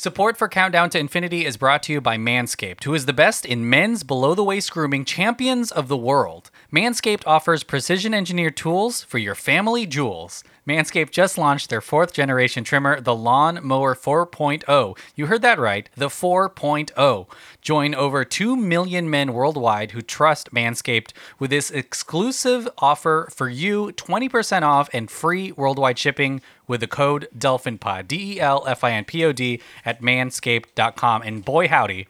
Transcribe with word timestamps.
Support 0.00 0.36
for 0.36 0.46
Countdown 0.46 0.90
to 0.90 0.98
Infinity 1.00 1.44
is 1.44 1.56
brought 1.56 1.82
to 1.82 1.92
you 1.92 2.00
by 2.00 2.16
Manscaped, 2.18 2.84
who 2.84 2.94
is 2.94 3.06
the 3.06 3.12
best 3.12 3.44
in 3.44 3.68
men's 3.68 4.04
below 4.04 4.32
the 4.32 4.44
waist 4.44 4.70
grooming 4.70 5.04
champions 5.04 5.72
of 5.72 5.88
the 5.88 5.96
world. 5.96 6.52
Manscaped 6.72 7.26
offers 7.26 7.64
precision 7.64 8.14
engineered 8.14 8.56
tools 8.56 9.02
for 9.02 9.18
your 9.18 9.34
family 9.34 9.86
jewels. 9.86 10.44
Manscaped 10.68 11.12
just 11.12 11.38
launched 11.38 11.70
their 11.70 11.80
fourth 11.80 12.12
generation 12.12 12.62
trimmer, 12.62 13.00
the 13.00 13.14
Lawn 13.14 13.58
Mower 13.62 13.94
4.0. 13.94 14.98
You 15.14 15.26
heard 15.26 15.40
that 15.40 15.58
right, 15.58 15.88
the 15.96 16.08
4.0. 16.08 17.26
Join 17.62 17.94
over 17.94 18.22
2 18.22 18.54
million 18.54 19.08
men 19.08 19.32
worldwide 19.32 19.92
who 19.92 20.02
trust 20.02 20.52
Manscaped 20.52 21.12
with 21.38 21.48
this 21.48 21.70
exclusive 21.70 22.68
offer 22.76 23.28
for 23.34 23.48
you 23.48 23.92
20% 23.96 24.60
off 24.60 24.90
and 24.92 25.10
free 25.10 25.52
worldwide 25.52 25.98
shipping 25.98 26.42
with 26.66 26.80
the 26.80 26.86
code 26.86 27.28
DelfinPod, 27.36 28.06
D 28.06 28.34
E 28.34 28.40
L 28.40 28.62
F 28.66 28.84
I 28.84 28.92
N 28.92 29.06
P 29.06 29.24
O 29.24 29.32
D, 29.32 29.62
at 29.86 30.02
manscaped.com. 30.02 31.22
And 31.22 31.42
boy, 31.42 31.68
howdy, 31.68 32.08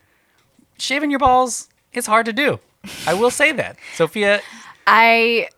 shaving 0.78 1.10
your 1.10 1.20
balls 1.20 1.68
is 1.92 2.06
hard 2.06 2.26
to 2.26 2.32
do. 2.32 2.58
I 3.06 3.14
will 3.14 3.30
say 3.30 3.52
that. 3.52 3.76
Sophia, 3.94 4.40
I 4.88 5.48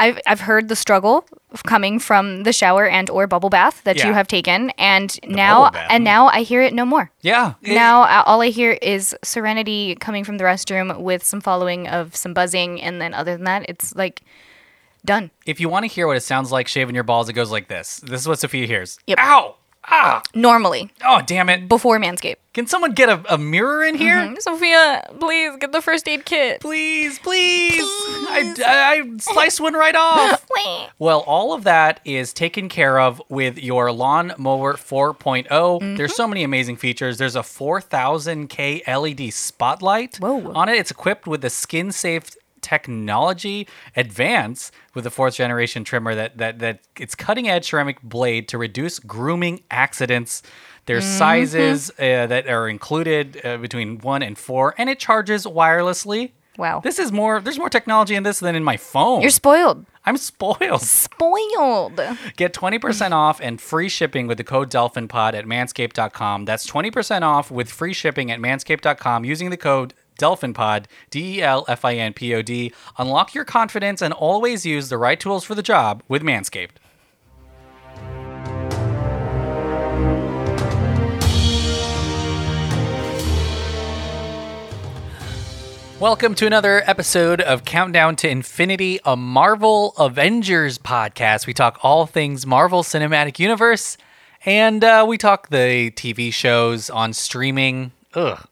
I've 0.00 0.18
I've 0.26 0.40
heard 0.40 0.68
the 0.68 0.76
struggle 0.76 1.24
of 1.52 1.62
coming 1.64 1.98
from 1.98 2.44
the 2.44 2.52
shower 2.52 2.86
and 2.86 3.10
or 3.10 3.26
bubble 3.26 3.50
bath 3.50 3.82
that 3.84 3.96
Yeah. 3.96 4.08
you 4.08 4.14
have 4.14 4.26
taken 4.26 4.70
and 4.78 5.18
now 5.28 5.66
and 5.90 6.02
hmm. 6.02 6.04
now 6.04 6.26
I 6.28 6.42
hear 6.42 6.62
it 6.62 6.72
no 6.74 6.84
more. 6.84 7.10
yeah. 7.20 7.54
Now 7.62 8.22
all 8.24 8.40
I 8.40 8.48
hear 8.48 8.72
is 8.80 9.14
serenity 9.22 9.94
coming 9.96 10.24
from 10.24 10.38
the 10.38 10.44
restroom 10.44 11.00
with 11.00 11.22
some 11.24 11.40
following 11.40 11.86
of 11.88 12.16
some 12.16 12.32
buzzing 12.34 12.80
and 12.80 13.00
then 13.00 13.12
other 13.14 13.36
than 13.36 13.44
that 13.44 13.66
it's 13.68 13.94
like 13.94 14.22
done. 15.04 15.30
if 15.46 15.60
you 15.60 15.68
want 15.68 15.84
to 15.84 15.88
hear 15.88 16.06
what 16.06 16.16
it 16.16 16.22
sounds 16.22 16.50
like 16.52 16.68
shaving 16.68 16.94
your 16.94 17.04
balls, 17.04 17.28
it 17.28 17.32
goes 17.34 17.50
like 17.50 17.68
this. 17.68 17.98
This 18.04 18.20
is 18.20 18.28
what 18.28 18.38
Sophia 18.38 18.66
hears. 18.66 18.98
Yep. 19.06 19.18
Ow! 19.20 19.56
Ah! 19.92 20.22
Normally 20.34 20.90
Oh, 21.04 21.20
damn 21.26 21.48
it. 21.48 21.68
before 21.68 21.98
Manscaped. 21.98 22.36
Can 22.52 22.66
someone 22.66 22.92
get 22.94 23.08
a, 23.08 23.22
a 23.32 23.38
mirror 23.38 23.84
in 23.84 23.94
here? 23.94 24.34
Sophia, 24.40 25.08
please 25.20 25.56
get 25.60 25.70
the 25.70 25.80
first 25.80 26.08
aid 26.08 26.24
kit. 26.24 26.60
Please, 26.60 27.18
please. 27.20 27.80
I, 27.80 28.54
I, 28.66 29.02
I 29.04 29.16
sliced 29.18 29.60
one 29.60 29.74
right 29.74 29.94
off. 29.96 30.44
Well, 30.98 31.20
all 31.20 31.52
of 31.52 31.62
that 31.64 32.00
is 32.04 32.32
taken 32.32 32.68
care 32.68 32.98
of 32.98 33.22
with 33.28 33.58
your 33.58 33.92
Lawn 33.92 34.32
Mower 34.36 34.74
4.0. 34.74 35.46
Mm-hmm. 35.48 35.96
There's 35.96 36.14
so 36.16 36.26
many 36.26 36.42
amazing 36.42 36.76
features. 36.76 37.18
There's 37.18 37.36
a 37.36 37.40
4000K 37.40 38.86
LED 38.86 39.32
spotlight 39.32 40.16
Whoa. 40.18 40.52
on 40.52 40.68
it. 40.68 40.76
It's 40.76 40.90
equipped 40.90 41.26
with 41.26 41.42
the 41.42 41.50
skin 41.50 41.92
safe 41.92 42.30
technology 42.62 43.66
advance 43.96 44.70
with 44.94 45.04
the 45.04 45.10
fourth 45.10 45.34
generation 45.34 45.84
trimmer 45.84 46.14
that 46.14 46.38
that 46.38 46.58
that 46.58 46.80
it's 46.98 47.14
cutting 47.14 47.48
edge 47.48 47.68
ceramic 47.68 48.00
blade 48.02 48.48
to 48.48 48.58
reduce 48.58 48.98
grooming 48.98 49.62
accidents 49.70 50.42
there's 50.86 51.04
Mm-hmm. 51.04 51.18
sizes 51.18 51.90
uh, 51.98 52.26
that 52.26 52.48
are 52.48 52.68
included 52.68 53.40
uh, 53.44 53.56
between 53.58 53.98
1 53.98 54.22
and 54.22 54.36
4 54.38 54.74
and 54.78 54.90
it 54.90 54.98
charges 54.98 55.46
wirelessly 55.46 56.32
Wow. 56.58 56.80
this 56.80 56.98
is 56.98 57.10
more 57.12 57.40
there's 57.40 57.58
more 57.58 57.70
technology 57.70 58.14
in 58.14 58.22
this 58.22 58.40
than 58.40 58.54
in 58.54 58.64
my 58.64 58.76
phone 58.76 59.22
You're 59.22 59.30
spoiled. 59.30 59.86
i'm 60.04 60.16
spoiled 60.16 60.82
Spoiled. 60.82 62.00
Get 62.36 62.52
20% 62.54 63.12
off 63.12 63.40
and 63.40 63.60
free 63.60 63.88
shipping 63.88 64.26
with 64.26 64.36
the 64.38 64.44
code 64.44 64.70
DelfinPod 64.70 65.34
at 65.34 65.44
manscaped.com. 65.46 66.44
That's 66.44 66.66
20% 66.66 67.22
off 67.22 67.50
with 67.50 67.70
free 67.70 67.92
shipping 67.92 68.30
at 68.30 68.40
manscaped.com 68.40 69.24
using 69.24 69.50
the 69.50 69.56
code 69.56 69.94
DelfinPod, 70.20 70.84
D 71.10 71.38
E 71.38 71.42
L 71.42 71.64
F 71.66 71.84
I 71.84 71.94
N 71.94 72.12
P 72.12 72.34
O 72.34 72.42
D. 72.42 72.72
Unlock 72.98 73.34
your 73.34 73.44
confidence 73.44 74.02
and 74.02 74.12
always 74.12 74.66
use 74.66 74.88
the 74.88 74.98
right 74.98 75.18
tools 75.18 75.44
for 75.44 75.54
the 75.54 75.62
job 75.62 76.02
with 76.08 76.22
Manscaped. 76.22 76.76
Welcome 86.00 86.34
to 86.36 86.46
another 86.46 86.82
episode 86.86 87.42
of 87.42 87.66
Countdown 87.66 88.16
to 88.16 88.28
Infinity, 88.28 89.00
a 89.04 89.18
Marvel 89.18 89.92
Avengers 89.98 90.78
podcast. 90.78 91.46
We 91.46 91.52
talk 91.52 91.78
all 91.82 92.06
things 92.06 92.46
Marvel 92.46 92.82
Cinematic 92.82 93.38
Universe, 93.38 93.98
and 94.46 94.82
uh, 94.82 95.04
we 95.06 95.18
talk 95.18 95.50
the 95.50 95.90
TV 95.90 96.32
shows 96.32 96.88
on 96.88 97.12
streaming. 97.12 97.92
Ugh. 98.14 98.46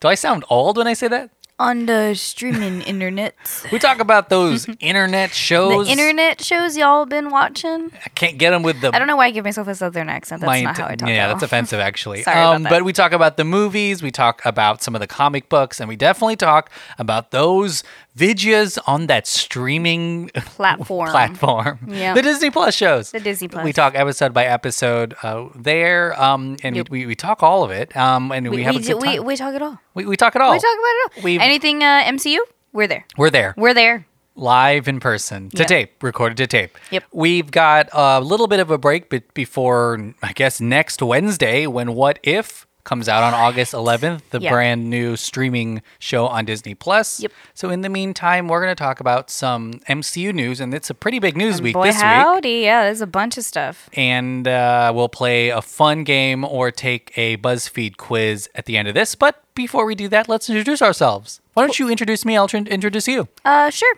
Do 0.00 0.08
I 0.08 0.14
sound 0.14 0.44
old 0.48 0.76
when 0.76 0.86
I 0.86 0.94
say 0.94 1.08
that? 1.08 1.30
On 1.60 1.84
the 1.84 2.14
streaming 2.14 2.80
internet. 2.92 3.34
We 3.70 3.78
talk 3.78 4.00
about 4.00 4.30
those 4.30 4.66
internet 4.80 5.34
shows. 5.34 5.86
The 5.86 5.92
internet 5.92 6.40
shows 6.42 6.74
y'all 6.74 7.04
been 7.04 7.28
watching. 7.28 7.90
I 8.04 8.08
can't 8.08 8.38
get 8.38 8.50
them 8.50 8.62
with 8.62 8.80
the 8.80 8.90
I 8.94 8.98
don't 8.98 9.06
know 9.06 9.16
why 9.16 9.26
I 9.26 9.30
give 9.30 9.44
myself 9.44 9.68
a 9.68 9.74
southern 9.74 10.08
accent. 10.08 10.40
That's 10.40 10.48
my 10.48 10.62
not 10.62 10.78
how 10.78 10.86
I 10.86 10.96
talk. 10.96 11.08
yeah, 11.10 11.24
at 11.24 11.28
that's 11.28 11.42
all. 11.42 11.46
offensive 11.46 11.78
actually. 11.78 12.22
Sorry 12.24 12.38
about 12.40 12.56
um, 12.56 12.62
that. 12.62 12.70
But 12.70 12.84
we 12.84 12.94
talk 12.94 13.12
about 13.12 13.36
the 13.36 13.44
movies, 13.44 14.02
we 14.02 14.10
talk 14.10 14.40
about 14.46 14.82
some 14.82 14.94
of 14.94 15.00
the 15.02 15.06
comic 15.06 15.50
books, 15.50 15.80
and 15.80 15.88
we 15.88 15.96
definitely 15.96 16.36
talk 16.36 16.70
about 16.98 17.30
those 17.30 17.84
videos 18.16 18.78
on 18.86 19.06
that 19.08 19.26
streaming 19.26 20.28
Platform. 20.34 21.10
platform. 21.10 21.78
Yeah. 21.88 22.14
The 22.14 22.22
Disney 22.22 22.50
Plus 22.50 22.74
shows. 22.74 23.12
The 23.12 23.20
Disney 23.20 23.48
Plus. 23.48 23.64
We 23.64 23.72
talk 23.72 23.94
episode 23.94 24.32
by 24.34 24.46
episode 24.46 25.14
uh, 25.22 25.48
there, 25.54 26.20
um, 26.20 26.56
and 26.62 26.74
Yep. 26.76 26.90
we, 26.90 27.06
we 27.06 27.14
talk 27.14 27.42
all 27.42 27.62
of 27.64 27.70
it. 27.70 27.96
Um, 27.96 28.32
and 28.32 28.48
we, 28.50 28.56
We, 28.56 28.62
have 28.64 28.74
we, 28.76 28.82
a 28.82 28.84
do, 28.84 28.96
we, 28.96 29.20
we 29.20 29.36
talk 29.36 29.54
it 29.54 29.62
all. 29.62 29.78
We, 29.94 30.06
we 30.06 30.16
talk 30.16 30.34
it 30.34 30.42
all. 30.42 30.50
We 30.52 30.58
talk 30.58 30.64
about 30.78 30.88
it 30.88 31.12
all. 31.18 31.22
We've- 31.24 31.42
Anything 31.50 31.82
uh, 31.82 32.04
MCU? 32.04 32.38
We're 32.72 32.86
there. 32.86 33.04
We're 33.18 33.30
there. 33.30 33.54
We're 33.56 33.74
there. 33.74 34.06
live 34.36 34.86
in 34.86 35.00
person 35.00 35.50
to 35.50 35.62
Yeah. 35.64 35.66
tape, 35.66 36.00
recorded 36.02 36.36
to 36.38 36.46
tape. 36.46 36.78
Yep. 36.92 37.04
We've 37.12 37.50
got 37.50 37.88
a 37.92 38.20
little 38.20 38.46
bit 38.46 38.60
of 38.60 38.70
a 38.70 38.78
break 38.78 39.10
be- 39.10 39.22
before, 39.34 40.14
I 40.22 40.32
guess, 40.32 40.60
next 40.60 41.02
Wednesday 41.02 41.66
when 41.66 41.94
What 41.94 42.20
If 42.22 42.66
comes 42.84 43.08
out 43.08 43.22
on 43.22 43.34
August 43.34 43.72
11th, 43.72 44.22
the 44.30 44.40
Yeah. 44.40 44.50
brand 44.50 44.88
new 44.90 45.16
streaming 45.16 45.82
show 45.98 46.26
on 46.26 46.44
Disney 46.44 46.74
Plus. 46.74 47.20
Yep. 47.20 47.32
So 47.54 47.70
in 47.70 47.82
the 47.82 47.88
meantime, 47.88 48.48
we're 48.48 48.60
going 48.62 48.74
to 48.74 48.80
talk 48.82 49.00
about 49.00 49.30
some 49.30 49.80
MCU 49.88 50.32
news, 50.32 50.60
and 50.60 50.72
it's 50.74 50.90
a 50.90 50.94
pretty 50.94 51.18
big 51.18 51.36
news 51.36 51.60
week 51.60 51.74
Boy, 51.74 51.86
this 51.86 51.96
week. 51.96 52.02
howdy. 52.04 52.60
Yeah, 52.60 52.84
there's 52.84 53.00
a 53.00 53.06
bunch 53.06 53.36
of 53.38 53.44
stuff. 53.44 53.88
And 53.94 54.46
uh, 54.48 54.92
we'll 54.94 55.08
play 55.08 55.48
a 55.50 55.62
fun 55.62 56.04
game 56.04 56.44
or 56.44 56.70
take 56.70 57.12
a 57.16 57.36
BuzzFeed 57.38 57.96
quiz 57.96 58.48
at 58.54 58.66
the 58.66 58.76
end 58.76 58.88
of 58.88 58.94
this. 58.94 59.14
But 59.14 59.42
before 59.54 59.84
we 59.84 59.94
do 59.94 60.08
that, 60.08 60.28
let's 60.28 60.48
introduce 60.48 60.80
ourselves. 60.80 61.40
Why 61.54 61.64
don't 61.64 61.78
you 61.78 61.90
introduce 61.90 62.24
me? 62.24 62.36
I'll 62.36 62.48
tr- 62.48 62.58
introduce 62.58 63.08
you. 63.08 63.28
Uh, 63.44 63.70
sure. 63.70 63.94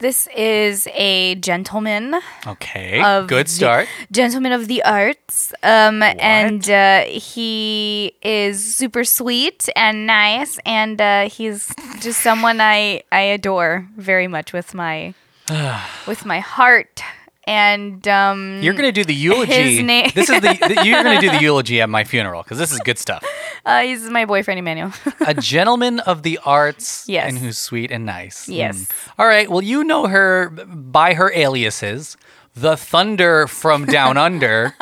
This 0.00 0.26
is 0.34 0.88
a 0.94 1.34
gentleman 1.36 2.20
Okay. 2.46 3.02
of 3.02 3.26
Good 3.28 3.48
start. 3.50 3.86
gentleman 4.10 4.52
of 4.52 4.66
the 4.66 4.82
arts. 4.82 5.52
Um, 5.62 6.02
and 6.02 6.68
uh, 6.70 7.02
he 7.04 8.14
is 8.22 8.74
super 8.76 9.04
sweet 9.04 9.68
and 9.76 10.06
nice, 10.06 10.58
and 10.64 10.98
uh, 11.00 11.28
he's 11.28 11.74
just 12.00 12.22
someone 12.22 12.62
I 12.62 13.02
I 13.12 13.20
adore 13.36 13.86
very 13.98 14.26
much 14.26 14.54
with 14.54 14.72
my 14.74 15.12
with 16.06 16.24
my 16.24 16.40
heart. 16.40 17.02
And 17.50 18.06
um, 18.06 18.60
You're 18.62 18.74
gonna 18.74 18.92
do 18.92 19.02
the 19.02 19.12
eulogy. 19.14 19.82
name- 19.82 20.12
this 20.14 20.30
is 20.30 20.40
the, 20.40 20.54
the- 20.54 20.82
you're 20.86 21.02
gonna 21.02 21.20
do 21.20 21.30
the 21.30 21.40
eulogy 21.48 21.80
at 21.80 21.88
my 21.90 22.04
funeral 22.04 22.44
because 22.44 22.58
this 22.58 22.70
is 22.70 22.78
good 22.78 22.96
stuff. 22.96 23.24
uh, 23.66 23.80
he's 23.82 24.08
my 24.08 24.24
boyfriend 24.24 24.60
Emmanuel. 24.60 24.92
A 25.26 25.34
gentleman 25.54 25.98
of 26.06 26.22
the 26.22 26.38
arts, 26.44 27.04
Yes. 27.08 27.28
and 27.28 27.38
who's 27.38 27.58
sweet 27.58 27.90
and 27.90 28.06
nice. 28.06 28.48
Yes. 28.48 28.78
Mm. 28.84 28.90
All 29.18 29.26
right. 29.26 29.50
Well, 29.50 29.62
you 29.62 29.82
know 29.82 30.06
her 30.06 30.50
by 30.50 31.14
her 31.14 31.32
aliases, 31.34 32.16
the 32.54 32.76
Thunder 32.76 33.48
from 33.48 33.84
Down 33.84 34.16
Under, 34.26 34.74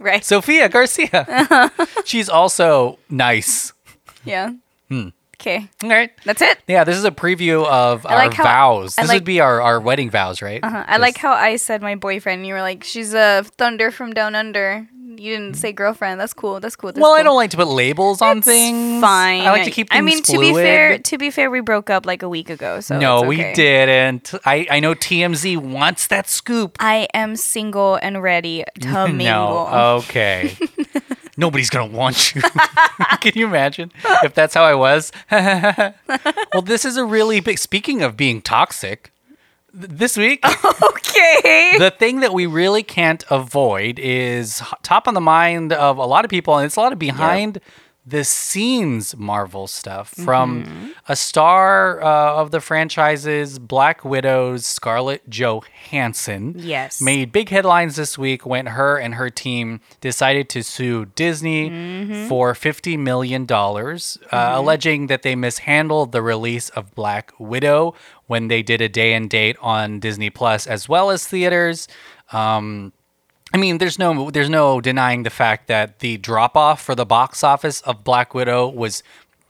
right? 0.00 0.24
Sophia 0.24 0.68
Garcia. 0.68 1.70
She's 2.04 2.28
also 2.28 2.98
nice. 3.08 3.72
yeah. 4.24 4.50
Hmm. 4.88 5.08
Okay. 5.40 5.68
All 5.82 5.88
right. 5.90 6.10
That's 6.24 6.40
it. 6.42 6.58
Yeah, 6.66 6.84
this 6.84 6.96
is 6.96 7.04
a 7.04 7.10
preview 7.10 7.64
of 7.66 8.06
our 8.06 8.16
like 8.16 8.34
how- 8.34 8.44
vows. 8.44 8.96
I 8.98 9.02
This 9.02 9.08
like- 9.10 9.16
would 9.16 9.24
be 9.24 9.40
our, 9.40 9.60
our 9.60 9.80
wedding 9.80 10.10
vows, 10.10 10.40
right? 10.42 10.60
Uh, 10.62 10.84
I 10.86 10.96
like 10.98 11.16
how 11.18 11.32
I 11.32 11.56
said 11.56 11.82
my 11.82 11.94
boyfriend. 11.96 12.40
And 12.40 12.46
you 12.46 12.54
were 12.54 12.60
like, 12.62 12.84
"She's 12.84 13.14
a 13.14 13.44
thunder 13.58 13.90
from 13.90 14.12
down 14.12 14.34
under." 14.34 14.88
You 15.16 15.30
didn't 15.36 15.54
say 15.54 15.72
girlfriend. 15.72 16.18
That's 16.20 16.34
cool. 16.34 16.58
That's 16.58 16.74
cool. 16.74 16.90
That's 16.90 17.00
Well, 17.00 17.12
I 17.12 17.18
cool. 17.18 17.24
don't 17.26 17.36
like 17.36 17.50
to 17.50 17.56
put 17.56 17.68
labels 17.68 18.20
on 18.20 18.42
things. 18.42 19.00
Fine. 19.00 19.42
I 19.42 19.50
like 19.52 19.64
to 19.64 19.70
keep 19.70 19.88
things 19.90 19.98
I 19.98 20.00
mean, 20.00 20.20
to 20.24 20.32
fluid. 20.32 20.54
be 20.56 20.60
fair, 20.60 20.98
to 20.98 21.18
be 21.18 21.30
fair, 21.30 21.50
we 21.52 21.60
broke 21.60 21.88
up 21.88 22.04
like 22.04 22.24
a 22.24 22.28
week 22.28 22.50
ago. 22.50 22.80
So 22.80 22.98
no, 22.98 23.18
it's 23.20 23.28
we 23.28 23.38
okay. 23.40 23.54
didn't. 23.54 24.34
I, 24.44 24.66
I 24.68 24.80
know 24.80 24.94
TMZ 24.94 25.56
wants 25.58 26.08
that 26.08 26.28
scoop. 26.28 26.76
I 26.80 27.06
am 27.14 27.36
single 27.36 27.94
and 27.94 28.22
ready 28.24 28.64
to 28.80 28.88
mingle. 29.08 29.24
No, 29.24 29.96
okay. 30.02 30.56
Nobody's 31.36 31.70
gonna 31.70 31.90
want 31.90 32.34
you. 32.34 32.42
Can 33.20 33.32
you 33.34 33.46
imagine 33.46 33.92
if 34.22 34.34
that's 34.34 34.54
how 34.54 34.62
I 34.62 34.74
was? 34.74 35.10
well, 35.30 36.62
this 36.62 36.84
is 36.84 36.96
a 36.96 37.04
really 37.04 37.40
big. 37.40 37.58
Speaking 37.58 38.02
of 38.02 38.16
being 38.16 38.40
toxic, 38.40 39.10
th- 39.72 39.90
this 39.90 40.16
week 40.16 40.44
okay. 40.82 41.76
the 41.78 41.92
thing 41.98 42.20
that 42.20 42.32
we 42.32 42.46
really 42.46 42.82
can't 42.82 43.24
avoid 43.30 43.98
is 43.98 44.60
h- 44.62 44.68
top 44.82 45.08
on 45.08 45.14
the 45.14 45.20
mind 45.20 45.72
of 45.72 45.98
a 45.98 46.06
lot 46.06 46.24
of 46.24 46.30
people, 46.30 46.56
and 46.56 46.66
it's 46.66 46.76
a 46.76 46.80
lot 46.80 46.92
of 46.92 46.98
behind 46.98 47.60
the 48.06 48.22
scenes 48.22 49.16
Marvel 49.16 49.66
stuff 49.66 50.10
from 50.10 50.92
a 51.08 51.16
star 51.16 52.02
uh, 52.02 52.34
of 52.34 52.50
the 52.50 52.60
franchises, 52.60 53.58
Black 53.58 54.04
Widow's 54.04 54.66
Scarlett 54.66 55.28
Johansson. 55.28 56.54
Yes. 56.58 57.00
Made 57.00 57.32
big 57.32 57.48
headlines 57.48 57.96
this 57.96 58.18
week 58.18 58.44
when 58.44 58.66
her 58.66 58.98
and 58.98 59.14
her 59.14 59.30
team 59.30 59.80
decided 60.02 60.50
to 60.50 60.62
sue 60.62 61.06
Disney 61.06 61.70
for 62.28 62.52
$50 62.52 62.98
million, 62.98 63.46
uh, 63.50 64.52
alleging 64.58 65.06
that 65.06 65.22
they 65.22 65.34
mishandled 65.34 66.12
the 66.12 66.22
release 66.22 66.68
of 66.70 66.94
Black 66.94 67.32
Widow 67.38 67.94
when 68.26 68.48
they 68.48 68.62
did 68.62 68.82
a 68.82 68.88
day 68.88 69.14
and 69.14 69.30
date 69.30 69.56
on 69.60 69.98
Disney 69.98 70.28
Plus 70.30 70.66
as 70.66 70.88
well 70.88 71.10
as 71.10 71.26
theaters. 71.26 71.88
Um, 72.32 72.92
I 73.54 73.56
mean, 73.56 73.78
there's 73.78 73.98
no 73.98 74.30
there's 74.30 74.50
no 74.50 74.80
denying 74.80 75.22
the 75.22 75.30
fact 75.30 75.68
that 75.68 76.00
the 76.00 76.16
drop 76.18 76.56
off 76.56 76.82
for 76.82 76.94
the 76.96 77.06
box 77.06 77.44
office 77.44 77.80
of 77.82 78.02
Black 78.02 78.34
Widow 78.34 78.68
was 78.68 79.02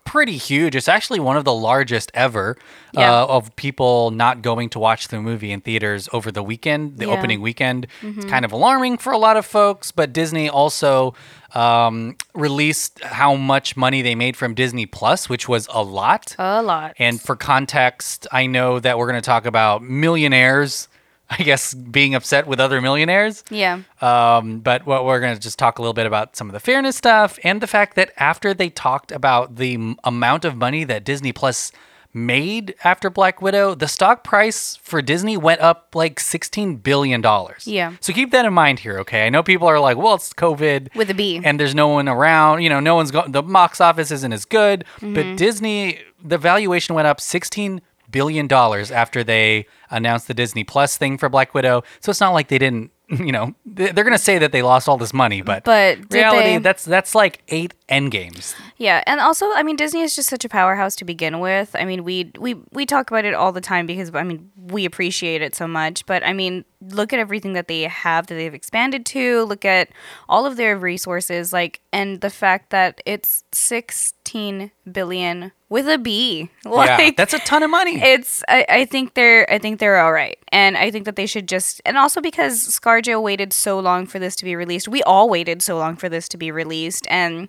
pretty 0.05 0.37
huge. 0.37 0.77
It's 0.77 0.87
actually 0.89 1.19
one 1.19 1.39
of 1.39 1.45
the 1.47 1.55
largest 1.55 2.11
ever 2.13 2.59
Yeah. 2.93 3.23
uh, 3.23 3.27
of 3.27 3.57
people 3.57 4.11
not 4.11 4.43
going 4.43 4.69
to 4.71 4.79
watch 4.79 5.09
the 5.09 5.19
movie 5.23 5.51
in 5.51 5.63
theaters 5.63 6.11
over 6.13 6.31
the 6.31 6.43
weekend, 6.43 6.99
the 6.99 7.07
Yeah. 7.07 7.13
opening 7.15 7.41
weekend. 7.41 7.87
It's 8.03 8.27
kind 8.27 8.45
of 8.45 8.53
alarming 8.53 8.99
for 8.99 9.15
a 9.15 9.19
lot 9.19 9.39
of 9.39 9.47
folks, 9.47 9.91
but 9.91 10.13
Disney 10.13 10.51
also 10.51 11.15
um, 11.55 12.17
released 12.35 13.03
how 13.03 13.35
much 13.37 13.77
money 13.77 14.03
they 14.03 14.15
made 14.15 14.37
from 14.37 14.53
Disney 14.55 14.85
Plus, 14.87 15.29
which 15.31 15.49
was 15.49 15.67
a 15.73 15.83
lot. 15.83 16.37
A 16.39 16.61
lot. 16.63 16.95
And 16.99 17.19
for 17.21 17.37
context, 17.37 18.27
I 18.31 18.47
know 18.47 18.81
that 18.81 18.99
we're 18.99 19.07
going 19.09 19.23
to 19.23 19.27
talk 19.27 19.47
about 19.47 19.83
millionaires, 19.83 20.89
I 21.31 21.43
guess, 21.43 21.73
being 21.75 22.15
upset 22.15 22.47
with 22.47 22.61
other 22.61 22.81
millionaires. 22.81 23.43
yeah. 23.51 23.81
Um, 24.01 24.61
but 24.61 24.87
what 24.87 25.05
we're 25.05 25.21
going 25.21 25.35
to 25.35 25.41
just 25.41 25.59
talk 25.59 25.79
a 25.79 25.83
little 25.83 25.95
bit 25.95 26.07
about 26.07 26.37
some 26.37 26.49
of 26.49 26.53
the 26.53 26.61
fairness 26.61 26.97
stuff 26.97 27.39
and 27.43 27.61
the 27.61 27.67
fact 27.67 27.97
that 27.97 28.13
after 28.19 28.53
they 28.55 28.69
talked 28.69 29.11
about 29.11 29.57
the 29.57 29.75
m- 29.75 29.97
amount 30.05 30.45
of 30.45 30.55
money 30.57 30.85
that 30.85 31.03
Disney 31.05 31.33
Plus 31.33 31.73
made 32.13 32.75
after 32.85 33.11
Black 33.11 33.43
Widow, 33.43 33.75
the 33.75 33.89
stock 33.89 34.23
price 34.23 34.77
for 34.77 35.03
Disney 35.03 35.37
went 35.37 35.61
up 35.61 35.95
like 35.95 36.21
$16 36.21 36.83
billion. 36.83 37.23
Yeah. 37.65 37.95
So 38.01 38.13
keep 38.13 38.31
that 38.31 38.45
in 38.45 38.53
mind 38.55 38.79
here, 38.79 38.99
okay? 39.01 39.27
I 39.27 39.31
know 39.31 39.43
people 39.43 39.67
are 39.67 39.81
like, 39.81 39.97
well, 39.97 40.15
it's 40.15 40.33
COVID. 40.33 40.95
With 40.95 41.11
a 41.11 41.15
B. 41.15 41.41
And 41.43 41.59
there's 41.59 41.75
no 41.75 41.89
one 41.89 42.09
around. 42.09 42.63
You 42.63 42.69
know, 42.69 42.79
no 42.81 42.95
one's 42.95 43.11
going, 43.11 43.33
the 43.33 43.43
box 43.43 43.81
office 43.81 44.11
isn't 44.13 44.33
as 44.33 44.45
good. 44.45 44.85
Mm-hmm. 44.99 45.15
But 45.15 45.37
Disney, 45.37 45.99
the 46.23 46.39
valuation 46.39 46.95
went 46.95 47.09
up 47.09 47.21
16 47.21 47.81
billion 48.15 48.47
dollars 48.47 48.91
after 48.93 49.25
they 49.25 49.67
announced 49.91 50.29
the 50.29 50.35
Disney 50.35 50.63
Plus 50.65 50.97
thing 50.97 51.19
for 51.19 51.29
Black 51.29 51.53
Widow. 51.55 51.83
So 52.01 52.11
it's 52.11 52.21
not 52.21 52.31
like 52.33 52.49
they 52.49 52.59
didn't, 52.59 52.91
you 53.11 53.33
know, 53.33 53.55
they- 53.67 53.91
they're 53.93 54.05
going 54.05 54.17
to 54.17 54.23
say 54.31 54.39
that 54.39 54.51
they 54.53 54.63
lost 54.63 54.89
all 54.89 54.97
this 54.97 55.13
money, 55.13 55.43
but, 55.43 55.65
But 55.65 55.99
reality 56.11 56.53
they- 56.53 56.59
that's 56.59 56.85
that's 56.85 57.15
like 57.15 57.43
8 57.49 57.75
Endgames. 57.89 58.55
Yeah, 58.79 59.03
and 59.07 59.21
also, 59.21 59.47
I 59.55 59.63
mean, 59.63 59.77
Disney 59.77 60.01
is 60.01 60.17
just 60.17 60.29
such 60.31 60.45
a 60.45 60.49
powerhouse 60.49 60.97
to 60.97 61.05
begin 61.05 61.39
with. 61.41 61.77
I 61.79 61.85
mean, 61.85 62.03
we 62.03 62.33
we 62.39 62.55
we 62.73 62.87
talk 62.87 63.11
about 63.11 63.25
it 63.27 63.35
all 63.35 63.53
the 63.53 63.61
time 63.61 63.87
because 63.87 64.11
I 64.15 64.23
mean, 64.23 64.51
we 64.57 64.85
appreciate 64.87 65.43
it 65.43 65.55
so 65.55 65.67
much. 65.69 66.07
But 66.07 66.25
I 66.27 66.33
mean, 66.33 66.65
look 66.81 67.13
at 67.13 67.19
everything 67.19 67.53
that 67.53 67.69
they 67.69 67.83
have 67.83 68.27
that 68.29 68.35
they've 68.37 68.55
expanded 68.55 69.05
to. 69.07 69.45
Look 69.45 69.65
at 69.67 69.91
all 70.29 70.47
of 70.47 70.57
their 70.57 70.77
resources, 70.79 71.53
like, 71.53 71.81
and 71.93 72.21
the 72.23 72.31
fact 72.31 72.71
that 72.71 73.01
it's 73.07 73.45
sixteen 73.53 74.71
billion 74.91 75.53
with 75.75 75.89
a 75.89 75.99
B. 75.99 76.49
yeah, 76.65 76.71
Like, 76.71 77.17
that's 77.17 77.35
a 77.35 77.41
ton 77.41 77.65
of 77.65 77.71
money. 77.71 78.01
it's 78.01 78.45
I, 78.47 78.65
I 78.69 78.85
think 78.85 79.15
they're 79.15 79.45
I 79.53 79.59
think 79.59 79.81
they're 79.81 79.99
all 80.01 80.13
right. 80.13 80.39
And 80.53 80.77
I 80.77 80.93
think 80.93 81.05
that 81.05 81.17
they 81.17 81.27
should 81.27 81.49
just 81.49 81.83
and 81.85 81.99
also 81.99 82.21
because 82.21 82.55
ScarJo 82.79 83.21
waited 83.21 83.53
so 83.53 83.81
long 83.81 84.07
for 84.07 84.21
this 84.21 84.37
to 84.37 84.45
be 84.45 84.55
released. 84.55 84.87
We 84.87 85.03
all 85.03 85.29
waited 85.29 85.63
so 85.63 85.77
long 85.77 85.97
for 85.97 86.09
this 86.09 86.29
to 86.29 86.37
be 86.37 86.53
released 86.53 87.09
and 87.11 87.49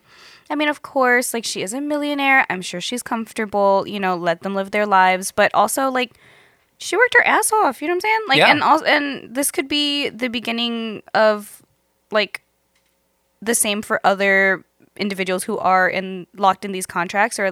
I 0.49 0.55
mean 0.55 0.69
of 0.69 0.81
course 0.81 1.35
like 1.35 1.45
she 1.45 1.61
is 1.61 1.71
a 1.71 1.79
millionaire. 1.79 2.47
I'm 2.49 2.63
sure 2.63 2.81
she's 2.81 3.03
comfortable, 3.03 3.85
you 3.87 3.99
know, 3.99 4.15
let 4.15 4.41
them 4.41 4.55
live 4.55 4.71
their 4.71 4.87
lives, 4.87 5.31
but 5.31 5.53
also 5.53 5.91
like 5.91 6.17
she 6.79 6.97
worked 6.97 7.13
her 7.13 7.27
ass 7.27 7.53
off, 7.53 7.79
you 7.79 7.87
know 7.87 7.93
what 7.93 7.97
I'm 7.97 8.09
saying? 8.09 8.19
Like 8.27 8.37
Yeah. 8.39 8.49
and 8.51 8.63
also 8.63 8.85
and 8.85 9.35
this 9.35 9.51
could 9.51 9.67
be 9.67 10.09
the 10.09 10.29
beginning 10.29 11.03
of 11.13 11.61
like 12.09 12.41
the 13.39 13.53
same 13.53 13.83
for 13.83 14.01
other 14.03 14.65
individuals 14.97 15.43
who 15.43 15.57
are 15.57 15.89
in 15.89 16.27
locked 16.35 16.65
in 16.65 16.71
these 16.71 16.85
contracts 16.85 17.39
or 17.39 17.51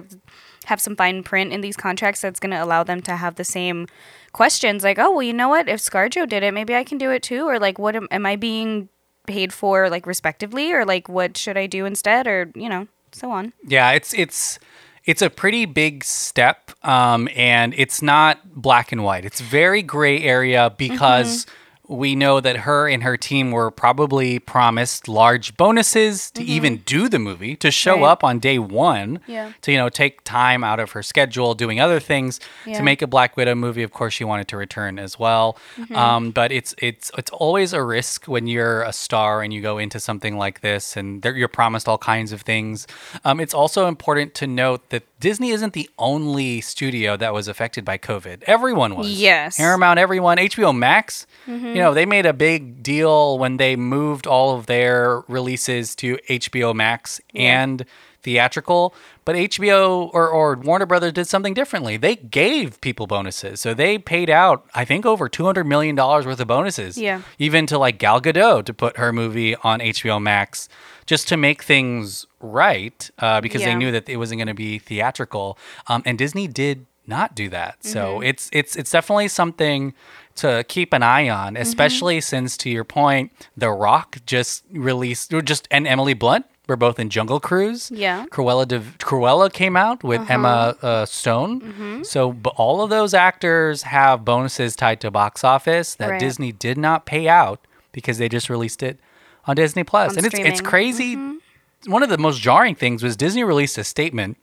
have 0.66 0.80
some 0.80 0.96
fine 0.96 1.22
print 1.22 1.52
in 1.52 1.60
these 1.60 1.76
contracts 1.76 2.20
that's 2.20 2.40
going 2.40 2.50
to 2.50 2.62
allow 2.62 2.82
them 2.82 3.02
to 3.02 3.16
have 3.16 3.34
the 3.34 3.44
same 3.44 3.86
questions 4.32 4.82
like 4.82 4.98
oh 4.98 5.10
well 5.10 5.22
you 5.22 5.32
know 5.32 5.48
what? 5.48 5.68
If 5.68 5.80
scarjo 5.80 6.28
did 6.28 6.42
it 6.42 6.54
maybe 6.54 6.74
i 6.74 6.84
can 6.84 6.98
do 6.98 7.10
it 7.10 7.22
too 7.22 7.46
or 7.46 7.58
like 7.58 7.78
what 7.78 7.94
am, 7.94 8.08
am 8.10 8.26
i 8.26 8.36
being 8.36 8.88
paid 9.26 9.52
for 9.52 9.88
like 9.88 10.06
respectively? 10.06 10.72
or 10.72 10.84
like 10.84 11.08
what 11.08 11.36
should 11.36 11.56
i 11.56 11.66
do 11.66 11.84
instead? 11.84 12.26
or 12.26 12.50
you 12.54 12.68
know 12.68 12.88
so 13.14 13.30
on. 13.30 13.52
Yeah, 13.66 13.92
it's 13.92 14.12
it's 14.14 14.58
it's 15.04 15.22
a 15.22 15.30
pretty 15.30 15.66
big 15.66 16.04
step, 16.04 16.72
um, 16.84 17.28
and 17.34 17.74
it's 17.76 18.02
not 18.02 18.40
black 18.54 18.92
and 18.92 19.04
white. 19.04 19.24
It's 19.24 19.40
very 19.40 19.82
gray 19.82 20.22
area 20.22 20.74
because 20.76 21.46
we 21.86 22.14
know 22.14 22.40
that 22.40 22.56
her 22.58 22.88
and 22.88 23.02
her 23.02 23.16
team 23.16 23.50
were 23.50 23.70
probably 23.70 24.38
promised 24.38 25.06
large 25.06 25.54
bonuses 25.56 26.30
to 26.30 26.42
even 26.42 26.78
do 26.78 27.08
the 27.10 27.18
movie, 27.18 27.56
to 27.56 27.70
show 27.70 27.96
Right. 27.96 28.04
up 28.12 28.24
on 28.24 28.38
day 28.38 28.58
one, 28.58 29.20
Yeah. 29.26 29.52
to 29.62 29.70
you 29.72 29.76
know 29.78 29.88
take 29.90 30.24
time 30.24 30.64
out 30.64 30.80
of 30.80 30.92
her 30.92 31.02
schedule 31.02 31.54
doing 31.54 31.80
other 31.80 32.00
things 32.00 32.40
Yeah. 32.64 32.78
to 32.78 32.82
make 32.82 33.02
a 33.02 33.06
Black 33.06 33.36
Widow 33.36 33.54
movie. 33.54 33.82
Of 33.82 33.92
course, 33.92 34.14
she 34.14 34.24
wanted 34.24 34.48
to 34.48 34.56
return 34.56 34.98
as 34.98 35.18
well, 35.18 35.58
um, 35.94 36.30
but 36.30 36.50
it's 36.52 36.74
it's 36.78 37.10
it's 37.18 37.30
always 37.30 37.72
a 37.74 37.82
risk 37.82 38.24
when 38.26 38.46
you're 38.46 38.82
a 38.82 38.92
star 38.92 39.42
and 39.42 39.52
you 39.52 39.60
go 39.60 39.76
into 39.78 40.00
something 40.00 40.38
like 40.38 40.60
this, 40.62 40.96
and 40.96 41.22
you're 41.24 41.48
promised 41.48 41.86
all 41.88 41.98
kinds 41.98 42.32
of 42.32 42.40
things. 42.42 42.86
Um, 43.24 43.40
it's 43.40 43.52
also 43.54 43.88
important 43.88 44.34
to 44.36 44.46
note 44.46 44.88
that 44.90 45.02
Disney 45.24 45.52
isn't 45.52 45.72
the 45.72 45.88
only 45.98 46.60
studio 46.60 47.16
that 47.16 47.32
was 47.32 47.48
affected 47.48 47.82
by 47.82 47.96
COVID. 47.96 48.42
Everyone 48.42 48.94
was. 48.94 49.10
Yes. 49.10 49.56
Paramount, 49.56 49.98
everyone. 49.98 50.36
HBO 50.36 50.76
Max. 50.76 51.26
Mm-hmm. 51.46 51.68
You 51.68 51.76
know, 51.76 51.94
they 51.94 52.04
made 52.04 52.26
a 52.26 52.34
big 52.34 52.82
deal 52.82 53.38
when 53.38 53.56
they 53.56 53.74
moved 53.74 54.26
all 54.26 54.54
of 54.54 54.66
their 54.66 55.22
releases 55.26 55.94
to 55.96 56.18
HBO 56.28 56.74
Max 56.74 57.22
and 57.34 57.86
theatrical. 58.24 58.94
But 59.24 59.36
HBO 59.36 60.10
or, 60.12 60.28
or 60.28 60.56
Warner 60.56 60.84
Brothers 60.86 61.12
did 61.12 61.26
something 61.28 61.54
differently. 61.54 61.96
They 61.96 62.16
gave 62.16 62.80
people 62.80 63.06
bonuses. 63.06 63.60
So 63.60 63.72
they 63.72 63.96
paid 63.98 64.28
out, 64.28 64.66
I 64.74 64.84
think, 64.84 65.06
over 65.06 65.28
$200 65.28 65.64
million 65.66 65.94
worth 65.96 66.40
of 66.40 66.46
bonuses. 66.48 66.98
Yeah. 66.98 67.22
Even 67.38 67.66
to 67.66 67.78
like 67.78 67.98
Gal 67.98 68.20
Gadot 68.20 68.64
to 68.64 68.74
put 68.74 68.96
her 68.96 69.12
movie 69.12 69.54
on 69.56 69.78
HBO 69.80 70.20
Max 70.20 70.68
just 71.06 71.28
to 71.28 71.36
make 71.36 71.62
things 71.62 72.26
right 72.40 73.10
uh, 73.20 73.40
because 73.40 73.62
they 73.62 73.74
knew 73.74 73.92
that 73.92 74.08
it 74.08 74.16
wasn't 74.16 74.38
going 74.40 74.48
to 74.48 74.54
be 74.54 74.78
theatrical. 74.78 75.56
Um, 75.86 76.02
and 76.04 76.18
Disney 76.18 76.46
did 76.48 76.86
not 77.06 77.34
do 77.34 77.48
that. 77.50 77.84
So 77.84 78.14
Mm-hmm. 78.16 78.22
it's 78.24 78.48
it's 78.52 78.76
it's 78.76 78.90
definitely 78.90 79.28
something 79.28 79.92
to 80.36 80.64
keep 80.68 80.92
an 80.94 81.02
eye 81.02 81.24
Mm-hmm. 81.26 81.46
on, 81.46 81.56
especially 81.56 82.20
since 82.22 82.56
to 82.58 82.70
your 82.70 82.84
point, 82.84 83.30
The 83.56 83.70
Rock 83.70 84.18
just 84.26 84.64
released 84.70 85.32
or 85.34 85.42
just 85.42 85.68
and 85.70 85.86
Emily 85.86 86.14
Blunt 86.14 86.46
were 86.66 86.76
both 86.76 86.98
in 86.98 87.10
Jungle 87.10 87.40
Cruise. 87.40 87.90
Yeah. 87.90 88.18
Uh-huh. 88.20 88.26
Cruella 88.30 88.66
de, 88.66 88.80
Cruella 88.80 89.52
came 89.52 89.76
out 89.76 90.02
with 90.02 90.28
Emma 90.30 90.76
uh, 90.82 91.04
Stone. 91.04 91.60
Mm-hmm. 91.60 92.02
So 92.04 92.36
all 92.56 92.80
of 92.82 92.90
those 92.90 93.12
actors 93.14 93.82
have 93.82 94.24
bonuses 94.24 94.74
tied 94.74 95.00
to 95.02 95.10
box 95.10 95.44
office 95.44 95.94
that 95.96 96.10
Right. 96.10 96.20
Disney 96.20 96.52
did 96.52 96.78
not 96.78 97.04
pay 97.06 97.28
out 97.28 97.66
because 97.92 98.18
they 98.18 98.28
just 98.28 98.48
released 98.48 98.82
it 98.82 98.98
on 99.46 99.56
Disney 99.56 99.84
Plus. 99.84 100.12
On 100.12 100.16
and 100.18 100.26
it's 100.26 100.34
it's 100.38 100.38
streaming. 100.38 100.54
Mm-hmm. 100.56 100.66
crazy. 100.66 101.90
One 101.90 102.02
of 102.02 102.08
the 102.08 102.16
most 102.18 102.40
jarring 102.40 102.74
things 102.74 103.02
was 103.02 103.14
Disney 103.16 103.44
released 103.44 103.76
a 103.76 103.84
statement 103.84 104.38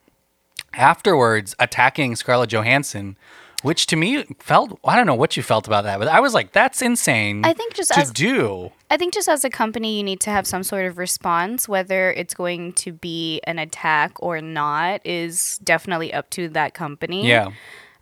afterwards 0.73 1.55
attacking 1.59 2.15
Scarlett 2.15 2.49
Johansson, 2.51 3.17
which 3.63 3.87
to 3.87 3.95
me 3.95 4.23
felt 4.39 4.79
I 4.85 4.95
don't 4.95 5.05
know 5.07 5.15
what 5.15 5.35
you 5.37 5.43
felt 5.43 5.67
about 5.67 5.83
that, 5.85 5.99
but 5.99 6.07
I 6.07 6.19
was 6.19 6.33
like, 6.33 6.51
that's 6.51 6.81
insane. 6.81 7.43
I 7.45 7.53
think 7.53 7.73
just 7.73 7.91
to 7.93 7.99
as- 8.01 8.11
do. 8.11 8.71
I 8.91 8.97
think 8.97 9.13
just 9.13 9.29
as 9.29 9.45
a 9.45 9.49
company, 9.49 9.97
you 9.97 10.03
need 10.03 10.19
to 10.19 10.29
have 10.29 10.45
some 10.45 10.63
sort 10.63 10.85
of 10.85 10.97
response. 10.97 11.69
Whether 11.69 12.11
it's 12.11 12.33
going 12.33 12.73
to 12.73 12.91
be 12.91 13.39
an 13.45 13.57
attack 13.57 14.11
or 14.19 14.41
not 14.41 14.99
is 15.05 15.59
definitely 15.63 16.13
up 16.13 16.29
to 16.31 16.49
that 16.49 16.73
company. 16.73 17.25
Yeah. 17.25 17.51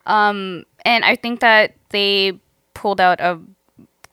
Um, 0.07 0.65
And 0.83 1.05
I 1.05 1.15
think 1.15 1.41
that 1.41 1.75
they 1.89 2.39
pulled 2.73 2.99
out 2.99 3.21
a 3.21 3.39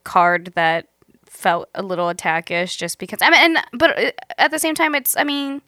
card 0.05 0.53
that 0.55 0.89
felt 1.25 1.69
a 1.75 1.83
little 1.83 2.09
attackish 2.09 2.77
just 2.77 2.99
because 2.99 3.21
I 3.23 3.31
mean 3.31 3.41
and 3.41 3.59
but 3.73 3.99
uh, 3.99 4.11
at 4.39 4.51
the 4.51 4.59
same 4.59 4.75
time 4.75 4.95
it's 4.95 5.17
I 5.17 5.25
mean 5.25 5.61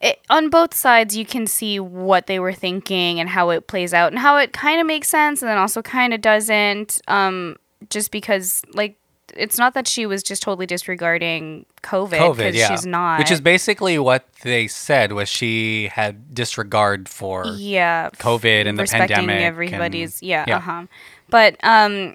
it, 0.00 0.18
on 0.28 0.50
both 0.50 0.74
sides 0.74 1.16
you 1.16 1.24
can 1.24 1.46
see 1.46 1.78
what 1.78 2.26
they 2.26 2.40
were 2.40 2.52
thinking 2.52 3.20
and 3.20 3.28
how 3.28 3.50
it 3.50 3.66
plays 3.66 3.94
out 3.94 4.12
and 4.12 4.18
how 4.18 4.36
it 4.38 4.52
kind 4.52 4.80
of 4.80 4.86
makes 4.86 5.08
sense 5.08 5.42
and 5.42 5.48
then 5.48 5.58
also 5.58 5.82
kind 5.82 6.12
of 6.12 6.20
doesn't 6.20 7.00
um 7.08 7.56
just 7.88 8.10
because 8.10 8.62
like 8.74 8.96
it's 9.36 9.58
not 9.58 9.74
that 9.74 9.86
she 9.86 10.06
was 10.06 10.22
just 10.22 10.42
totally 10.42 10.66
disregarding 10.66 11.64
covid 11.82 12.36
because 12.36 12.54
yeah. 12.54 12.68
she's 12.68 12.86
not 12.86 13.18
Which 13.18 13.30
is 13.30 13.40
basically 13.40 13.98
what 13.98 14.32
they 14.42 14.66
said 14.66 15.12
was 15.12 15.28
she 15.28 15.88
had 15.88 16.34
disregard 16.34 17.08
for 17.08 17.46
yeah 17.46 18.10
COVID 18.10 18.66
and 18.66 18.78
the 18.78 18.84
pandemic 18.84 19.36
and- 19.36 19.44
everybody's 19.44 20.22
yeah, 20.22 20.44
yeah. 20.46 20.56
uh-huh 20.56 20.86
but 21.28 21.56
um 21.62 22.14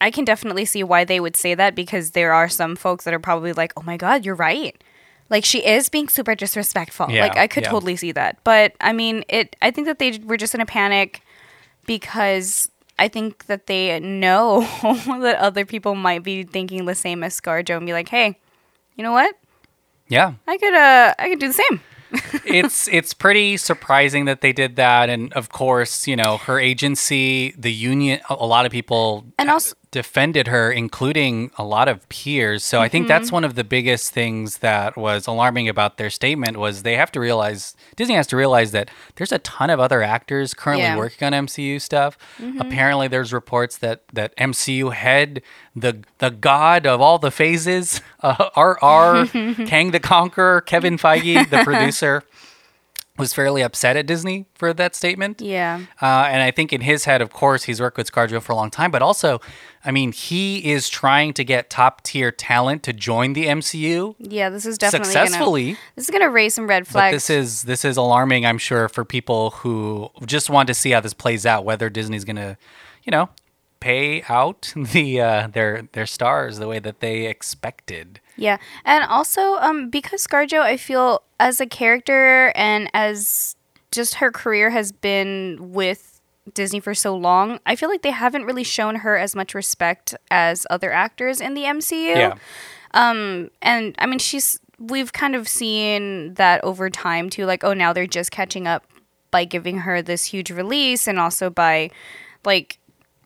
i 0.00 0.10
can 0.10 0.24
definitely 0.24 0.64
see 0.64 0.82
why 0.82 1.04
they 1.04 1.20
would 1.20 1.36
say 1.36 1.54
that 1.54 1.74
because 1.74 2.12
there 2.12 2.32
are 2.32 2.48
some 2.48 2.76
folks 2.76 3.04
that 3.04 3.14
are 3.14 3.20
probably 3.20 3.52
like 3.52 3.72
oh 3.76 3.82
my 3.82 3.96
god 3.96 4.24
you're 4.24 4.34
right 4.34 4.82
like 5.30 5.44
she 5.44 5.64
is 5.64 5.88
being 5.88 6.08
super 6.08 6.34
disrespectful. 6.34 7.10
Yeah, 7.10 7.24
like 7.24 7.36
I 7.36 7.46
could 7.46 7.64
yeah. 7.64 7.70
totally 7.70 7.96
see 7.96 8.12
that. 8.12 8.38
But 8.44 8.74
I 8.80 8.92
mean, 8.92 9.24
it 9.28 9.56
I 9.60 9.70
think 9.70 9.86
that 9.86 9.98
they 9.98 10.18
were 10.24 10.36
just 10.36 10.54
in 10.54 10.60
a 10.60 10.66
panic 10.66 11.22
because 11.86 12.70
I 12.98 13.08
think 13.08 13.46
that 13.46 13.66
they 13.66 13.98
know 14.00 14.60
that 15.22 15.36
other 15.38 15.64
people 15.64 15.94
might 15.94 16.22
be 16.22 16.42
thinking 16.44 16.84
the 16.86 16.94
same 16.94 17.22
as 17.22 17.40
ScarJo 17.40 17.76
and 17.76 17.86
be 17.86 17.92
like, 17.92 18.08
"Hey, 18.08 18.38
you 18.96 19.04
know 19.04 19.12
what? 19.12 19.34
Yeah. 20.08 20.34
I 20.46 20.56
could 20.58 20.74
uh 20.74 21.14
I 21.18 21.28
could 21.28 21.38
do 21.38 21.48
the 21.48 21.54
same." 21.54 21.80
it's 22.46 22.88
it's 22.88 23.12
pretty 23.12 23.56
surprising 23.58 24.24
that 24.24 24.40
they 24.40 24.50
did 24.50 24.76
that 24.76 25.10
and 25.10 25.30
of 25.34 25.50
course 25.50 26.08
you 26.08 26.16
know 26.16 26.38
her 26.38 26.58
agency 26.58 27.52
the 27.58 27.70
union 27.70 28.18
a 28.30 28.34
a 28.40 28.46
lot 28.46 28.64
of 28.64 28.72
people 28.72 29.26
And 29.38 29.50
also- 29.50 29.76
defended 29.90 30.48
her 30.48 30.70
including 30.70 31.50
a 31.56 31.64
lot 31.64 31.88
of 31.88 32.06
peers 32.08 32.62
so 32.64 32.80
i 32.80 32.88
think 32.88 32.98
Mm-hmm. 33.04 33.08
that's 33.08 33.32
one 33.32 33.44
of 33.44 33.54
the 33.54 33.64
biggest 33.64 34.12
things 34.12 34.58
that 34.58 34.96
was 34.96 35.26
alarming 35.26 35.68
about 35.68 35.96
their 35.96 36.10
statement 36.10 36.56
was 36.58 36.82
they 36.82 36.96
have 36.96 37.10
to 37.12 37.20
realize 37.20 37.74
disney 37.96 38.14
has 38.14 38.26
to 38.26 38.36
realize 38.36 38.72
that 38.72 38.90
there's 39.16 39.32
a 39.32 39.38
ton 39.38 39.70
of 39.70 39.80
other 39.80 40.02
actors 40.02 40.52
currently 40.52 40.82
Yeah. 40.82 40.90
Mm-hmm. 40.90 40.98
working 40.98 41.32
on 41.34 41.46
mcu 41.46 41.80
stuff 41.80 42.18
apparently 42.60 43.08
there's 43.08 43.32
reports 43.32 43.78
that 43.78 44.02
that 44.12 44.36
mcu 44.36 44.92
head 44.92 45.42
the 45.74 46.02
the 46.18 46.30
god 46.30 46.86
of 46.86 47.00
all 47.00 47.18
the 47.18 47.30
phases 47.30 48.00
uh, 48.22 48.50
rr 48.56 49.26
kang 49.66 49.90
the 49.92 50.00
conqueror 50.00 50.60
kevin 50.60 50.98
feige 50.98 51.48
the 51.50 51.58
producer 51.64 52.22
was 53.18 53.34
fairly 53.34 53.62
upset 53.62 53.96
at 53.96 54.06
Disney 54.06 54.46
for 54.54 54.72
that 54.72 54.94
statement. 54.94 55.40
Yeah. 55.40 55.80
Uh, 56.00 56.28
and 56.30 56.42
I 56.42 56.50
think 56.50 56.72
in 56.72 56.80
his 56.80 57.04
head, 57.04 57.20
of 57.20 57.30
course, 57.30 57.64
he's 57.64 57.80
worked 57.80 57.96
with 57.96 58.10
ScarJo 58.10 58.40
for 58.40 58.52
a 58.52 58.56
long 58.56 58.70
time, 58.70 58.90
but 58.90 59.02
also, 59.02 59.40
I 59.84 59.90
mean, 59.90 60.12
he 60.12 60.70
is 60.70 60.88
trying 60.88 61.34
to 61.34 61.44
get 61.44 61.68
top 61.68 62.02
tier 62.02 62.30
talent 62.30 62.82
to 62.84 62.92
join 62.92 63.32
the 63.32 63.46
MCU 63.46 64.14
Yeah, 64.18 64.48
this 64.50 64.64
is 64.64 64.78
definitely 64.78 65.12
successfully. 65.12 65.64
Gonna, 65.72 65.78
this 65.96 66.04
is 66.04 66.10
gonna 66.10 66.30
raise 66.30 66.54
some 66.54 66.68
red 66.68 66.86
flags. 66.86 67.14
this 67.14 67.30
is 67.30 67.62
this 67.62 67.84
is 67.84 67.96
alarming, 67.96 68.46
I'm 68.46 68.58
sure, 68.58 68.88
for 68.88 69.04
people 69.04 69.50
who 69.50 70.10
just 70.24 70.48
want 70.48 70.68
to 70.68 70.74
see 70.74 70.90
how 70.90 71.00
this 71.00 71.14
plays 71.14 71.44
out. 71.44 71.64
Whether 71.64 71.90
Disney's 71.90 72.24
going 72.24 72.36
to, 72.36 72.56
you 73.04 73.10
know, 73.10 73.28
pay 73.80 74.22
out 74.28 74.72
the 74.76 75.20
uh, 75.20 75.48
their 75.48 75.88
their 75.92 76.06
stars 76.06 76.58
the 76.58 76.68
way 76.68 76.78
that 76.78 77.00
they 77.00 77.26
expected. 77.26 78.20
Yeah, 78.36 78.58
and 78.84 79.04
also 79.04 79.56
um, 79.56 79.90
because 79.90 80.26
ScarJo, 80.26 80.60
I 80.60 80.76
feel 80.76 81.22
as 81.40 81.60
a 81.60 81.66
character 81.66 82.52
and 82.54 82.90
as 82.94 83.56
just 83.90 84.14
her 84.14 84.30
career 84.30 84.70
has 84.70 84.92
been 84.92 85.72
with 85.72 86.20
Disney 86.54 86.80
for 86.80 86.94
so 86.94 87.16
long, 87.16 87.58
I 87.66 87.76
feel 87.76 87.88
like 87.88 88.02
they 88.02 88.10
haven't 88.10 88.44
really 88.44 88.64
shown 88.64 88.96
her 88.96 89.16
as 89.16 89.34
much 89.34 89.54
respect 89.54 90.14
as 90.30 90.66
other 90.70 90.92
actors 90.92 91.40
in 91.40 91.54
the 91.54 91.62
MCU. 91.62 92.16
Yeah. 92.16 92.34
Um, 92.92 93.50
and 93.60 93.94
I 93.98 94.06
mean, 94.06 94.18
she's 94.18 94.60
we've 94.78 95.12
kind 95.12 95.34
of 95.34 95.48
seen 95.48 96.34
that 96.34 96.62
over 96.64 96.88
time 96.90 97.30
too. 97.30 97.44
Like, 97.44 97.64
oh, 97.64 97.74
now 97.74 97.92
they're 97.92 98.06
just 98.06 98.30
catching 98.30 98.66
up 98.66 98.84
by 99.30 99.44
giving 99.44 99.78
her 99.78 100.00
this 100.00 100.24
huge 100.24 100.50
release, 100.50 101.06
and 101.06 101.18
also 101.18 101.50
by 101.50 101.90
like 102.44 102.77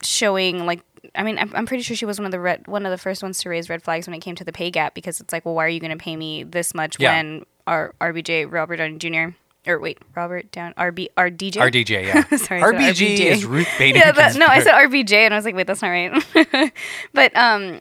showing 0.04 0.66
like. 0.66 0.82
I 1.16 1.24
mean, 1.24 1.36
I'm, 1.36 1.52
I'm 1.54 1.66
pretty 1.66 1.82
sure 1.82 1.96
she 1.96 2.06
was 2.06 2.18
one 2.18 2.26
of 2.26 2.32
the 2.32 2.38
red, 2.40 2.66
one 2.68 2.86
of 2.86 2.90
the 2.90 2.96
first 2.96 3.22
ones 3.22 3.38
to 3.40 3.48
raise 3.48 3.68
red 3.68 3.82
flags 3.82 4.06
when 4.06 4.14
it 4.14 4.20
came 4.20 4.36
to 4.36 4.44
the 4.44 4.52
pay 4.52 4.70
gap 4.70 4.94
because 4.94 5.20
it's 5.20 5.32
like, 5.32 5.44
well, 5.44 5.54
why 5.54 5.66
are 5.66 5.68
you 5.68 5.80
going 5.80 5.90
to 5.90 6.02
pay 6.02 6.14
me 6.16 6.42
this 6.44 6.74
much 6.74 6.96
Yeah. 6.98 7.16
when 7.16 7.44
our 7.66 7.92
RBJ 8.00 8.50
Robert 8.50 8.76
Downey 8.76 8.98
Jr. 8.98 9.36
or 9.70 9.78
wait, 9.80 9.98
Robert 10.14 10.50
Down 10.52 10.72
RB 10.74 11.08
RDJ 11.16 11.54
RDJ, 11.54 12.04
yeah. 12.06 12.36
Sorry, 12.36 12.60
RBG 12.62 13.16
RBJ. 13.16 13.20
is 13.20 13.44
Ruth 13.44 13.68
Bader. 13.78 13.98
yeah, 13.98 14.12
that, 14.12 14.36
no, 14.36 14.46
I 14.46 14.60
said 14.60 14.74
RBJ, 14.74 15.12
and 15.12 15.34
I 15.34 15.36
was 15.36 15.44
like, 15.44 15.56
wait, 15.56 15.66
that's 15.66 15.82
not 15.82 15.88
right. 15.88 16.72
but 17.12 17.36
um, 17.36 17.80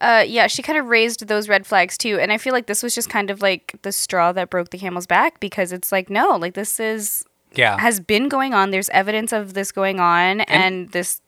uh, 0.00 0.24
yeah, 0.26 0.48
she 0.48 0.62
kind 0.62 0.78
of 0.78 0.86
raised 0.86 1.28
those 1.28 1.48
red 1.48 1.64
flags 1.66 1.96
too, 1.96 2.18
and 2.18 2.32
I 2.32 2.38
feel 2.38 2.52
like 2.52 2.66
this 2.66 2.82
was 2.82 2.94
just 2.94 3.08
kind 3.08 3.30
of 3.30 3.40
like 3.40 3.76
the 3.82 3.92
straw 3.92 4.32
that 4.32 4.50
broke 4.50 4.70
the 4.70 4.78
camel's 4.78 5.06
back 5.06 5.38
because 5.38 5.70
it's 5.70 5.92
like, 5.92 6.10
no, 6.10 6.30
like 6.36 6.54
this 6.54 6.80
is 6.80 7.24
yeah. 7.54 7.78
has 7.78 8.00
been 8.00 8.28
going 8.28 8.52
on. 8.52 8.70
There's 8.72 8.88
evidence 8.88 9.32
of 9.32 9.54
this 9.54 9.70
going 9.70 10.00
on, 10.00 10.40
and, 10.42 10.90
this 10.90 11.18
uh, 11.18 11.21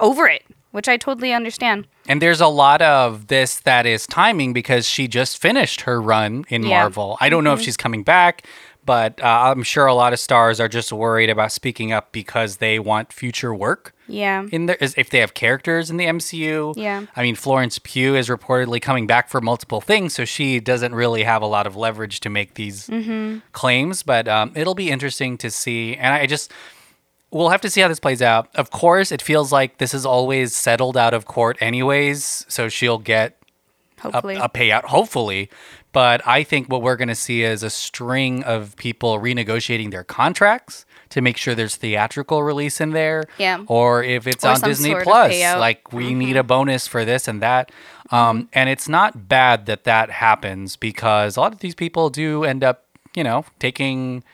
over 0.00 0.26
it, 0.28 0.42
which 0.70 0.88
I 0.88 0.96
totally 0.96 1.32
understand. 1.32 1.86
And 2.08 2.20
there's 2.20 2.40
a 2.40 2.46
lot 2.48 2.82
of 2.82 3.28
this 3.28 3.60
that 3.60 3.86
is 3.86 4.06
timing 4.06 4.52
because 4.52 4.88
she 4.88 5.08
just 5.08 5.40
finished 5.40 5.82
her 5.82 6.00
run 6.00 6.44
in 6.48 6.62
Yeah. 6.64 6.80
Marvel. 6.80 7.16
I 7.20 7.28
don't 7.28 7.44
know 7.44 7.52
if 7.52 7.60
she's 7.60 7.76
coming 7.76 8.02
back, 8.02 8.44
but 8.84 9.22
uh, 9.22 9.52
I'm 9.54 9.62
sure 9.62 9.86
a 9.86 9.94
lot 9.94 10.12
of 10.12 10.18
stars 10.18 10.58
are 10.58 10.66
just 10.68 10.92
worried 10.92 11.30
about 11.30 11.52
speaking 11.52 11.92
up 11.92 12.10
because 12.10 12.56
they 12.56 12.80
want 12.80 13.12
future 13.12 13.54
work 13.54 13.94
Yeah, 14.08 14.44
in 14.50 14.66
there. 14.66 14.76
Is 14.80 14.94
if 14.98 15.10
they 15.10 15.18
have 15.18 15.34
characters 15.34 15.88
in 15.88 15.98
the 15.98 16.06
MCU. 16.06 16.74
Yeah. 16.76 17.06
I 17.14 17.22
mean, 17.22 17.36
Florence 17.36 17.78
Pugh 17.78 18.16
is 18.16 18.28
reportedly 18.28 18.82
coming 18.82 19.06
back 19.06 19.28
for 19.28 19.40
multiple 19.40 19.80
things, 19.80 20.14
so 20.14 20.24
she 20.24 20.58
doesn't 20.58 20.96
really 20.96 21.22
have 21.22 21.42
a 21.42 21.46
lot 21.46 21.68
of 21.68 21.76
leverage 21.76 22.18
to 22.20 22.28
make 22.28 22.54
these 22.54 22.90
claims. 23.52 24.02
But 24.02 24.26
um, 24.26 24.50
it'll 24.56 24.74
be 24.74 24.90
interesting 24.90 25.38
to 25.38 25.50
see. 25.50 25.94
And 25.96 26.12
I 26.12 26.26
just 26.26 26.50
we'll 27.32 27.48
have 27.48 27.60
to 27.62 27.70
see 27.70 27.80
how 27.80 27.88
this 27.88 27.98
plays 27.98 28.22
out. 28.22 28.48
Of 28.54 28.70
course, 28.70 29.10
it 29.10 29.22
feels 29.22 29.50
like 29.50 29.78
this 29.78 29.94
is 29.94 30.06
always 30.06 30.54
settled 30.54 30.96
out 30.96 31.14
of 31.14 31.24
court, 31.24 31.56
anyways. 31.60 32.44
So 32.48 32.68
she'll 32.68 32.98
get 32.98 33.38
a, 33.98 34.12
hopefully. 34.12 34.36
a 34.36 34.48
payout, 34.48 34.84
hopefully. 34.84 35.50
But 35.92 36.26
I 36.26 36.42
think 36.42 36.70
what 36.70 36.82
we're 36.82 36.96
going 36.96 37.08
to 37.08 37.14
see 37.14 37.42
is 37.42 37.62
a 37.62 37.70
string 37.70 38.42
of 38.44 38.76
people 38.76 39.18
renegotiating 39.18 39.90
their 39.90 40.04
contracts 40.04 40.86
to 41.10 41.20
make 41.20 41.36
sure 41.36 41.54
there's 41.54 41.76
theatrical 41.76 42.42
release 42.42 42.80
in 42.80 42.90
there. 42.90 43.24
Yeah. 43.38 43.64
Or 43.66 44.02
if 44.02 44.26
it's 44.26 44.44
Or 44.44 44.52
on 44.52 44.60
Disney 44.60 44.94
Plus. 44.94 45.34
Mm-hmm. 45.34 45.60
like 45.60 45.92
we 45.92 46.14
need 46.14 46.36
a 46.36 46.42
bonus 46.42 46.86
for 46.86 47.04
this 47.04 47.28
and 47.28 47.42
that. 47.42 47.70
Um, 48.10 48.48
and 48.52 48.68
it's 48.68 48.88
not 48.88 49.28
bad 49.28 49.66
that 49.66 49.84
that 49.84 50.10
happens 50.10 50.76
because 50.76 51.36
a 51.36 51.40
lot 51.40 51.52
of 51.52 51.60
these 51.60 51.74
people 51.74 52.08
do 52.08 52.44
end 52.44 52.64
up, 52.64 52.84
you 53.14 53.24
know, 53.24 53.44
taking 53.58 54.24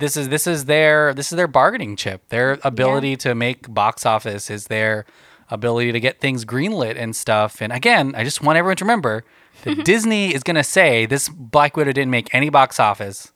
this 0.00 0.16
is 0.16 0.28
this 0.28 0.46
is 0.46 0.64
their 0.64 1.14
this 1.14 1.30
is 1.30 1.36
their 1.36 1.46
bargaining 1.46 1.94
chip. 1.94 2.28
Their 2.28 2.58
ability 2.64 3.16
to 3.18 3.34
make 3.34 3.72
box 3.72 4.04
office 4.04 4.50
is 4.50 4.66
their 4.66 5.04
ability 5.50 5.92
to 5.92 6.00
get 6.00 6.20
things 6.20 6.44
greenlit 6.44 6.96
and 6.96 7.14
stuff. 7.14 7.60
And 7.60 7.72
again, 7.72 8.14
I 8.16 8.24
just 8.24 8.42
want 8.42 8.56
everyone 8.56 8.76
to 8.76 8.84
remember 8.84 9.24
that 9.64 9.84
Disney 9.84 10.34
is 10.34 10.42
going 10.42 10.56
to 10.56 10.64
say 10.64 11.06
this 11.06 11.28
Black 11.28 11.76
Widow 11.76 11.92
didn't 11.92 12.10
make 12.10 12.34
any 12.34 12.48
box 12.48 12.80
office, 12.80 13.32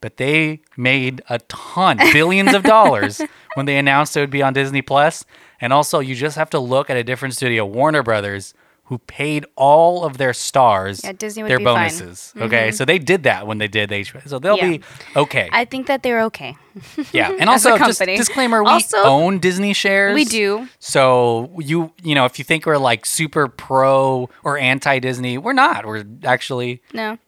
but 0.00 0.16
they 0.16 0.62
made 0.76 1.22
a 1.28 1.38
ton, 1.40 1.98
billions 2.12 2.54
of 2.54 2.62
dollars 2.62 3.20
when 3.54 3.66
they 3.66 3.76
announced 3.76 4.16
it 4.16 4.20
would 4.20 4.30
be 4.30 4.42
on 4.42 4.52
Disney 4.52 4.82
Plus. 4.82 5.24
And 5.60 5.72
also, 5.72 6.00
you 6.00 6.14
just 6.14 6.36
have 6.36 6.50
to 6.50 6.58
look 6.58 6.90
at 6.90 6.96
a 6.96 7.04
different 7.04 7.34
studio, 7.34 7.64
Warner 7.64 8.02
Brothers, 8.02 8.54
who 8.86 8.98
paid 8.98 9.44
all 9.56 10.04
of 10.04 10.16
their 10.18 10.32
stars 10.32 11.00
Yeah, 11.04 11.12
Disney 11.12 11.42
would 11.42 11.50
their 11.50 11.58
be 11.58 11.64
fine. 11.64 11.74
bonuses. 11.90 12.32
Okay, 12.36 12.70
so 12.70 12.84
they 12.84 12.98
did 12.98 13.24
that 13.24 13.46
when 13.46 13.58
they 13.58 13.66
did 13.68 13.88
the 13.90 13.96
HBO, 13.96 14.26
so 14.28 14.38
they'll 14.38 14.56
Yeah. 14.56 14.70
be 14.78 14.80
okay. 15.16 15.48
I 15.52 15.64
think 15.64 15.86
that 15.88 16.02
they're 16.02 16.22
okay. 16.24 16.56
yeah, 17.12 17.32
and 17.38 17.48
also 17.50 17.76
just 17.78 18.00
disclaimer: 18.00 18.62
we 18.62 18.70
Also- 18.70 19.02
own 19.02 19.38
Disney 19.40 19.72
shares. 19.72 20.14
We 20.14 20.24
do. 20.24 20.68
So 20.78 21.50
you 21.58 21.92
you 22.02 22.14
know 22.14 22.24
if 22.26 22.38
you 22.38 22.44
think 22.44 22.64
we're 22.66 22.78
like 22.78 23.04
super 23.06 23.48
pro 23.48 24.28
or 24.44 24.56
anti 24.58 24.98
Disney, 25.00 25.36
we're 25.38 25.52
not. 25.52 25.84
We're 25.86 26.04
actually 26.24 26.80
No. 26.92 27.18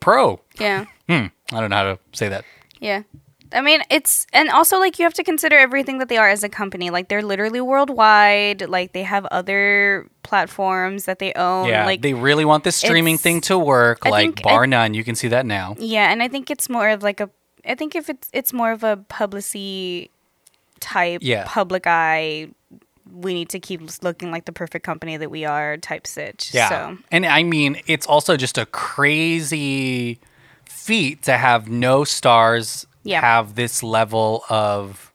pro. 0.00 0.40
Yeah. 0.58 0.86
Hmm. 1.08 1.26
I 1.52 1.60
don't 1.60 1.70
know 1.70 1.76
how 1.76 1.82
to 1.84 1.98
say 2.12 2.28
that. 2.28 2.44
Yeah. 2.80 3.02
I 3.52 3.60
mean, 3.60 3.80
it's 3.90 4.26
and 4.32 4.48
also 4.50 4.78
like 4.78 4.98
you 4.98 5.04
have 5.04 5.14
to 5.14 5.24
consider 5.24 5.56
everything 5.56 5.98
that 5.98 6.08
they 6.08 6.16
are 6.16 6.28
as 6.28 6.42
a 6.44 6.48
company. 6.48 6.90
Like 6.90 7.08
they're 7.08 7.22
literally 7.22 7.60
worldwide. 7.60 8.68
Like 8.68 8.92
they 8.92 9.02
have 9.02 9.24
other 9.26 10.08
platforms 10.22 11.04
that 11.04 11.18
they 11.18 11.32
own. 11.34 11.68
Yeah, 11.68 11.86
like 11.86 12.02
they 12.02 12.14
really 12.14 12.44
want 12.44 12.64
this 12.64 12.76
streaming 12.76 13.18
thing 13.18 13.40
to 13.42 13.58
work. 13.58 14.00
I 14.04 14.10
like 14.10 14.42
bar 14.42 14.64
I- 14.64 14.66
none, 14.66 14.94
you 14.94 15.04
can 15.04 15.14
see 15.14 15.28
that 15.28 15.46
now. 15.46 15.76
yeah, 15.78 16.10
and 16.10 16.22
I 16.22 16.28
think 16.28 16.50
it's 16.50 16.68
more 16.68 16.88
of 16.88 17.02
like 17.02 17.20
a. 17.20 17.30
I 17.68 17.74
think 17.74 17.94
if 17.96 18.08
it's 18.08 18.28
it's 18.32 18.52
more 18.52 18.72
of 18.72 18.82
a 18.84 18.96
publicity 19.08 20.10
type, 20.80 21.20
Yeah. 21.22 21.44
public 21.46 21.86
eye. 21.86 22.48
We 23.12 23.34
need 23.34 23.48
to 23.50 23.60
keep 23.60 23.80
looking 24.02 24.32
like 24.32 24.46
the 24.46 24.52
perfect 24.52 24.84
company 24.84 25.16
that 25.16 25.30
we 25.30 25.44
are 25.44 25.76
type 25.76 26.08
sitch. 26.08 26.50
Yeah. 26.52 26.68
So 26.68 26.98
And 27.12 27.24
I 27.24 27.44
mean, 27.44 27.80
it's 27.86 28.04
also 28.04 28.36
just 28.36 28.58
a 28.58 28.66
crazy 28.66 30.18
feat 30.64 31.22
to 31.22 31.36
have 31.38 31.68
no 31.68 32.02
stars 32.04 32.84
Yeah. 33.06 33.20
have 33.20 33.54
this 33.54 33.82
level 33.82 34.44
of 34.50 35.12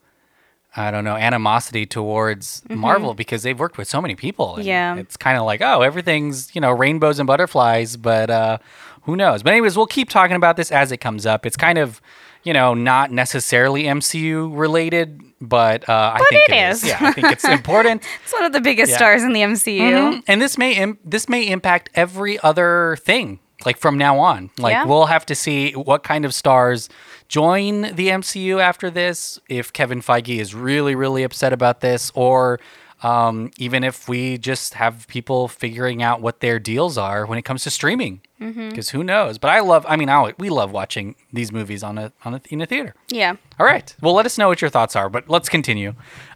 I 0.74 0.90
don't 0.90 1.04
know, 1.04 1.18
animosity 1.18 1.86
towards 1.86 2.64
Marvel 2.70 3.14
because 3.14 3.44
they've 3.44 3.60
worked 3.60 3.78
with 3.78 3.90
so 3.90 4.02
many 4.02 4.16
people. 4.16 4.54
Mm-hmm. 4.54 4.62
Yeah. 4.62 4.96
It's 4.96 5.18
kind 5.18 5.38
of 5.38 5.44
like, 5.44 5.62
oh, 5.62 5.82
everything's, 5.82 6.56
you 6.56 6.62
know, 6.62 6.72
rainbows 6.72 7.20
and 7.20 7.28
butterflies, 7.28 7.98
but 7.98 8.30
uh 8.30 8.58
who 9.04 9.16
knows? 9.16 9.42
But 9.44 9.52
anyways, 9.54 9.76
we'll 9.76 9.88
keep 9.88 10.10
talking 10.10 10.36
about 10.36 10.58
this 10.58 10.72
as 10.72 10.92
it 10.92 10.98
comes 10.98 11.26
up. 11.26 11.46
It's 11.46 11.58
kind 11.58 11.78
of 11.78 12.00
you 12.44 12.54
know, 12.54 12.74
not 12.74 13.12
necessarily 13.12 13.84
MCU 13.84 14.50
related, 14.58 15.22
but 15.40 15.88
uh, 15.88 16.14
I 16.16 16.26
think 16.30 16.50
it 16.50 16.54
it 16.54 16.70
is. 16.72 16.84
is. 16.84 16.90
Yeah, 16.90 16.98
I 17.02 17.12
think 17.12 17.32
it's 17.32 17.46
important. 17.46 18.02
it's 18.24 18.34
one 18.34 18.46
of 18.46 18.52
the 18.52 18.62
biggest 18.62 18.90
Yeah. 18.90 18.98
stars 18.98 19.22
in 19.22 19.34
the 19.34 19.42
MCU. 19.42 19.80
Mhm. 19.92 20.24
And 20.28 20.42
this 20.42 20.58
may 20.58 20.74
Im- 20.74 20.98
this 21.06 21.30
may 21.30 21.48
impact 21.48 21.90
every 21.94 22.40
other 22.40 22.98
thing 23.02 23.40
like 23.64 23.78
from 23.78 23.96
now 23.98 24.18
on. 24.18 24.50
Like 24.58 24.72
Yeah. 24.74 24.86
we'll 24.86 25.06
have 25.06 25.24
to 25.28 25.36
see 25.36 25.74
what 25.74 26.02
kind 26.04 26.26
of 26.26 26.34
stars 26.34 26.90
join 27.32 27.82
the 27.96 28.10
MCU 28.10 28.60
after 28.62 28.90
this. 28.92 29.40
If 29.50 29.72
Kevin 29.74 30.02
Feige 30.02 30.38
is 30.40 30.54
really 30.54 30.96
really 30.96 31.24
upset 31.24 31.54
about 31.54 31.80
this, 31.82 32.12
or 32.14 32.60
Um, 33.04 33.50
even 33.58 33.84
if 33.84 34.08
we 34.08 34.38
just 34.38 34.76
have 34.76 35.08
people 35.08 35.48
figuring 35.48 36.04
out 36.04 36.22
what 36.22 36.40
their 36.40 36.60
deals 36.60 37.00
are 37.00 37.26
when 37.26 37.40
it 37.40 37.42
comes 37.50 37.64
to 37.64 37.72
streaming, 37.72 38.22
because 38.70 38.90
who 38.94 39.04
knows? 39.04 39.40
But 39.40 39.50
I 39.50 39.60
love. 39.62 39.84
I 39.90 39.96
mean, 39.96 40.08
I, 40.08 40.34
we 40.38 40.50
love 40.52 40.72
watching 40.72 41.16
these 41.34 41.52
movies 41.52 41.82
on 41.82 41.98
a 41.98 42.12
on 42.26 42.36
a, 42.36 42.42
in 42.52 42.62
a 42.62 42.68
theater. 42.68 42.94
Yeah. 43.10 43.38
All 43.60 43.66
right. 43.66 43.88
Well, 44.04 44.14
let 44.14 44.28
us 44.28 44.38
know 44.38 44.50
what 44.50 44.62
your 44.62 44.70
thoughts 44.70 44.96
are, 44.96 45.10
but 45.10 45.24
let's 45.28 45.50
continue 45.50 45.94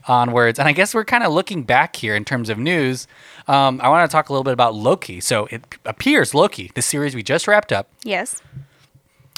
onwards. 0.08 0.58
And 0.58 0.68
I 0.68 0.72
guess 0.72 0.96
we're 0.96 1.06
kind 1.06 1.24
of 1.24 1.32
looking 1.32 1.62
back 1.64 1.96
here 1.98 2.16
in 2.16 2.26
terms 2.26 2.50
of 2.50 2.58
news. 2.58 3.08
Um, 3.48 3.80
I 3.84 3.90
want 3.90 4.10
to 4.10 4.12
talk 4.12 4.30
a 4.30 4.34
little 4.34 4.44
bit 4.50 4.54
about 4.54 4.74
Loki. 4.74 5.20
So 5.22 5.46
it 5.52 5.62
appears 5.86 6.34
Loki, 6.34 6.72
the 6.74 6.82
series 6.82 7.14
we 7.14 7.22
just 7.22 7.48
wrapped 7.48 7.72
up, 7.72 7.90
Yes. 8.04 8.42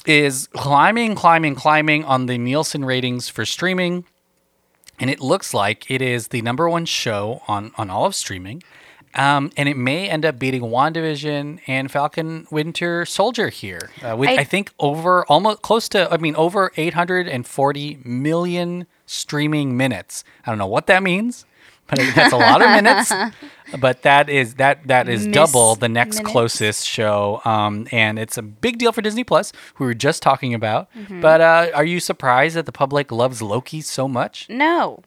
Is 0.08 0.48
climbing, 0.54 1.16
climbing, 1.16 1.56
climbing 1.56 2.04
on 2.06 2.26
the 2.26 2.38
Nielsen 2.38 2.86
ratings 2.86 3.30
for 3.30 3.46
streaming. 3.46 4.06
And 5.00 5.10
it 5.10 5.20
looks 5.20 5.54
like 5.54 5.90
it 5.92 6.02
is 6.02 6.30
the 6.30 6.42
number 6.42 6.68
one 6.70 6.86
show 6.86 7.42
on, 7.48 7.72
on 7.78 7.90
all 7.90 8.06
of 8.06 8.16
streaming. 8.16 8.64
Um, 9.16 9.52
and 9.58 9.68
it 9.70 9.78
may 9.78 10.10
end 10.10 10.26
up 10.26 10.38
beating 10.38 10.62
WandaVision 10.64 11.60
and 11.68 11.90
Falcon 11.92 12.46
Winter 12.52 13.06
Soldier 13.06 13.50
here, 13.50 13.90
uh, 14.04 14.16
with 14.16 14.30
I, 14.30 14.38
I- 14.38 14.44
think 14.44 14.72
over 14.80 15.26
almost 15.26 15.62
close 15.62 15.90
to, 15.90 16.12
I 16.12 16.18
mean, 16.18 16.36
over 16.36 16.72
840 16.78 18.00
million 18.04 18.86
streaming 19.06 19.76
minutes. 19.78 20.24
I 20.46 20.52
don't 20.52 20.58
know 20.60 20.68
what 20.68 20.88
that 20.88 21.02
means, 21.04 21.46
but 21.88 22.00
that's 22.16 22.34
a 22.34 22.38
lot 22.38 22.62
of 22.62 22.70
minutes. 22.70 23.12
But 23.80 24.04
that 24.04 24.30
is 24.30 24.56
that 24.56 24.88
that 24.88 25.10
is 25.10 25.26
Miss 25.28 25.34
double 25.34 25.76
the 25.76 25.90
next 25.90 26.18
minutes. 26.18 26.32
closest 26.32 26.88
show, 26.88 27.42
um, 27.44 27.88
and 27.92 28.18
it's 28.18 28.38
a 28.38 28.42
big 28.42 28.78
deal 28.78 28.92
for 28.92 29.02
Disney 29.02 29.24
Plus, 29.26 29.52
who 29.76 29.84
we 29.84 29.90
were 29.90 29.94
just 29.94 30.22
talking 30.22 30.54
about. 30.54 30.88
Mm-hmm. 30.94 31.20
But 31.22 31.42
uh, 31.42 31.72
are 31.74 31.84
you 31.86 32.00
surprised 32.00 32.56
that 32.56 32.66
the 32.66 32.72
public 32.72 33.12
loves 33.12 33.42
Loki 33.42 33.82
so 33.82 34.08
much? 34.08 34.48
No. 34.50 35.04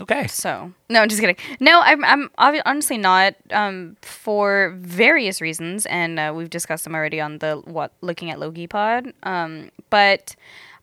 Okay, 0.00 0.26
So 0.26 0.72
no, 0.88 1.02
I'm 1.02 1.08
just 1.08 1.20
kidding. 1.20 1.36
No, 1.60 1.80
I'm 1.84 2.02
I'm 2.04 2.30
honestly 2.64 2.96
not. 2.96 3.34
Um, 3.50 3.96
for 4.00 4.72
various 4.78 5.40
reasons, 5.42 5.84
and 5.86 6.18
uh, 6.18 6.32
we've 6.34 6.48
discussed 6.48 6.84
them 6.84 6.94
already 6.94 7.20
on 7.20 7.38
the 7.38 7.60
what 7.64 7.92
looking 8.00 8.30
at 8.30 8.40
Loki 8.40 8.66
pod. 8.66 9.12
Um, 9.22 9.70
but 9.90 10.34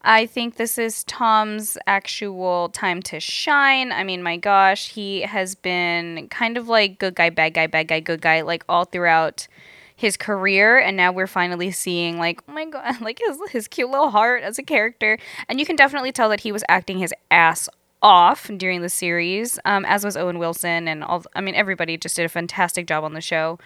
I 0.01 0.25
think 0.25 0.56
this 0.56 0.77
is 0.77 1.03
Tom's 1.03 1.77
actual 1.86 2.70
time 2.70 3.01
to 3.03 3.20
shine. 3.20 3.91
I 3.91 4.03
mean, 4.03 4.24
my 4.24 4.38
gosh, 4.38 4.89
he 4.89 5.22
has 5.22 5.56
been 5.56 6.27
kind 6.29 6.58
of 6.58 6.70
like 6.70 7.00
good 7.00 7.15
guy, 7.15 7.29
bad 7.29 7.53
guy, 7.53 7.68
bad 7.68 7.89
guy, 7.89 8.00
good 8.00 8.22
guy, 8.22 8.41
like 8.41 8.63
all 8.70 8.86
throughout 8.86 9.48
his 9.96 10.15
career. 10.15 10.79
And 10.79 10.96
now 10.96 11.12
we're 11.12 11.27
finally 11.27 11.72
seeing 11.72 12.18
like 12.18 12.41
oh 12.48 12.53
my 12.53 12.65
god 12.65 13.01
like 13.01 13.20
his 13.20 13.38
his 13.51 13.68
cute 13.68 13.89
little 13.89 14.12
heart 14.12 14.44
as 14.44 14.58
a 14.58 14.63
character. 14.63 15.18
And 15.50 15.60
you 15.60 15.65
can 15.65 15.75
definitely 15.75 16.13
tell 16.13 16.29
that 16.29 16.41
he 16.41 16.53
was 16.53 16.63
acting 16.70 17.00
his 17.00 17.13
ass 17.29 17.68
off 18.01 18.50
during 18.56 18.82
the 18.82 18.88
series 18.88 19.60
um, 19.65 19.84
as 19.84 20.06
was 20.06 20.15
owen 20.15 20.39
wilson 20.39 20.88
and 20.88 21.03
all 21.03 21.22
i 21.36 21.41
mean 21.41 21.53
everybody 21.53 21.98
just 21.98 22.15
did 22.15 22.24
a 22.24 22.29
fantastic 22.29 22.88
job 22.88 23.03
on 23.03 23.13
the 23.13 23.20
show. 23.20 23.60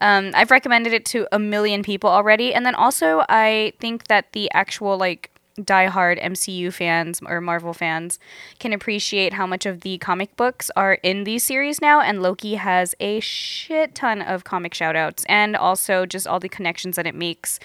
Um, 0.00 0.32
i've 0.34 0.50
recommended 0.50 0.92
it 0.92 1.04
to 1.06 1.28
a 1.30 1.38
million 1.38 1.84
people 1.84 2.10
already. 2.10 2.52
And 2.52 2.66
then 2.66 2.74
also 2.74 3.22
i 3.28 3.72
think 3.78 4.08
that 4.08 4.32
the 4.32 4.50
actual 4.52 4.98
like 4.98 5.30
diehard 5.58 6.22
MCU 6.22 6.72
fans 6.72 7.20
or 7.26 7.40
Marvel 7.40 7.72
fans 7.72 8.18
can 8.58 8.72
appreciate 8.72 9.32
how 9.32 9.46
much 9.46 9.66
of 9.66 9.80
the 9.80 9.98
comic 9.98 10.36
books 10.36 10.70
are 10.76 10.94
in 11.02 11.24
these 11.24 11.42
series 11.42 11.80
now. 11.80 12.00
And 12.00 12.22
Loki 12.22 12.54
has 12.54 12.94
a 13.00 13.20
shit 13.20 13.94
ton 13.94 14.22
of 14.22 14.44
comic 14.44 14.72
shoutouts 14.72 15.24
and 15.28 15.56
also 15.56 16.06
just 16.06 16.26
all 16.26 16.40
the 16.40 16.48
connections 16.48 16.96
that 16.96 17.06
it 17.06 17.14
makes 17.14 17.58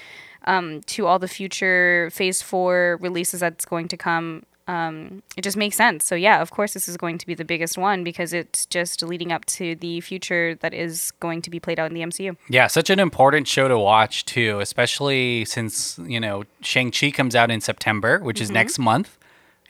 um, 0.46 0.82
to 0.82 1.06
all 1.06 1.20
the 1.20 1.28
future 1.28 2.10
Phase 2.12 2.42
4 2.42 2.98
releases 3.02 3.40
that's 3.42 3.66
going 3.66 3.88
to 3.90 3.98
come. 3.98 4.44
Um, 4.72 5.22
it 5.38 5.42
just 5.48 5.58
makes 5.58 5.76
sense. 5.76 6.06
So, 6.06 6.16
yeah, 6.16 6.42
of 6.42 6.50
course, 6.52 6.74
this 6.74 6.88
is 6.88 6.96
going 6.98 7.18
to 7.18 7.26
be 7.26 7.36
the 7.36 7.44
biggest 7.54 7.78
one 7.78 8.04
because 8.04 8.32
it's 8.32 8.66
just 8.68 9.02
leading 9.04 9.32
up 9.32 9.44
to 9.58 9.76
the 9.76 10.00
future 10.02 10.56
that 10.64 10.74
is 10.74 11.12
going 11.20 11.42
to 11.42 11.50
be 11.50 11.60
played 11.60 11.80
out 11.80 11.88
in 11.92 11.94
the 11.94 12.02
MCU. 12.02 12.36
yeah, 12.50 12.68
such 12.68 12.90
an 12.90 13.00
important 13.00 13.48
show 13.48 13.68
to 13.68 13.78
watch 13.78 14.24
too, 14.26 14.60
especially 14.62 15.46
since 15.46 16.00
you 16.14 16.20
know 16.20 16.44
Shang 16.62 16.92
Chi 16.92 17.12
comes 17.12 17.36
out 17.36 17.52
in 17.52 17.60
September, 17.62 18.20
which 18.20 18.40
is 18.40 18.50
next 18.50 18.80
month. 18.80 19.18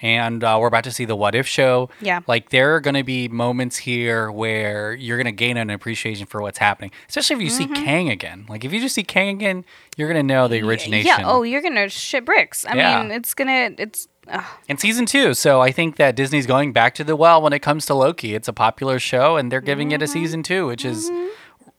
And 0.04 0.44
uh, 0.44 0.58
we're 0.60 0.66
about 0.66 0.84
to 0.86 0.92
see 0.92 1.06
the 1.06 1.16
What 1.16 1.36
If 1.36 1.46
show. 1.48 1.92
Yeah. 2.02 2.22
Like, 2.26 2.50
there 2.50 2.74
are 2.74 2.80
going 2.80 2.96
to 2.96 3.04
be 3.04 3.28
moments 3.28 3.78
here 3.78 4.32
where 4.32 4.96
you're 4.96 5.18
going 5.18 5.28
to 5.28 5.32
gain 5.46 5.58
an 5.58 5.70
appreciation 5.70 6.26
for 6.26 6.42
what's 6.42 6.58
happening, 6.58 6.90
especially 7.08 7.36
if 7.36 7.42
you 7.44 7.50
see 7.52 7.68
Kang 7.68 8.10
again. 8.10 8.48
Like, 8.50 8.66
if 8.66 8.74
you 8.74 8.80
just 8.82 8.96
see 8.96 9.04
Kang 9.04 9.30
again, 9.36 9.64
you're 9.98 10.12
going 10.12 10.18
to 10.28 10.34
know 10.34 10.48
the 10.48 10.60
origination. 10.64 11.06
Yeah. 11.20 11.30
Oh, 11.30 11.44
you're 11.44 11.62
going 11.62 11.76
to 11.76 11.88
shit 11.88 12.26
bricks. 12.26 12.66
I 12.66 12.76
Yeah. 12.78 13.00
mean, 13.04 13.12
it's 13.12 13.36
going 13.36 13.48
to, 13.76 13.84
it's, 13.84 14.08
ugh. 14.28 14.44
and 14.70 14.80
season 14.80 15.06
two. 15.06 15.34
So 15.34 15.62
I 15.62 15.72
think 15.72 15.96
that 15.98 16.16
Disney's 16.16 16.46
going 16.48 16.74
back 16.74 16.96
to 16.96 17.04
the 17.04 17.16
well 17.16 17.42
when 17.42 17.54
it 17.54 17.60
comes 17.60 17.86
to 17.88 17.94
Loki. 17.94 18.36
It's 18.36 18.48
a 18.48 18.54
popular 18.54 19.00
show, 19.00 19.38
and 19.38 19.52
they're 19.52 19.62
giving 19.62 19.92
it 19.92 20.02
a 20.02 20.08
season 20.08 20.44
two, 20.44 20.68
which 20.68 20.86
is, 20.86 21.10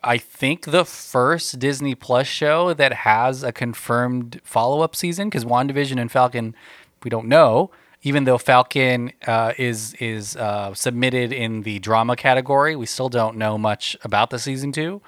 I 0.03 0.19
think, 0.19 0.67
the 0.67 0.85
first 0.85 1.59
Disney 1.59 1.95
Plus 1.95 2.27
show 2.27 2.75
that 2.75 2.93
has 2.93 3.43
a 3.43 3.53
confirmed 3.53 4.41
follow 4.45 4.81
up 4.81 4.95
season. 4.97 5.29
Because 5.29 5.45
WandaVision 5.45 6.01
and 6.01 6.11
Falcon, 6.11 6.55
we 7.03 7.11
don't 7.11 7.29
know. 7.29 7.71
Even 8.05 8.25
though 8.25 8.37
Falcon 8.37 9.13
uh, 9.29 9.53
is 9.57 9.95
is 10.01 10.35
uh, 10.35 10.75
submitted 10.75 11.33
in 11.33 11.63
the 11.63 11.79
drama 11.79 12.17
category, 12.17 12.75
we 12.75 12.85
still 12.85 13.09
don't 13.09 13.37
know 13.37 13.57
much 13.57 13.97
about 14.03 14.31
the 14.31 14.41
season 14.41 14.73
2 14.73 15.01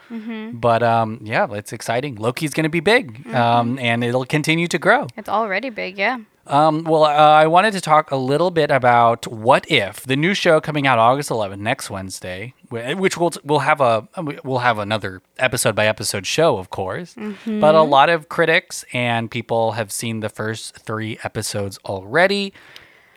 But 0.54 0.84
um, 0.84 1.18
yeah, 1.24 1.48
it's 1.54 1.72
exciting. 1.72 2.14
Loki's 2.14 2.54
going 2.54 2.62
to 2.62 2.70
be 2.70 2.78
big, 2.78 3.26
um, 3.34 3.80
and 3.80 4.04
it'll 4.04 4.24
continue 4.24 4.68
to 4.68 4.78
grow. 4.78 5.08
it's 5.16 5.28
already 5.28 5.70
big. 5.70 5.98
Yeah. 5.98 6.18
Um, 6.46 6.84
well, 6.84 7.04
uh, 7.04 7.08
I 7.08 7.46
wanted 7.46 7.72
to 7.72 7.80
talk 7.80 8.10
a 8.10 8.16
little 8.16 8.50
bit 8.50 8.70
about 8.70 9.26
What 9.26 9.70
If, 9.70 10.02
the 10.02 10.16
new 10.16 10.34
show 10.34 10.60
coming 10.60 10.86
out 10.86 10.98
August 10.98 11.30
11th, 11.30 11.58
next 11.58 11.88
Wednesday, 11.90 12.52
which 12.70 13.16
we'll 13.16 13.32
we'll 13.44 13.60
have 13.60 13.80
a 13.80 14.06
we'll 14.44 14.58
have 14.58 14.78
another 14.78 15.22
episode 15.38 15.74
by 15.74 15.86
episode 15.86 16.26
show, 16.26 16.58
of 16.58 16.68
course. 16.70 17.14
But 17.46 17.74
a 17.74 17.82
lot 17.82 18.10
of 18.10 18.28
critics 18.28 18.84
and 18.92 19.30
people 19.30 19.72
have 19.72 19.90
seen 19.90 20.20
the 20.20 20.28
first 20.28 20.76
three 20.76 21.18
episodes 21.24 21.78
already, 21.86 22.52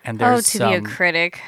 and 0.05 0.21
Oh, 0.21 0.25
there's 0.25 0.49
to 0.51 0.59
be 0.59 0.73
a 0.75 0.81
critic. 0.81 1.41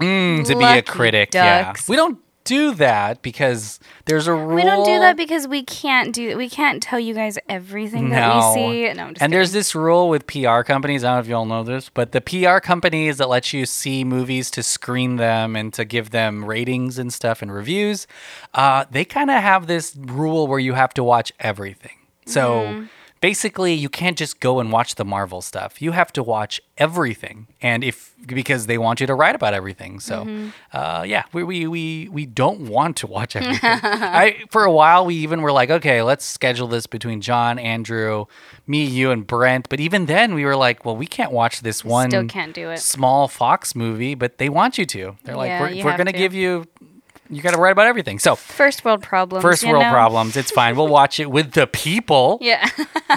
Mm, 0.00 0.46
to 0.46 0.56
be 0.56 0.64
a 0.64 0.82
critic. 0.82 1.30
ducks. 1.32 1.88
Yeah, 1.88 1.92
we 1.92 1.96
don't 1.96 2.18
do 2.48 2.74
that 2.74 3.20
because 3.22 3.78
there's 4.06 4.26
a 4.26 4.32
rule. 4.32 4.54
We 4.54 4.62
don't 4.62 4.84
do 4.84 4.98
that 5.00 5.16
because 5.16 5.46
we 5.46 5.62
can't 5.62 6.14
do. 6.14 6.36
We 6.36 6.48
can't 6.48 6.82
tell 6.82 6.98
you 6.98 7.12
guys 7.14 7.38
everything 7.48 8.08
that 8.10 8.34
we 8.34 8.54
see. 8.54 8.92
No, 8.94 9.12
and 9.20 9.32
there's 9.32 9.52
this 9.52 9.74
rule 9.74 10.08
with 10.08 10.26
PR 10.26 10.62
companies. 10.62 11.04
I 11.04 11.08
don't 11.08 11.16
know 11.16 11.20
if 11.20 11.28
you 11.28 11.34
all 11.36 11.44
know 11.44 11.62
this, 11.62 11.90
but 11.90 12.12
the 12.12 12.20
PR 12.20 12.58
companies 12.60 13.18
that 13.18 13.28
let 13.28 13.52
you 13.52 13.66
see 13.66 14.02
movies 14.04 14.50
to 14.52 14.62
screen 14.62 15.16
them 15.16 15.54
and 15.54 15.72
to 15.74 15.84
give 15.84 16.10
them 16.10 16.44
ratings 16.44 16.98
and 16.98 17.12
stuff 17.12 17.42
and 17.42 17.52
reviews, 17.52 18.06
uh, 18.54 18.86
they 18.90 19.04
kind 19.04 19.30
of 19.30 19.42
have 19.42 19.66
this 19.66 19.94
rule 19.96 20.46
where 20.46 20.58
you 20.58 20.72
have 20.72 20.94
to 20.94 21.04
watch 21.04 21.32
everything. 21.40 21.96
So 22.26 22.60
Mm-hmm. 22.62 22.84
Basically, 23.20 23.74
you 23.74 23.88
can't 23.88 24.16
just 24.18 24.40
go 24.40 24.60
and 24.60 24.70
watch 24.72 24.94
the 24.96 25.04
Marvel 25.04 25.40
stuff. 25.42 25.80
You 25.82 25.92
have 25.92 26.12
to 26.14 26.22
watch 26.22 26.60
everything, 26.76 27.46
and 27.60 27.82
if 27.84 28.14
because 28.26 28.66
they 28.66 28.78
want 28.78 29.00
you 29.00 29.06
to 29.06 29.14
write 29.14 29.34
about 29.34 29.54
everything. 29.54 30.00
So, 30.00 30.24
Mm-hmm. 30.24 30.48
uh, 30.72 31.02
yeah, 31.06 31.24
we, 31.32 31.42
we 31.44 31.66
we 31.66 32.08
we 32.10 32.26
don't 32.26 32.62
want 32.68 32.96
to 32.98 33.06
watch 33.06 33.36
everything. 33.36 33.60
I 33.82 34.42
for 34.50 34.64
a 34.64 34.72
while 34.72 35.04
we 35.06 35.14
even 35.16 35.42
were 35.42 35.52
like, 35.52 35.70
okay, 35.70 36.02
let's 36.02 36.24
schedule 36.24 36.68
this 36.68 36.86
between 36.86 37.20
John, 37.20 37.58
Andrew, 37.58 38.26
me, 38.66 38.84
you, 38.84 39.10
and 39.10 39.26
Brent. 39.26 39.68
But 39.68 39.80
even 39.80 40.06
then, 40.06 40.34
we 40.34 40.44
were 40.44 40.56
like, 40.56 40.84
well, 40.84 40.96
we 40.96 41.06
can't 41.06 41.32
watch 41.32 41.60
this 41.62 41.84
one 41.84 42.10
Still 42.10 42.26
can't 42.26 42.54
do 42.54 42.70
it. 42.70 42.78
small 42.78 43.28
Fox 43.28 43.74
movie, 43.74 44.14
but 44.14 44.38
they 44.38 44.48
want 44.48 44.78
you 44.78 44.86
to. 44.86 45.16
They're 45.24 45.36
like, 45.36 45.48
Yeah, 45.48 45.60
we're, 45.62 45.84
we're 45.84 45.96
going 45.96 46.06
to 46.06 46.12
to. 46.12 46.18
give 46.18 46.34
you, 46.34 46.66
you 47.30 47.42
got 47.42 47.52
to 47.54 47.60
write 47.60 47.72
about 47.72 47.86
everything. 47.86 48.18
So, 48.18 48.34
First 48.36 48.84
world 48.84 49.02
problems. 49.02 49.42
first 49.42 49.64
world 49.64 49.82
know? 49.82 49.90
problems. 49.90 50.36
It's 50.36 50.50
fine. 50.50 50.76
We'll 50.76 50.88
watch 50.88 51.20
it 51.20 51.30
with 51.30 51.52
the 51.52 51.66
people. 51.66 52.38
Yeah. 52.48 52.68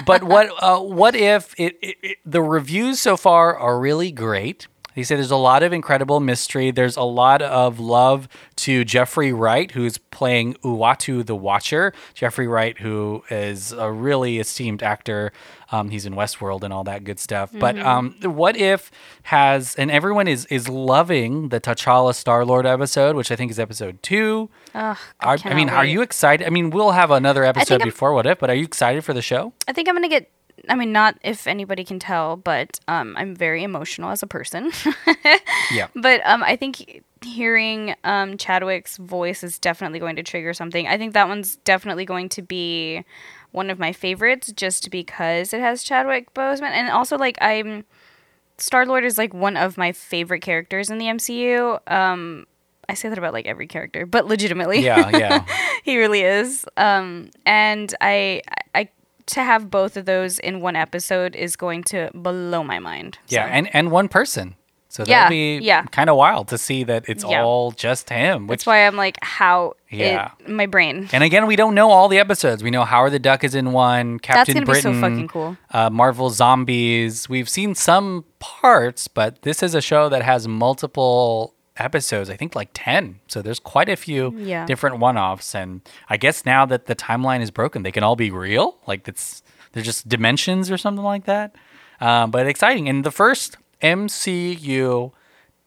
but 0.04 0.22
what 0.24 0.50
uh, 0.62 0.80
what 0.80 1.14
if 1.14 1.54
it, 1.58 1.78
it, 1.80 1.96
it 2.02 2.18
the 2.26 2.42
reviews 2.42 3.00
so 3.00 3.16
far 3.16 3.56
are 3.56 3.78
really 3.78 4.12
great. 4.12 4.66
He 4.94 5.04
said 5.04 5.18
there's 5.18 5.30
a 5.30 5.36
lot 5.36 5.62
of 5.62 5.72
incredible 5.72 6.20
mystery. 6.20 6.70
There's 6.70 6.96
a 6.96 7.02
lot 7.02 7.40
of 7.42 7.80
love 7.80 8.28
to 8.56 8.84
Jeffrey 8.84 9.32
Wright, 9.32 9.70
who's 9.70 9.98
playing 9.98 10.54
Uatu 10.64 11.24
the 11.24 11.34
Watcher. 11.34 11.92
Jeffrey 12.14 12.46
Wright, 12.46 12.78
who 12.78 13.22
is 13.30 13.72
a 13.72 13.90
really 13.90 14.38
esteemed 14.38 14.82
actor. 14.82 15.32
Um, 15.70 15.88
he's 15.88 16.04
in 16.04 16.12
Westworld 16.14 16.62
and 16.62 16.72
all 16.72 16.84
that 16.84 17.04
good 17.04 17.18
stuff. 17.18 17.50
But 17.52 17.78
um, 17.78 18.14
what 18.22 18.56
if 18.56 18.90
has 19.24 19.74
and 19.76 19.90
everyone 19.90 20.28
is 20.28 20.44
is 20.46 20.68
loving 20.68 21.48
the 21.48 21.60
T'Challa 21.60 22.14
Star 22.14 22.44
Lord 22.44 22.66
episode, 22.66 23.16
which 23.16 23.30
I 23.30 23.36
think 23.36 23.50
is 23.50 23.58
episode 23.58 24.02
two. 24.02 24.50
Ugh, 24.74 24.96
Are, 25.20 25.38
I 25.44 25.54
mean, 25.54 25.70
are 25.70 25.84
you 25.84 26.02
excited? 26.02 26.46
I 26.46 26.50
mean, 26.50 26.70
we'll 26.70 26.90
have 26.90 27.10
another 27.10 27.44
episode 27.44 27.80
I'm- 27.80 27.88
before 27.88 28.12
What 28.12 28.26
If, 28.26 28.38
but 28.38 28.50
are 28.50 28.54
you 28.54 28.64
excited 28.64 29.04
for 29.04 29.14
the 29.14 29.22
show? 29.22 29.54
I 29.66 29.72
think 29.72 29.88
I'm 29.88 29.94
gonna 29.94 30.08
get. 30.08 30.30
I 30.68 30.74
mean, 30.74 30.92
not 30.92 31.18
if 31.22 31.46
anybody 31.46 31.84
can 31.84 31.98
tell, 31.98 32.36
but 32.36 32.78
um, 32.88 33.14
I'm 33.16 33.34
very 33.34 33.62
emotional 33.62 34.10
as 34.10 34.22
a 34.22 34.26
person. 34.26 34.72
Yeah. 35.70 35.88
But 35.94 36.20
um, 36.26 36.42
I 36.42 36.56
think 36.56 37.02
hearing 37.22 37.94
um, 38.04 38.36
Chadwick's 38.36 38.98
voice 38.98 39.42
is 39.42 39.58
definitely 39.58 39.98
going 39.98 40.16
to 40.16 40.22
trigger 40.22 40.52
something. 40.52 40.86
I 40.86 40.98
think 40.98 41.14
that 41.14 41.28
one's 41.28 41.56
definitely 41.56 42.04
going 42.04 42.28
to 42.30 42.42
be 42.42 43.04
one 43.52 43.70
of 43.70 43.78
my 43.78 43.92
favorites, 43.92 44.52
just 44.52 44.90
because 44.90 45.54
it 45.54 45.60
has 45.60 45.82
Chadwick 45.82 46.34
Boseman, 46.34 46.72
and 46.72 46.90
also 46.90 47.16
like 47.16 47.38
I'm 47.40 47.84
Star 48.58 48.86
Lord 48.86 49.04
is 49.04 49.18
like 49.18 49.32
one 49.32 49.56
of 49.56 49.78
my 49.78 49.92
favorite 49.92 50.40
characters 50.40 50.90
in 50.90 50.98
the 50.98 51.06
MCU. 51.06 51.80
Um, 51.90 52.46
I 52.88 52.94
say 52.94 53.08
that 53.08 53.18
about 53.18 53.32
like 53.32 53.46
every 53.46 53.66
character, 53.66 54.06
but 54.06 54.26
legitimately. 54.26 54.80
Yeah, 54.80 55.16
yeah. 55.16 55.46
he 55.84 55.98
really 55.98 56.20
is. 56.22 56.64
Um, 56.76 57.30
and 57.46 57.94
I, 58.00 58.42
I, 58.74 58.88
to 59.26 59.42
have 59.42 59.70
both 59.70 59.96
of 59.96 60.04
those 60.04 60.38
in 60.38 60.60
one 60.60 60.76
episode 60.76 61.34
is 61.36 61.56
going 61.56 61.82
to 61.84 62.10
blow 62.14 62.62
my 62.64 62.78
mind. 62.78 63.18
Yeah, 63.28 63.46
and 63.46 63.68
and 63.74 63.90
one 63.90 64.08
person. 64.08 64.56
So 64.88 65.04
Yeah, 65.06 65.20
that'll 65.20 65.30
be 65.30 65.58
yeah. 65.64 65.84
kind 65.84 66.10
of 66.10 66.16
wild 66.16 66.48
to 66.48 66.58
see 66.58 66.84
that 66.84 67.08
it's 67.08 67.24
Yeah. 67.24 67.42
all 67.42 67.70
just 67.70 68.10
him. 68.10 68.46
Which 68.46 68.58
that's 68.58 68.66
why 68.66 68.86
I'm 68.86 68.94
like, 68.94 69.16
how? 69.22 69.72
Yeah. 69.90 70.32
It, 70.40 70.50
my 70.50 70.66
brain. 70.66 71.08
and 71.14 71.24
again, 71.24 71.46
we 71.46 71.56
don't 71.56 71.74
know 71.74 71.90
all 71.90 72.08
the 72.08 72.18
episodes. 72.18 72.62
We 72.62 72.70
know 72.70 72.84
Howard 72.84 73.12
the 73.12 73.18
Duck 73.18 73.42
is 73.42 73.54
in 73.54 73.72
one. 73.72 74.18
Captain 74.18 74.64
Britain. 74.64 74.66
That's 74.66 74.82
gonna 74.84 74.94
be 74.94 75.00
so 75.00 75.08
fucking 75.10 75.28
cool. 75.28 75.56
Uh, 75.70 75.88
Marvel 75.88 76.28
Zombies. 76.28 77.26
We've 77.26 77.48
seen 77.48 77.74
some 77.74 78.26
parts, 78.38 79.08
but 79.08 79.40
this 79.42 79.62
is 79.62 79.74
a 79.74 79.80
show 79.80 80.10
that 80.10 80.20
has 80.22 80.46
multiple 80.46 81.54
episodes. 81.76 82.28
I 82.30 82.36
think 82.36 82.54
like 82.54 82.70
ten. 82.74 83.20
So 83.28 83.42
there's 83.42 83.58
quite 83.60 83.88
a 83.88 83.96
few 83.96 84.32
Yeah. 84.36 84.66
different 84.66 84.98
one-offs. 84.98 85.54
And 85.54 85.80
I 86.08 86.16
guess 86.16 86.44
now 86.44 86.66
that 86.66 86.86
the 86.86 86.94
timeline 86.94 87.40
is 87.40 87.50
broken, 87.50 87.82
they 87.82 87.92
can 87.92 88.02
all 88.04 88.16
be 88.16 88.30
real. 88.30 88.76
Like 88.86 89.06
it's 89.08 89.42
they're 89.72 89.82
just 89.82 90.08
dimensions 90.08 90.70
or 90.70 90.76
something 90.76 91.04
like 91.04 91.24
that. 91.24 91.54
Um, 92.00 92.30
but 92.30 92.46
exciting. 92.46 92.88
And 92.88 93.04
the 93.04 93.10
first 93.10 93.56
MCU 93.80 95.12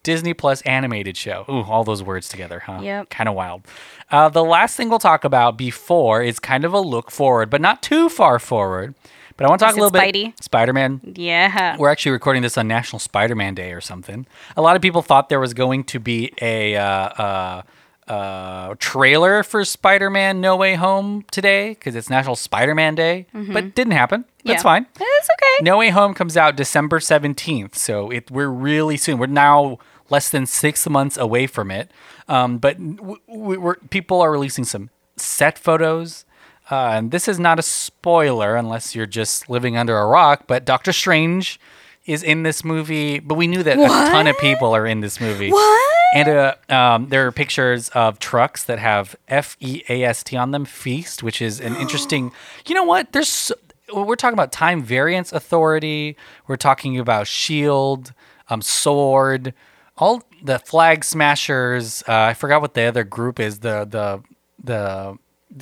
Disney 0.03 0.33
Plus 0.35 0.61
animated 0.61 1.17
show. 1.17 1.45
Ooh, 1.49 1.63
all 1.63 1.83
those 1.83 2.03
words 2.03 2.27
together, 2.29 2.59
huh? 2.59 2.79
Yep. 2.81 3.09
Kind 3.09 3.27
of 3.27 3.33
wild. 3.33 3.63
Uh, 4.11 4.29
the 4.29 4.43
last 4.43 4.77
thing 4.77 4.87
we'll 4.89 4.99
talk 4.99 5.23
about 5.23 5.57
before 5.57 6.21
is 6.21 6.37
kind 6.39 6.63
of 6.63 6.73
a 6.73 6.79
look 6.79 7.09
forward, 7.09 7.49
but 7.49 7.59
not 7.59 7.81
too 7.81 8.07
far 8.09 8.37
forward. 8.37 8.93
But 9.37 9.45
I 9.45 9.49
want 9.49 9.59
to 9.59 9.65
talk 9.65 9.75
a 9.75 9.79
little 9.79 9.91
Spidey? 9.99 10.25
bit 10.35 10.43
Spider 10.43 10.71
Man. 10.73 11.01
Yeah. 11.15 11.75
We're 11.77 11.89
actually 11.89 12.13
recording 12.13 12.41
this 12.41 12.57
on 12.57 12.67
National 12.67 12.99
Spider 12.99 13.35
Man 13.35 13.53
Day 13.53 13.73
or 13.73 13.81
something. 13.81 14.25
A 14.55 14.61
lot 14.61 14.75
of 14.75 14.81
people 14.81 15.01
thought 15.01 15.27
there 15.29 15.39
was 15.41 15.53
going 15.53 15.83
to 15.85 15.99
be 15.99 16.31
a 16.41 16.75
uh, 16.77 16.83
uh, 16.87 17.61
uh, 18.07 18.75
trailer 18.79 19.43
for 19.43 19.65
Spider 19.65 20.09
Man 20.09 20.39
No 20.39 20.55
Way 20.55 20.75
Home 20.75 21.25
today 21.31 21.69
because 21.69 21.95
it's 21.95 22.09
National 22.09 22.35
Spider 22.35 22.75
Man 22.75 22.95
Day, 22.95 23.25
but 23.33 23.75
didn't 23.75 23.93
happen. 23.93 24.21
That's 24.21 24.29
Mm-hmm. 24.45 24.51
Yeah. 24.51 24.61
fine. 24.61 24.85
It's 24.95 25.29
okay. 25.31 25.63
No 25.63 25.77
Way 25.79 25.89
Home 25.89 26.13
comes 26.13 26.37
out 26.37 26.55
December 26.55 26.99
17th, 26.99 27.75
so 27.75 28.11
it 28.11 28.29
we're 28.29 28.47
really 28.47 28.95
soon. 28.95 29.17
We're 29.17 29.25
now 29.25 29.79
less 30.09 30.29
than 30.29 30.45
six 30.45 30.87
months 30.87 31.17
away 31.17 31.47
from 31.47 31.71
it. 31.71 31.89
Um, 32.27 32.59
but 32.59 32.77
w- 32.97 33.17
w- 33.27 33.59
we're, 33.59 33.75
people 33.89 34.21
are 34.21 34.31
releasing 34.31 34.63
some 34.65 34.91
set 35.17 35.57
photos. 35.57 36.25
Uh, 36.69 36.89
and 36.93 37.11
this 37.11 37.27
is 37.27 37.39
not 37.39 37.59
a 37.59 37.61
spoiler 37.61 38.55
unless 38.55 38.95
you're 38.95 39.05
just 39.05 39.49
living 39.49 39.77
under 39.77 39.97
a 39.97 40.07
rock, 40.07 40.45
but 40.47 40.65
Doctor 40.65 40.91
Strange 40.91 41.59
is 42.05 42.23
in 42.23 42.43
this 42.43 42.63
movie. 42.63 43.19
But 43.19 43.35
we 43.35 43.47
knew 43.47 43.63
that 43.63 43.77
a 43.77 43.87
ton 44.11 44.27
of 44.27 44.37
people 44.39 44.75
are 44.75 44.85
in 44.85 45.01
this 45.01 45.19
movie. 45.19 45.51
What? 45.51 45.95
And 46.15 46.27
uh, 46.29 46.55
um, 46.69 47.09
there 47.09 47.27
are 47.27 47.31
pictures 47.31 47.89
of 47.89 48.19
trucks 48.19 48.63
that 48.65 48.79
have 48.79 49.15
F 49.27 49.57
E 49.59 49.83
A 49.89 50.03
S 50.03 50.23
T 50.23 50.37
on 50.37 50.51
them, 50.51 50.65
Feast, 50.65 51.23
which 51.23 51.41
is 51.41 51.59
an 51.59 51.75
interesting. 51.81 52.31
You 52.67 52.75
know 52.75 52.83
what? 52.83 53.11
There's 53.11 53.29
so, 53.29 53.55
we're 53.93 54.15
talking 54.15 54.33
about 54.33 54.51
Time 54.51 54.81
Variance 54.81 55.31
Authority. 55.33 56.17
We're 56.47 56.57
talking 56.57 56.97
about 56.97 57.27
Shield, 57.27 58.13
um, 58.49 58.61
Sword, 58.61 59.53
all 59.97 60.23
the 60.41 60.59
Flag 60.59 61.03
Smashers. 61.03 62.03
Uh, 62.07 62.13
I 62.13 62.33
forgot 62.33 62.61
what 62.61 62.73
the 62.73 62.83
other 62.83 63.03
group 63.03 63.39
is. 63.39 63.59
The 63.59 63.85
the 63.85 64.23
the 64.63 65.17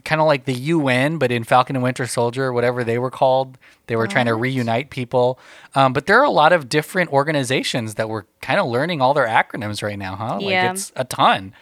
kind 0.05 0.19
of 0.21 0.27
like 0.27 0.45
the 0.45 0.53
UN, 0.53 1.17
but 1.17 1.31
in 1.31 1.43
Falcon 1.43 1.75
and 1.75 1.83
Winter 1.83 2.07
Soldier, 2.07 2.51
whatever 2.53 2.83
they 2.83 2.97
were 2.97 3.11
called. 3.11 3.57
They 3.87 3.95
were 3.95 4.07
trying 4.07 4.25
to 4.27 4.33
reunite 4.33 4.89
people. 4.89 5.37
Um, 5.75 5.91
but 5.93 6.05
there 6.07 6.19
are 6.19 6.23
a 6.23 6.29
lot 6.31 6.53
of 6.53 6.69
different 6.69 7.11
organizations 7.11 7.95
that 7.95 8.09
we're 8.09 8.23
kind 8.41 8.59
of 8.59 8.67
learning 8.67 9.01
all 9.01 9.13
their 9.13 9.27
acronyms 9.27 9.83
right 9.83 9.99
now, 9.99 10.15
huh? 10.15 10.35
Like 10.35 10.51
Yeah. 10.51 10.71
it's 10.71 10.91
a 10.95 11.03
ton. 11.03 11.53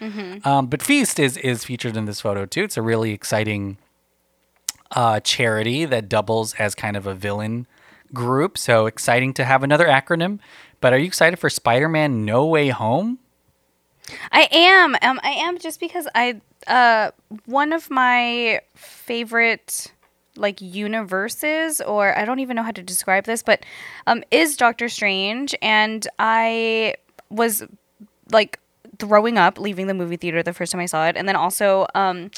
Um, 0.45 0.67
but 0.67 0.81
Feast 0.83 1.19
is 1.19 1.35
is 1.37 1.63
featured 1.65 1.97
in 1.97 2.05
this 2.05 2.21
photo 2.21 2.45
too. 2.45 2.63
It's 2.63 2.77
a 2.77 2.81
really 2.81 3.11
exciting 3.11 3.77
uh, 4.91 5.19
charity 5.21 5.85
that 5.85 6.07
doubles 6.09 6.53
as 6.55 6.75
kind 6.75 6.95
of 6.97 7.07
a 7.07 7.13
villain 7.15 7.65
group. 8.13 8.57
So 8.57 8.85
exciting 8.85 9.33
to 9.35 9.45
have 9.45 9.63
another 9.63 9.87
acronym. 9.87 10.39
But 10.79 10.93
are 10.93 10.97
you 10.99 11.05
excited 11.05 11.37
for 11.39 11.49
Spider-Man 11.49 12.25
No 12.25 12.45
Way 12.45 12.69
Home? 12.69 13.19
I 14.31 14.47
am. 14.51 14.95
Um, 15.01 15.19
I 15.23 15.31
am 15.31 15.57
just 15.57 15.79
because 15.79 16.07
I 16.15 16.41
uh 16.67 17.11
one 17.45 17.73
of 17.73 17.89
my 17.89 18.61
favorite 18.75 19.91
like 20.35 20.61
universes 20.61 21.81
or 21.81 22.17
I 22.17 22.23
don't 22.25 22.39
even 22.39 22.55
know 22.55 22.63
how 22.63 22.71
to 22.71 22.83
describe 22.83 23.25
this, 23.25 23.43
but 23.43 23.63
um 24.07 24.23
is 24.31 24.57
Doctor 24.57 24.89
Strange 24.89 25.55
and 25.61 26.07
I 26.19 26.95
was 27.29 27.63
like 28.31 28.59
throwing 28.99 29.37
up 29.37 29.57
leaving 29.57 29.87
the 29.87 29.93
movie 29.93 30.17
theater 30.17 30.43
the 30.43 30.53
first 30.53 30.71
time 30.71 30.81
I 30.81 30.85
saw 30.85 31.07
it 31.07 31.17
and 31.17 31.27
then 31.27 31.35
also 31.35 31.87
um 31.95 32.29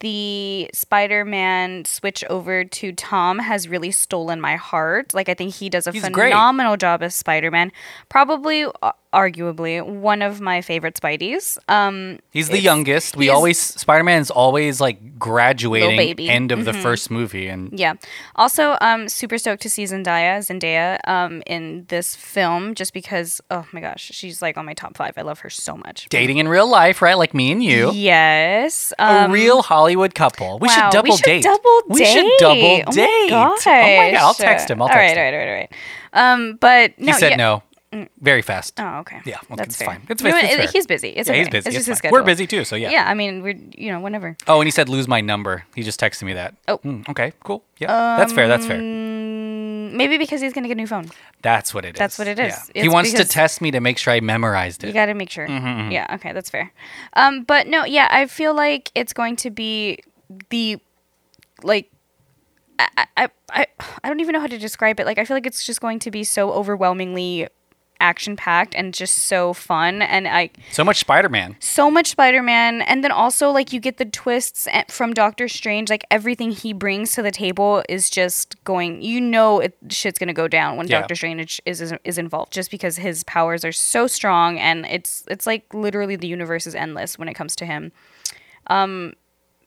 the 0.00 0.70
Spider-Man 0.72 1.84
switch 1.84 2.24
over 2.30 2.64
to 2.64 2.92
Tom 2.92 3.38
has 3.38 3.68
really 3.68 3.90
stolen 3.90 4.40
my 4.40 4.56
heart. 4.56 5.12
Like 5.12 5.28
I 5.28 5.34
think 5.34 5.54
he 5.54 5.68
does 5.68 5.86
a 5.86 5.92
He's 5.92 6.08
great. 6.08 6.30
phenomenal 6.32 6.78
job 6.78 7.02
as 7.02 7.14
Spider-Man. 7.14 7.70
Probably 8.08 8.64
uh, 8.82 8.92
arguably 9.12 9.84
one 9.84 10.22
of 10.22 10.40
my 10.40 10.60
favorite 10.60 10.94
Spideys. 10.94 11.58
Um 11.68 12.18
He's 12.30 12.48
the 12.48 12.60
youngest. 12.60 13.16
We 13.16 13.28
always 13.28 13.58
Spider 13.58 14.04
Man 14.04 14.20
is 14.20 14.30
always 14.30 14.80
like 14.80 15.18
graduating. 15.18 15.98
Mm-hmm. 16.16 16.30
end 16.30 16.52
of 16.52 16.64
the 16.64 16.72
first 16.72 17.10
movie 17.10 17.48
and 17.48 17.78
Yeah. 17.78 17.94
Also, 18.36 18.76
um, 18.80 19.08
super 19.08 19.36
stoked 19.38 19.62
to 19.62 19.68
see 19.70 19.84
Zendaya, 19.84 20.38
Zendaya, 20.40 20.98
um, 21.06 21.42
in 21.46 21.84
this 21.88 22.14
film, 22.16 22.74
just 22.74 22.92
because, 22.94 23.40
oh 23.50 23.66
my 23.72 23.80
gosh, 23.80 24.10
she's 24.14 24.40
like 24.40 24.56
on 24.56 24.64
my 24.64 24.74
top 24.74 24.96
five. 24.96 25.12
I 25.16 25.22
love 25.22 25.40
her 25.40 25.50
so 25.50 25.76
much. 25.76 26.08
dating 26.08 26.38
in 26.38 26.48
real 26.48 26.68
life, 26.68 27.02
right? 27.02 27.18
Like 27.18 27.34
me 27.34 27.52
and 27.52 27.62
you. 27.62 27.92
Yes. 27.92 28.92
A 28.98 29.24
Um, 29.24 29.32
real 29.32 29.62
Hollywood 29.62 30.14
couple. 30.14 30.58
We 30.58 30.68
wow, 30.68 30.74
should 30.74 30.92
double 30.92 31.10
we 31.12 31.16
should 31.16 31.24
date. 31.24 31.42
Double 31.44 31.82
We 31.88 32.04
should 32.04 32.22
date. 32.22 32.38
double 32.38 32.76
Oh 32.80 32.82
my 32.86 32.92
date. 32.92 33.32
Oh 33.32 33.56
my 33.66 34.10
god! 34.12 34.14
I'll 34.14 34.34
text 34.34 34.70
him. 34.70 34.80
I'll 34.80 34.88
all 34.88 34.94
text 34.94 35.16
right, 35.16 35.16
him. 35.16 35.18
all 35.18 35.24
right, 35.24 35.34
all 35.34 35.38
right, 35.38 35.48
all 35.48 35.54
right. 35.54 35.72
Um, 36.12 36.56
but 36.60 36.98
no, 36.98 37.06
he 37.12 37.18
said 37.18 37.30
yeah. 37.30 37.36
no. 37.36 37.62
Very 38.20 38.40
fast. 38.42 38.78
Oh, 38.78 38.98
okay. 39.00 39.20
Yeah, 39.24 39.38
okay, 39.38 39.54
that's 39.56 39.68
it's 39.70 39.76
fair. 39.76 39.86
fine. 39.88 40.02
It's- 40.08 40.20
You 40.22 40.30
know 40.30 40.62
it's. 40.62 40.72
He's 40.72 40.86
busy. 40.86 41.08
It's 41.08 41.28
yeah, 41.28 41.32
okay. 41.32 41.38
he's 41.40 41.48
busy. 41.48 41.58
It's 41.58 41.66
It's 41.66 41.86
just 41.86 41.88
his 41.88 42.00
fine. 42.00 42.12
We're 42.12 42.22
busy 42.22 42.46
too, 42.46 42.64
so 42.64 42.76
yeah. 42.76 42.90
Yeah, 42.90 43.04
I 43.08 43.14
mean, 43.14 43.42
we're 43.42 43.58
you 43.76 43.90
know 43.90 43.98
whenever. 43.98 44.36
Oh, 44.46 44.60
and 44.60 44.66
he 44.68 44.70
said 44.70 44.88
lose 44.88 45.08
my 45.08 45.20
number. 45.20 45.64
He 45.74 45.82
just 45.82 45.98
texted 45.98 46.22
me 46.22 46.34
that. 46.34 46.54
Oh. 46.68 46.76
Hmm, 46.76 47.02
okay, 47.08 47.32
cool. 47.42 47.64
Yeah, 47.78 47.88
that's 48.16 48.32
fair. 48.32 48.46
That's 48.46 48.64
fair. 48.64 48.78
Mm, 48.78 49.94
maybe 49.94 50.18
because 50.18 50.40
he's 50.40 50.52
gonna 50.52 50.68
get 50.68 50.74
a 50.76 50.80
new 50.80 50.86
phone. 50.86 51.10
That's 51.42 51.74
what 51.74 51.84
it 51.84 51.96
is. 51.96 51.98
That's 51.98 52.16
what 52.16 52.28
it 52.28 52.38
is. 52.38 52.70
Yeah. 52.74 52.82
He 52.82 52.88
wants 52.88 53.12
to 53.12 53.24
test 53.24 53.60
me 53.60 53.72
to 53.72 53.80
make 53.80 53.98
sure 53.98 54.12
I 54.12 54.20
memorized 54.20 54.84
it. 54.84 54.88
You 54.88 54.92
got 54.92 55.06
to 55.06 55.14
make 55.14 55.30
sure. 55.30 55.48
Mm-hmm, 55.48 55.90
Yeah. 55.90 56.14
Okay, 56.14 56.32
that's 56.32 56.50
fair. 56.50 56.70
Um, 57.14 57.42
but 57.44 57.66
no, 57.66 57.84
yeah, 57.84 58.06
I 58.10 58.26
feel 58.26 58.54
like 58.54 58.92
it's 58.94 59.12
going 59.12 59.36
to 59.36 59.50
be 59.50 59.98
the 60.50 60.78
like. 61.64 61.90
I, 62.78 63.06
I, 63.16 63.28
I, 63.50 63.66
I 64.04 64.08
don't 64.08 64.20
even 64.20 64.32
know 64.32 64.40
how 64.40 64.46
to 64.46 64.56
describe 64.58 65.00
it. 65.00 65.04
Like, 65.06 65.18
I 65.18 65.26
feel 65.26 65.36
like 65.36 65.44
it's 65.46 65.64
just 65.66 65.82
going 65.82 65.98
to 65.98 66.10
be 66.10 66.24
so 66.24 66.50
overwhelmingly 66.52 67.46
action 68.00 68.36
packed 68.36 68.74
and 68.74 68.92
just 68.94 69.14
so 69.14 69.52
fun. 69.52 70.02
And 70.02 70.26
I, 70.26 70.50
So 70.72 70.82
much 70.84 70.98
Spider-Man. 70.98 71.56
so 71.60 71.90
much 71.90 72.08
Spider-Man, 72.08 72.82
and 72.82 73.04
then 73.04 73.12
also 73.12 73.50
like 73.50 73.72
you 73.72 73.80
get 73.80 73.98
the 73.98 74.04
twists 74.04 74.66
from 74.88 75.12
Doctor 75.14 75.46
Strange. 75.48 75.90
Like 75.90 76.04
everything 76.10 76.50
he 76.50 76.72
brings 76.72 77.12
to 77.12 77.22
the 77.22 77.30
table 77.30 77.82
is 77.88 78.10
just 78.10 78.62
going. 78.64 79.02
You 79.02 79.20
know, 79.20 79.60
it, 79.60 79.76
shit's 79.88 80.18
gonna 80.18 80.32
go 80.32 80.48
down 80.48 80.76
when 80.76 80.88
Yeah. 80.88 81.00
Doctor 81.00 81.14
Strange 81.14 81.60
is, 81.66 81.80
is 81.80 81.94
is 82.04 82.18
involved, 82.18 82.52
just 82.52 82.70
because 82.70 82.96
his 82.96 83.24
powers 83.24 83.64
are 83.64 83.72
so 83.72 84.06
strong, 84.06 84.58
and 84.58 84.86
it's 84.86 85.24
it's 85.28 85.46
like 85.46 85.72
literally 85.72 86.16
the 86.16 86.26
universe 86.28 86.66
is 86.66 86.74
endless 86.74 87.18
when 87.18 87.28
it 87.28 87.34
comes 87.34 87.54
to 87.56 87.66
him. 87.66 87.92
Um, 88.66 89.14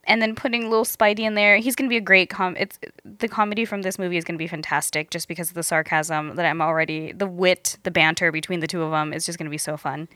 and 0.06 0.22
then 0.22 0.36
putting 0.36 0.70
little 0.70 0.86
Spidey 0.86 1.20
in 1.22 1.34
there, 1.36 1.58
he's 1.58 1.76
gonna 1.76 1.90
be 1.90 1.98
a 1.98 2.02
great 2.02 2.30
com. 2.30 2.56
It's 2.58 2.80
the 3.06 3.28
comedy 3.28 3.66
from 3.66 3.82
this 3.84 3.98
movie 3.98 4.18
is 4.18 4.24
gonna 4.24 4.38
be 4.38 4.48
fantastic, 4.48 5.10
just 5.10 5.28
because 5.28 5.50
of 5.50 5.56
the 5.56 5.64
sarcasm 5.64 6.36
that 6.36 6.46
I'm 6.46 6.62
already, 6.62 7.12
the 7.12 7.28
wit, 7.28 7.78
the 7.84 7.92
banter 7.92 8.32
between 8.32 8.60
the 8.60 8.68
two 8.68 8.82
of 8.84 8.92
them 8.92 9.14
is 9.14 9.26
just 9.26 9.38
gonna 9.38 9.50
be 9.50 9.58
so 9.58 9.78
fun, 9.78 10.08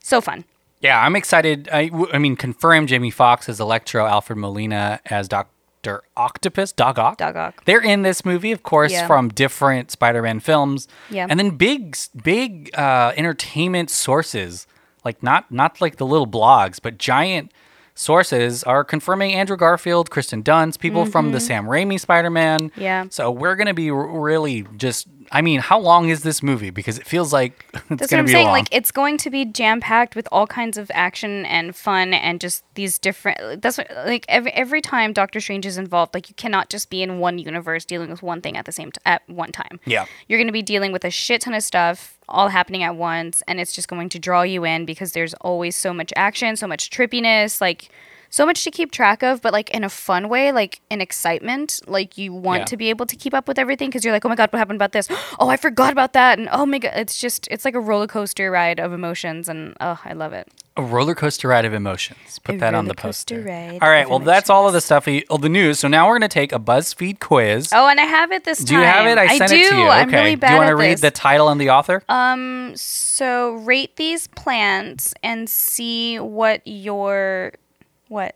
so 0.00 0.20
fun. 0.20 0.44
Yeah, 0.80 1.00
I'm 1.00 1.16
excited. 1.16 1.68
I, 1.70 1.86
w- 1.88 2.08
I 2.12 2.18
mean, 2.18 2.36
confirm 2.36 2.86
Jamie 2.86 3.10
Foxx 3.10 3.48
as 3.48 3.60
Electro, 3.60 4.04
Alfred 4.06 4.38
Molina 4.38 5.00
as 5.06 5.26
Doctor 5.26 6.02
Octopus, 6.16 6.72
Dog 6.72 6.98
Ock. 6.98 7.16
Doc 7.16 7.34
Ock. 7.34 7.64
They're 7.64 7.80
in 7.82 8.02
this 8.02 8.24
movie, 8.24 8.52
of 8.52 8.62
course, 8.62 8.92
Yeah. 8.92 9.06
from 9.06 9.30
different 9.30 9.90
Spider-Man 9.90 10.40
films. 10.40 10.86
Yeah. 11.08 11.26
And 11.30 11.40
then 11.40 11.50
big, 11.56 11.96
big 12.22 12.70
uh, 12.78 13.12
entertainment 13.16 13.88
sources, 13.88 14.66
like 15.04 15.22
not 15.22 15.50
not 15.50 15.80
like 15.80 15.96
the 15.96 16.06
little 16.06 16.26
blogs, 16.26 16.78
but 16.82 16.98
giant 16.98 17.52
sources 17.96 18.62
are 18.62 18.84
confirming 18.84 19.32
Andrew 19.34 19.56
Garfield, 19.56 20.10
Kristen 20.10 20.42
Dunst, 20.44 20.78
people 20.78 21.04
from 21.06 21.32
the 21.32 21.40
Sam 21.40 21.64
Raimi 21.64 21.98
Spider-Man. 21.98 22.70
Mm-hmm. 22.70 22.80
Yeah. 22.80 23.06
So 23.10 23.30
we're 23.32 23.56
gonna 23.56 23.74
be 23.74 23.90
r- 23.90 24.06
really 24.20 24.64
just 24.76 25.08
I 25.32 25.42
mean, 25.42 25.60
how 25.60 25.78
long 25.78 26.08
is 26.08 26.22
this 26.22 26.42
movie? 26.42 26.70
Because 26.70 26.98
it 26.98 27.06
feels 27.06 27.32
like 27.32 27.66
it's 27.74 27.84
That's 27.88 28.12
what 28.12 28.18
I'm 28.18 28.24
be 28.26 28.32
saying. 28.32 28.46
long. 28.46 28.54
Like 28.54 28.68
it's 28.70 28.90
going 28.90 29.16
to 29.18 29.30
be 29.30 29.44
jam 29.44 29.80
packed 29.80 30.14
with 30.16 30.28
all 30.32 30.46
kinds 30.46 30.78
of 30.78 30.90
action 30.94 31.44
and 31.46 31.74
fun 31.74 32.14
and 32.14 32.40
just 32.40 32.64
these 32.74 32.98
different. 32.98 33.62
That's 33.62 33.78
what 33.78 33.90
like 34.06 34.24
every 34.28 34.52
every 34.52 34.80
time 34.80 35.12
Doctor 35.12 35.40
Strange 35.40 35.66
is 35.66 35.78
involved, 35.78 36.14
like 36.14 36.28
you 36.28 36.34
cannot 36.34 36.70
just 36.70 36.90
be 36.90 37.02
in 37.02 37.18
one 37.18 37.38
universe 37.38 37.84
dealing 37.84 38.10
with 38.10 38.22
one 38.22 38.40
thing 38.40 38.56
at 38.56 38.64
the 38.64 38.72
same 38.72 38.92
t- 38.92 39.00
at 39.04 39.22
one 39.28 39.52
time. 39.52 39.80
Yeah. 39.84 40.06
you're 40.28 40.38
going 40.38 40.48
to 40.48 40.52
be 40.52 40.62
dealing 40.62 40.92
with 40.92 41.04
a 41.04 41.10
shit 41.10 41.42
ton 41.42 41.54
of 41.54 41.62
stuff 41.62 42.18
all 42.28 42.48
happening 42.48 42.82
at 42.82 42.96
once, 42.96 43.42
and 43.46 43.60
it's 43.60 43.72
just 43.72 43.88
going 43.88 44.08
to 44.10 44.18
draw 44.18 44.42
you 44.42 44.64
in 44.64 44.84
because 44.84 45.12
there's 45.12 45.34
always 45.34 45.76
so 45.76 45.92
much 45.92 46.12
action, 46.16 46.56
so 46.56 46.66
much 46.66 46.90
trippiness, 46.90 47.60
like. 47.60 47.88
So 48.36 48.44
much 48.44 48.64
to 48.64 48.70
keep 48.70 48.92
track 48.92 49.22
of, 49.22 49.40
but 49.40 49.54
like 49.54 49.70
in 49.70 49.82
a 49.82 49.88
fun 49.88 50.28
way, 50.28 50.52
like 50.52 50.82
in 50.90 51.00
excitement. 51.00 51.80
Like 51.86 52.18
you 52.18 52.34
want 52.34 52.60
Yeah. 52.60 52.64
to 52.66 52.76
be 52.76 52.90
able 52.90 53.06
to 53.06 53.16
keep 53.16 53.32
up 53.32 53.48
with 53.48 53.58
everything 53.58 53.88
because 53.88 54.04
you're 54.04 54.12
like, 54.12 54.26
oh 54.26 54.28
my 54.28 54.34
god, 54.34 54.52
what 54.52 54.58
happened 54.58 54.76
about 54.76 54.92
this? 54.92 55.08
Oh, 55.38 55.48
I 55.48 55.56
forgot 55.56 55.90
about 55.90 56.12
that, 56.12 56.38
and 56.38 56.46
oh 56.52 56.66
my 56.66 56.78
god, 56.78 56.92
it's 56.96 57.18
just 57.18 57.48
it's 57.50 57.64
like 57.64 57.74
a 57.74 57.80
roller 57.80 58.06
coaster 58.06 58.50
ride 58.50 58.78
of 58.78 58.92
emotions, 58.92 59.48
and 59.48 59.74
oh, 59.80 59.98
I 60.04 60.12
love 60.12 60.34
it. 60.34 60.48
A 60.76 60.82
roller 60.82 61.14
coaster 61.14 61.48
ride 61.48 61.64
of 61.64 61.72
emotions. 61.72 62.38
Put 62.44 62.56
A 62.56 62.58
that 62.58 62.74
on 62.74 62.84
the 62.88 62.94
poster. 62.94 63.40
ride 63.40 63.78
All 63.80 63.88
right. 63.88 64.04
of 64.04 64.10
Well, 64.10 64.18
that's 64.18 64.50
all 64.50 64.66
of 64.66 64.74
the 64.74 64.82
stuff, 64.82 65.08
of 65.08 65.40
the 65.40 65.48
news. 65.48 65.78
So 65.78 65.88
now 65.88 66.06
we're 66.06 66.18
going 66.18 66.28
to 66.28 66.34
take 66.42 66.52
a 66.52 66.58
BuzzFeed 66.58 67.18
quiz. 67.20 67.70
Oh, 67.72 67.88
and 67.88 67.98
I 67.98 68.04
have 68.04 68.32
it 68.32 68.44
this 68.44 68.58
time. 68.58 68.66
Do 68.66 68.74
you 68.74 68.80
have 68.80 69.06
it? 69.06 69.16
I 69.16 69.38
sent 69.38 69.50
do. 69.50 69.56
it 69.56 69.70
to 69.70 69.76
you. 69.76 69.88
I'm 69.88 70.08
okay. 70.08 70.18
really 70.18 70.36
bad 70.36 70.48
Do 70.48 70.52
you 70.52 70.58
want 70.58 70.68
to 70.68 70.76
read 70.76 70.98
the 70.98 71.10
title 71.10 71.48
and 71.48 71.58
the 71.58 71.70
author? 71.70 72.02
Um, 72.10 72.72
so 72.76 73.54
rate 73.54 73.96
these 73.96 74.26
plants 74.28 75.14
and 75.22 75.48
see 75.48 76.18
what 76.20 76.60
your 76.66 77.52
what 78.08 78.34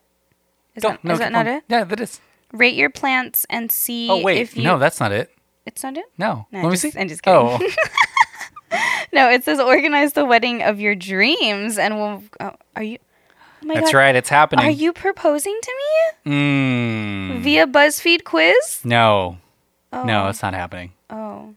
is 0.75 0.83
that, 0.83 1.03
No, 1.05 1.13
is 1.15 1.19
that 1.21 1.33
not 1.33 1.47
on. 1.47 1.55
it? 1.55 1.65
Yeah, 1.69 1.85
that 1.85 2.01
is. 2.01 2.21
Rate 2.53 2.75
your 2.75 2.91
plants 2.91 3.47
and 3.51 3.71
see 3.71 4.09
Oh 4.11 4.21
wait, 4.23 4.39
if 4.39 4.57
you 4.57 4.63
no, 4.65 4.79
that's 4.79 4.99
not 5.01 5.13
it. 5.13 5.31
it's 5.67 5.83
not 5.83 5.97
it. 5.97 6.05
No, 6.19 6.47
No, 6.51 6.63
let 6.63 6.65
me 6.69 6.71
just- 6.77 6.95
see. 6.95 7.01
I'm 7.01 7.09
just 7.09 7.23
kidding. 7.23 7.39
Oh, 7.39 7.59
No, 9.13 9.29
it 9.29 9.43
says 9.45 9.59
organize 9.59 10.13
the 10.13 10.25
wedding 10.25 10.63
of 10.63 10.79
your 10.79 10.95
dreams, 10.95 11.77
and 11.79 11.97
we'll. 11.97 12.23
Oh, 12.39 12.53
are 12.77 12.83
you? 12.85 12.99
Oh 13.63 13.67
my 13.67 13.75
that's 13.75 13.91
God. 13.93 13.99
right. 13.99 14.15
It's 14.15 14.29
happening. 14.29 14.65
Are 14.65 14.71
you 14.71 14.93
proposing 14.93 15.59
to 15.61 15.73
me 16.25 16.33
Mm, 16.33 17.41
via 17.41 17.67
BuzzFeed 17.67 18.23
quiz? 18.25 18.81
no, 18.85 19.39
Oh, 19.93 20.05
no, 20.05 20.29
it's 20.29 20.43
not 20.43 20.55
happening. 20.55 20.93
Oh. 21.11 21.55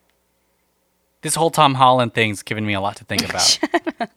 This 1.23 1.35
whole 1.35 1.49
Tom 1.49 1.73
Holland 1.73 2.13
thing's 2.13 2.43
given 2.43 2.65
me 2.65 2.73
a 2.73 2.81
lot 2.81 2.97
to 2.97 3.05
think 3.05 3.27
about. 3.27 3.59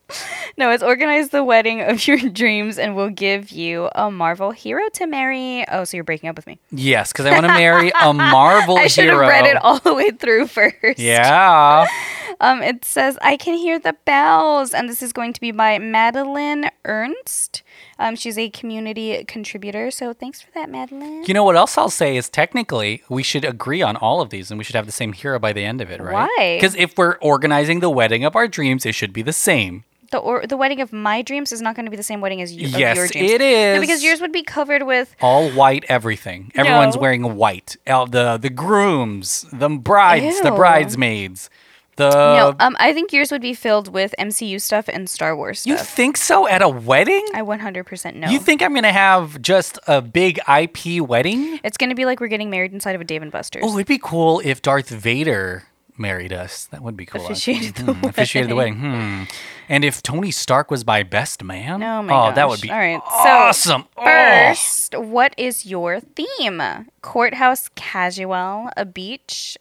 No, 0.58 0.70
it's 0.70 0.82
organize 0.82 1.28
the 1.28 1.44
wedding 1.44 1.82
of 1.82 2.06
your 2.06 2.16
dreams, 2.16 2.78
and 2.78 2.96
we'll 2.96 3.10
give 3.10 3.50
you 3.50 3.90
a 3.94 4.10
Marvel 4.10 4.52
hero 4.52 4.88
to 4.94 5.06
marry. 5.06 5.66
Oh, 5.68 5.84
so 5.84 5.96
you're 5.96 6.04
breaking 6.04 6.30
up 6.30 6.36
with 6.36 6.46
me? 6.46 6.58
yes, 6.70 7.12
because 7.12 7.26
I 7.26 7.32
want 7.32 7.44
to 7.44 7.52
marry 7.52 7.92
a 8.00 8.12
Marvel 8.14 8.78
I 8.78 8.86
should 8.86 9.08
have 9.08 9.18
read 9.18 9.44
it 9.44 9.56
all 9.56 9.78
the 9.80 9.92
way 9.92 10.10
through 10.12 10.46
first. 10.46 10.98
Yeah. 10.98 11.86
Um, 12.38 12.62
it 12.62 12.84
says 12.84 13.16
I 13.22 13.38
can 13.38 13.54
hear 13.54 13.78
the 13.78 13.94
bells, 14.04 14.74
and 14.74 14.90
this 14.90 15.00
is 15.00 15.14
going 15.14 15.32
to 15.32 15.40
be 15.40 15.52
by 15.52 15.78
Madeline 15.78 16.68
Ernst. 16.84 17.62
Um, 17.98 18.14
she's 18.14 18.36
a 18.36 18.50
community 18.50 19.24
contributor, 19.24 19.90
so 19.90 20.12
thanks 20.12 20.42
for 20.42 20.50
that, 20.52 20.68
Madeline. 20.68 21.24
You 21.24 21.32
know 21.34 21.44
what 21.44 21.56
else 21.56 21.78
I'll 21.78 21.88
say 21.88 22.16
is 22.16 22.28
technically 22.28 23.02
we 23.08 23.22
should 23.22 23.44
agree 23.44 23.80
on 23.80 23.96
all 23.96 24.20
of 24.20 24.28
these 24.30 24.50
and 24.50 24.58
we 24.58 24.64
should 24.64 24.76
have 24.76 24.84
the 24.86 24.92
same 24.92 25.14
hero 25.14 25.38
by 25.38 25.52
the 25.54 25.64
end 25.64 25.80
of 25.80 25.90
it, 25.90 26.00
right? 26.00 26.12
Why? 26.36 26.56
Because 26.60 26.74
if 26.74 26.98
we're 26.98 27.16
organizing 27.22 27.80
the 27.80 27.88
wedding 27.88 28.24
of 28.24 28.36
our 28.36 28.48
dreams, 28.48 28.84
it 28.84 28.94
should 28.94 29.14
be 29.14 29.22
the 29.22 29.32
same. 29.32 29.84
The 30.10 30.18
or 30.18 30.46
the 30.46 30.56
wedding 30.56 30.80
of 30.80 30.92
my 30.92 31.20
dreams 31.22 31.50
is 31.50 31.60
not 31.60 31.74
going 31.74 31.86
to 31.86 31.90
be 31.90 31.96
the 31.96 32.02
same 32.02 32.20
wedding 32.20 32.40
as 32.40 32.52
you, 32.52 32.66
of 32.68 32.78
Yes, 32.78 32.96
your 32.96 33.08
dreams. 33.08 33.30
it 33.32 33.74
No, 33.74 33.80
because 33.80 34.04
yours 34.04 34.20
would 34.20 34.30
be 34.30 34.42
covered 34.44 34.84
with 34.84 35.16
All 35.20 35.50
white 35.50 35.84
everything. 35.88 36.52
Everyone's 36.54 36.94
No. 36.94 37.00
wearing 37.00 37.34
white. 37.34 37.76
Uh, 37.86 38.04
the 38.04 38.36
the 38.36 38.50
grooms, 38.50 39.46
the 39.52 39.68
brides, 39.68 40.40
the 40.42 40.50
Ew. 40.50 40.54
bridesmaids. 40.56 41.50
The 41.96 42.10
no. 42.10 42.54
Um, 42.60 42.76
I 42.78 42.92
think 42.92 43.12
yours 43.12 43.32
would 43.32 43.40
be 43.42 43.54
filled 43.54 43.88
with 43.92 44.14
MCU 44.18 44.60
stuff 44.60 44.88
and 44.88 45.08
Star 45.08 45.34
Wars 45.34 45.66
You 45.66 45.76
think 45.78 46.16
so 46.18 46.46
at 46.46 46.60
a 46.62 46.68
wedding? 46.68 47.24
I 47.34 47.40
100% 47.42 48.14
know. 48.16 48.28
You 48.28 48.38
think 48.38 48.62
I'm 48.62 48.72
going 48.72 48.82
to 48.84 48.92
have 48.92 49.40
just 49.40 49.78
a 49.86 50.02
big 50.02 50.38
IP 50.48 51.00
wedding? 51.00 51.58
it's 51.64 51.76
going 51.78 51.90
to 51.90 51.96
be 51.96 52.04
like 52.04 52.20
we're 52.20 52.28
getting 52.28 52.50
married 52.50 52.72
inside 52.72 52.94
of 52.94 53.00
a 53.00 53.04
Dave 53.04 53.22
and 53.22 53.32
Buster's. 53.32 53.62
Oh, 53.66 53.74
it'd 53.76 53.86
be 53.86 53.98
cool 53.98 54.40
if 54.44 54.60
Darth 54.62 54.90
Vader 54.90 55.64
married 55.98 56.32
us. 56.34 56.66
That 56.66 56.82
would 56.82 56.96
be 56.98 57.06
cool. 57.06 57.24
Officiated 57.24 57.74
the 57.76 57.94
Hmm, 57.94 58.04
officiated 58.04 58.50
the 58.50 58.56
wedding. 58.56 58.76
Hmm. 58.76 59.22
And 59.68 59.82
if 59.84 60.02
Tony 60.02 60.30
Stark 60.30 60.70
was 60.70 60.86
my 60.86 61.02
best 61.02 61.42
man? 61.42 61.82
Oh 61.82 62.02
my 62.02 62.12
Oh, 62.28 62.34
that 62.34 62.46
would 62.48 62.56
gosh. 62.56 62.60
be 62.60 62.70
All 62.70 62.78
right, 62.78 63.00
so 63.02 63.28
awesome. 63.30 63.84
Oh. 63.96 64.04
First, 64.04 64.94
what 64.98 65.34
is 65.38 65.64
your 65.64 66.00
theme? 66.00 66.60
Courthouse 67.00 67.70
casual, 67.74 68.68
a 68.76 68.84
beach 68.84 69.56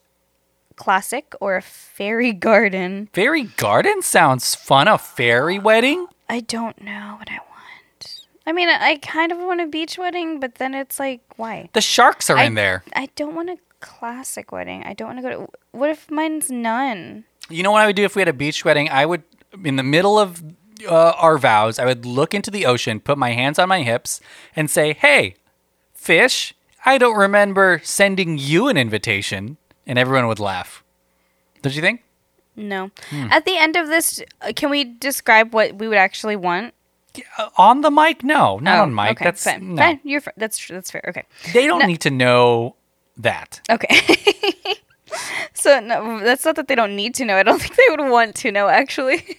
classic, 0.76 1.34
or 1.40 1.56
a 1.56 1.62
fairy 1.62 2.34
garden? 2.50 3.10
Fairy 3.14 3.44
garden 3.44 4.02
sounds 4.02 4.56
fun. 4.56 4.88
A 4.88 4.98
fairy 4.98 5.60
wedding? 5.60 6.08
I 6.30 6.42
don't 6.42 6.82
know 6.82 7.16
what 7.18 7.30
I 7.30 7.38
want. 7.38 8.26
I 8.48 8.52
mean, 8.52 8.70
I 8.70 8.98
kind 8.98 9.32
of 9.32 9.40
want 9.40 9.62
a 9.62 9.68
beach 9.68 9.98
wedding, 9.98 10.40
but 10.40 10.56
then 10.56 10.74
it's 10.76 11.00
like, 11.00 11.22
why? 11.36 11.70
The 11.74 11.82
sharks 11.82 12.30
are 12.30 12.38
I, 12.38 12.44
in 12.44 12.54
there. 12.54 12.84
I 12.96 13.10
don't 13.16 13.34
want 13.34 13.50
a 13.50 13.58
classic 13.80 14.52
wedding. 14.52 14.84
I 14.84 14.94
don't 14.94 15.08
want 15.08 15.20
to 15.20 15.24
go 15.24 15.30
to. 15.30 15.52
What 15.72 15.90
if 15.90 16.10
mine's 16.12 16.52
none? 16.52 17.26
You 17.50 17.64
know 17.64 17.72
what 17.72 17.82
I 17.82 17.86
would 17.86 17.96
do 17.96 18.04
if 18.04 18.16
we 18.16 18.22
had 18.22 18.28
a 18.28 18.34
beach 18.34 18.66
wedding? 18.66 18.90
I 18.90 19.06
would, 19.06 19.24
in 19.64 19.76
the 19.76 19.84
middle 19.84 20.18
of 20.18 20.44
uh, 20.88 21.14
our 21.18 21.38
vows, 21.38 21.80
I 21.80 21.86
would 21.86 22.06
look 22.06 22.34
into 22.34 22.52
the 22.52 22.66
ocean, 22.66 23.00
put 23.00 23.18
my 23.18 23.32
hands 23.32 23.60
on 23.60 23.70
my 23.70 23.84
hips, 23.84 24.20
and 24.56 24.70
say, 24.70 24.94
"Hey, 24.94 25.36
fish, 25.94 26.54
I 26.86 26.98
don't 26.98 27.18
remember 27.18 27.82
sending 27.84 28.38
you 28.38 28.68
an 28.68 28.78
invitation," 28.78 29.58
and 29.88 29.98
everyone 30.00 30.28
would 30.28 30.39
laugh. 30.39 30.84
Don't 31.62 31.76
you 31.76 31.82
think? 31.82 32.04
No. 32.56 32.91
Hmm. 33.10 33.28
At 33.32 33.45
the 33.45 33.58
end 33.58 33.76
of 33.76 33.88
this, 33.88 34.21
uh, 34.41 34.52
can 34.56 34.69
we 34.69 34.84
describe 34.86 35.54
what 35.54 35.76
we 35.76 35.88
would 35.88 35.98
actually 35.98 36.36
want? 36.36 36.74
Uh, 37.38 37.50
on 37.58 37.82
the 37.82 37.89
mic? 37.91 38.24
No, 38.24 38.60
not 38.60 38.80
Oh, 38.80 38.84
on 38.84 38.95
mic. 38.95 39.12
Okay, 39.12 39.26
That's 39.26 39.43
fine. 39.43 39.76
no. 39.76 39.82
Fine. 39.82 40.00
You're 40.04 40.21
that's 40.38 40.65
that's 40.67 40.91
fair. 40.91 41.04
Okay. 41.10 41.24
They 41.54 41.65
don't 41.67 41.80
No. 41.80 41.86
need 41.86 42.02
to 42.02 42.12
know 42.12 42.76
that. 43.17 43.62
Okay. 43.69 44.00
so 45.54 45.80
no, 45.80 46.19
that's 46.19 46.43
not 46.45 46.56
that 46.56 46.67
they 46.67 46.76
don't 46.76 46.95
need 46.95 47.15
to 47.15 47.26
know. 47.26 47.36
I 47.38 47.43
don't 47.43 47.60
think 47.62 47.76
they 47.76 47.84
would 47.95 48.10
want 48.10 48.36
to 48.36 48.52
know 48.52 48.67
actually. 48.67 49.24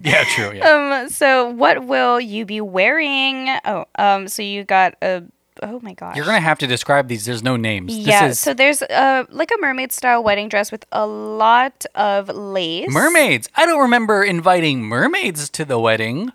Yeah, 0.00 0.22
true. 0.36 0.52
Yeah. 0.54 1.00
um. 1.02 1.08
So 1.08 1.50
what 1.50 1.84
will 1.86 2.20
you 2.20 2.44
be 2.44 2.60
wearing? 2.60 3.48
Oh. 3.64 3.84
Um. 3.96 4.28
So 4.28 4.42
you 4.42 4.62
got 4.62 4.94
a. 5.02 5.24
Oh 5.62 5.80
my 5.82 5.94
gosh. 5.94 6.16
You're 6.16 6.24
gonna 6.24 6.40
have 6.40 6.58
to 6.58 6.66
describe 6.66 7.08
these. 7.08 7.24
There's 7.24 7.42
no 7.42 7.56
names. 7.56 7.96
Yeah. 7.96 8.28
This 8.28 8.36
is 8.38 8.40
So 8.40 8.54
there's 8.54 8.82
uh 8.82 9.24
like 9.30 9.50
a 9.50 9.60
mermaid 9.60 9.92
style 9.92 10.22
wedding 10.22 10.48
dress 10.48 10.70
with 10.72 10.84
a 10.92 11.06
lot 11.06 11.84
of 11.94 12.28
lace. 12.28 12.90
mermaids. 12.90 13.48
I 13.54 13.66
don't 13.66 13.80
remember 13.80 14.22
inviting 14.24 14.82
mermaids 14.82 15.48
to 15.50 15.64
the 15.64 15.78
wedding. 15.78 16.32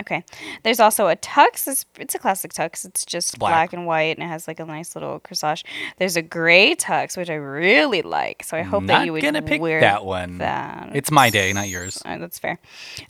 Okay. 0.00 0.24
There's 0.64 0.80
also 0.80 1.06
a 1.06 1.14
tux. 1.14 1.68
It's, 1.68 1.86
it's 1.98 2.16
a 2.16 2.18
classic 2.18 2.52
tux. 2.52 2.84
It's 2.84 3.04
just 3.04 3.38
Black. 3.38 3.52
black. 3.52 3.72
and 3.72 3.86
white, 3.86 4.16
and 4.16 4.24
it 4.24 4.28
has 4.28 4.48
like 4.48 4.58
a 4.58 4.64
nice 4.64 4.96
little 4.96 5.20
corsage. 5.20 5.64
There's 5.98 6.16
a 6.16 6.22
gray 6.22 6.74
tux, 6.74 7.16
which 7.16 7.30
I 7.30 7.34
really 7.34 8.02
like. 8.02 8.42
So 8.42 8.56
I 8.56 8.62
hope 8.62 8.82
Not 8.82 8.88
that 8.88 9.06
you 9.06 9.12
would 9.12 9.22
gonna 9.22 9.40
pick 9.40 9.60
wear 9.60 9.80
that 9.80 10.04
one. 10.04 10.38
That. 10.38 10.90
It's 10.94 11.12
my 11.12 11.30
day, 11.30 11.52
not 11.52 11.68
yours. 11.68 12.02
Uh, 12.04 12.18
that's 12.18 12.40
fair. 12.40 12.58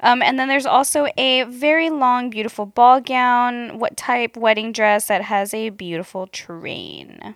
Um, 0.01 0.21
and 0.23 0.39
then 0.39 0.49
there's 0.49 0.67
also 0.67 1.07
a 1.17 1.45
very 1.45 1.89
long, 1.89 2.29
beautiful 2.29 2.67
ball 2.67 3.01
gown. 3.01 3.79
What 3.79 3.97
type 3.97 4.37
wedding 4.37 4.73
dress 4.73 5.07
that 5.09 5.23
has 5.23 5.55
a 5.55 5.71
beautiful 5.71 6.27
train? 6.27 7.35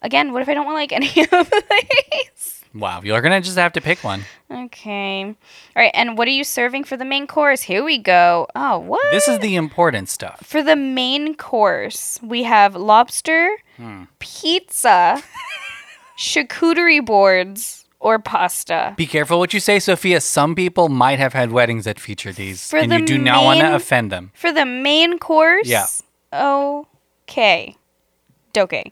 Again, 0.00 0.32
what 0.32 0.40
if 0.42 0.48
I 0.48 0.54
don't 0.54 0.64
want 0.64 0.76
like 0.76 0.92
any 0.92 1.08
of 1.32 1.50
these? 1.50 2.57
Wow, 2.74 3.00
you're 3.02 3.20
gonna 3.20 3.40
just 3.40 3.56
have 3.58 3.72
to 3.74 3.80
pick 3.80 4.04
one. 4.04 4.22
Okay. 4.50 5.24
All 5.24 5.34
right. 5.76 5.90
And 5.94 6.16
what 6.18 6.28
are 6.28 6.32
you 6.32 6.44
serving 6.44 6.84
for 6.84 6.96
the 6.96 7.04
main 7.04 7.26
course? 7.26 7.62
Here 7.62 7.82
we 7.82 7.98
go. 7.98 8.46
Oh, 8.54 8.78
what? 8.78 9.10
This 9.10 9.26
is 9.28 9.38
the 9.40 9.56
important 9.56 10.08
stuff. 10.08 10.40
For 10.44 10.62
the 10.62 10.76
main 10.76 11.34
course, 11.34 12.18
we 12.22 12.42
have 12.44 12.74
lobster, 12.76 13.50
Hmm. 13.76 14.04
pizza, 14.18 15.22
charcuterie 16.18 17.04
boards, 17.04 17.84
or 18.00 18.18
pasta. 18.18 18.94
Be 18.96 19.06
careful 19.06 19.38
what 19.38 19.52
you 19.54 19.60
say, 19.60 19.78
Sophia. 19.78 20.20
Some 20.20 20.54
people 20.54 20.88
might 20.88 21.18
have 21.18 21.32
had 21.32 21.50
weddings 21.52 21.84
that 21.84 21.98
feature 21.98 22.32
these, 22.32 22.68
For 22.70 22.76
and 22.78 22.92
the 22.92 23.00
you 23.00 23.06
do 23.06 23.18
not 23.18 23.44
want 23.44 23.60
to 23.60 23.64
main- 23.66 23.74
offend 23.74 24.12
them. 24.12 24.30
For 24.34 24.52
the 24.52 24.66
main 24.66 25.18
course, 25.18 25.66
Yeah. 25.66 25.86
Okay. 26.32 27.76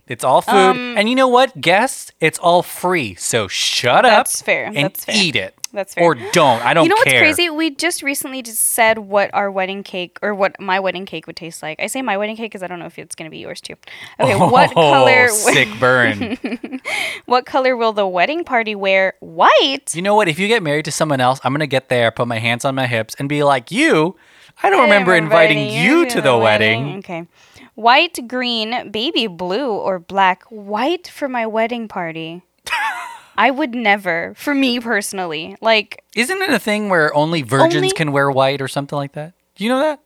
It's 0.09 0.25
all 0.25 0.41
food, 0.43 0.55
Um, 0.55 0.95
and 0.97 1.09
you 1.09 1.15
know 1.15 1.29
what, 1.29 1.61
guests? 1.61 2.13
It's 2.21 2.39
all 2.39 2.63
free. 2.63 3.15
So 3.17 3.49
shut 3.49 4.05
up. 4.05 4.11
That's 4.27 4.43
fair. 4.43 4.67
And 4.67 4.77
That's 4.77 5.05
fair. 5.05 5.15
eat 5.17 5.37
it. 5.37 5.55
That's 5.73 5.93
fair. 5.95 6.05
Or 6.05 6.15
don't. 6.15 6.65
I 6.65 6.73
don't 6.73 6.85
care, 6.85 6.85
you 6.85 6.89
know 6.89 7.03
care. 7.03 7.21
what's 7.27 7.37
crazy? 7.37 7.51
We 7.51 7.71
just 7.71 8.03
recently 8.03 8.41
just 8.41 8.61
said 8.61 8.99
what 8.99 9.29
our 9.35 9.51
wedding 9.51 9.83
cake 9.83 10.19
or 10.23 10.35
what 10.35 10.59
my 10.59 10.81
wedding 10.81 11.05
cake 11.05 11.27
would 11.27 11.37
taste 11.37 11.63
like. 11.63 11.79
I 11.81 11.87
say 11.89 12.01
my 12.01 12.17
wedding 12.17 12.37
cake 12.37 12.51
because 12.51 12.63
I 12.63 12.67
don't 12.67 12.79
know 12.79 12.87
if 12.87 12.99
it's 12.99 13.15
going 13.15 13.27
to 13.27 13.31
be 13.31 13.39
yours 13.39 13.61
too. 13.61 13.75
Okay, 14.19 14.37
what 14.39 14.71
Oh, 14.71 14.75
color? 14.75 15.29
Sick 15.31 15.69
burn. 15.79 16.39
What 17.27 17.45
color 17.45 17.77
will 17.77 17.93
the 17.93 18.07
wedding 18.07 18.45
party 18.45 18.75
wear? 18.75 19.15
White. 19.21 19.95
you 19.95 20.03
know 20.03 20.15
what? 20.15 20.29
If 20.29 20.39
you 20.39 20.47
get 20.49 20.63
married 20.63 20.85
to 20.85 20.93
someone 20.93 21.21
else, 21.21 21.41
I'm 21.43 21.53
gonna 21.53 21.67
get 21.67 21.89
there, 21.89 22.11
put 22.11 22.29
my 22.29 22.39
hands 22.39 22.65
on 22.65 22.75
my 22.77 22.87
hips, 22.87 23.15
and 23.19 23.29
be 23.29 23.43
like, 23.43 23.71
"You, 23.73 24.17
I 24.63 24.71
don't 24.71 24.81
I 24.81 24.85
remember 24.85 25.15
inviting 25.15 25.69
you 25.69 26.09
to 26.11 26.21
the 26.21 26.37
wedding." 26.37 26.99
Okay. 26.99 27.27
White, 27.75 28.19
green, 28.27 28.91
baby 28.91 29.27
blue, 29.27 29.71
or 29.71 29.99
black. 29.99 30.45
White 30.45 31.09
for 31.09 31.29
my 31.29 31.47
wedding 31.47 31.89
party. 31.89 32.43
I 33.39 33.51
would 33.51 33.75
never, 33.75 34.33
for 34.35 34.55
me 34.55 34.81
personally, 34.81 35.57
like 35.61 36.03
Isn't 36.15 36.41
it 36.41 36.49
a 36.51 36.59
thing 36.59 36.89
where 36.89 37.15
only 37.15 37.43
virgins 37.43 37.75
Only- 37.77 37.91
can 37.91 38.13
wear 38.13 38.31
white 38.31 38.63
or 38.63 38.69
something 38.69 38.97
like 38.97 39.13
that? 39.13 39.35
Do 39.57 39.65
you 39.65 39.71
know 39.71 39.81
that? 39.81 40.01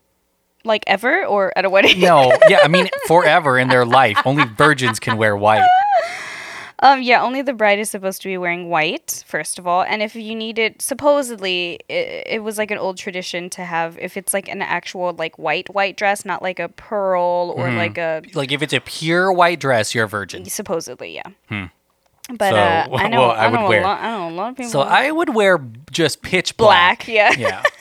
like 0.64 0.84
ever 0.86 1.24
or 1.24 1.52
at 1.56 1.64
a 1.64 1.70
wedding. 1.70 2.00
No. 2.00 2.36
Yeah, 2.48 2.60
I 2.62 2.68
mean 2.68 2.88
forever 3.06 3.58
in 3.58 3.68
their 3.68 3.86
life, 3.86 4.18
only 4.24 4.44
virgins 4.44 5.00
can 5.00 5.16
wear 5.16 5.36
white. 5.36 5.66
Um, 6.82 7.02
yeah, 7.02 7.22
only 7.22 7.42
the 7.42 7.52
bride 7.52 7.78
is 7.78 7.90
supposed 7.90 8.22
to 8.22 8.28
be 8.28 8.38
wearing 8.38 8.70
white, 8.70 9.22
first 9.26 9.58
of 9.58 9.66
all. 9.66 9.82
And 9.82 10.00
if 10.02 10.16
you 10.16 10.34
need 10.34 10.58
it, 10.58 10.80
supposedly, 10.80 11.78
it, 11.90 12.24
it 12.26 12.42
was 12.42 12.56
like 12.56 12.70
an 12.70 12.78
old 12.78 12.96
tradition 12.96 13.50
to 13.50 13.64
have, 13.64 13.98
if 13.98 14.16
it's 14.16 14.32
like 14.32 14.48
an 14.48 14.62
actual, 14.62 15.12
like, 15.12 15.38
white, 15.38 15.68
white 15.74 15.96
dress, 15.98 16.24
not 16.24 16.40
like 16.42 16.58
a 16.58 16.70
pearl 16.70 17.52
or 17.54 17.66
Mm-hmm. 17.66 17.76
like 17.76 17.98
a, 17.98 18.22
Like 18.34 18.50
if 18.50 18.62
it's 18.62 18.72
a 18.72 18.80
pure 18.80 19.30
white 19.30 19.60
dress, 19.60 19.94
you're 19.94 20.04
a 20.06 20.08
virgin. 20.08 20.46
supposedly, 20.46 21.14
yeah. 21.14 21.68
But 22.30 22.50
So, 22.50 22.56
uh, 22.56 22.86
I 22.96 23.08
know, 23.12 23.20
well, 23.20 23.30
I 23.32 23.34
I, 23.44 23.48
would 23.48 23.60
know 23.60 23.68
wear- 23.68 23.80
a 23.80 23.84
lot, 23.84 24.00
I 24.00 24.10
know 24.12 24.28
a 24.28 24.34
lot 24.34 24.48
of 24.50 24.56
people. 24.56 24.70
So 24.70 24.80
I 24.80 25.10
would 25.10 25.34
wear 25.34 25.58
just 25.90 26.22
pitch 26.22 26.56
black. 26.56 27.04
black, 27.04 27.08
yeah. 27.08 27.32
Yeah. 27.36 27.62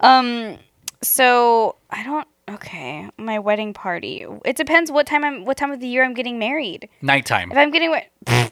Um. 0.00 0.58
So 1.02 1.76
I 1.90 2.02
don't. 2.02 2.26
Okay, 2.48 3.08
my 3.16 3.38
wedding 3.38 3.72
party. 3.72 4.26
It 4.44 4.56
depends 4.56 4.90
what 4.92 5.06
time 5.06 5.24
I'm, 5.24 5.44
what 5.44 5.56
time 5.56 5.72
of 5.72 5.80
the 5.80 5.86
year 5.86 6.04
I'm 6.04 6.12
getting 6.14 6.38
married. 6.38 6.88
Nighttime. 7.00 7.50
If 7.50 7.56
I'm 7.58 7.70
getting 7.70 7.90
wa- 7.90 8.02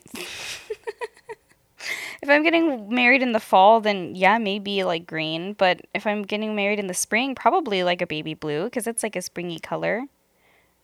If 2.23 2.31
I'm 2.31 2.45
getting 2.45 2.89
married 2.95 3.21
in 3.21 3.33
the 3.33 3.41
fall, 3.41 3.81
then 3.81 4.15
yeah, 4.15 4.39
maybe 4.39 4.85
like 4.85 5.09
green. 5.09 5.55
But 5.55 5.81
if 5.93 6.07
I'm 6.07 6.23
getting 6.23 6.55
married 6.55 6.79
in 6.79 6.87
the 6.87 6.95
spring, 6.95 7.35
probably 7.35 7.83
like 7.83 8.01
a 8.01 8.07
baby 8.07 8.35
blue 8.35 8.65
because 8.65 8.87
it's 8.87 9.03
like 9.03 9.17
a 9.17 9.23
springy 9.23 9.59
color. 9.59 10.05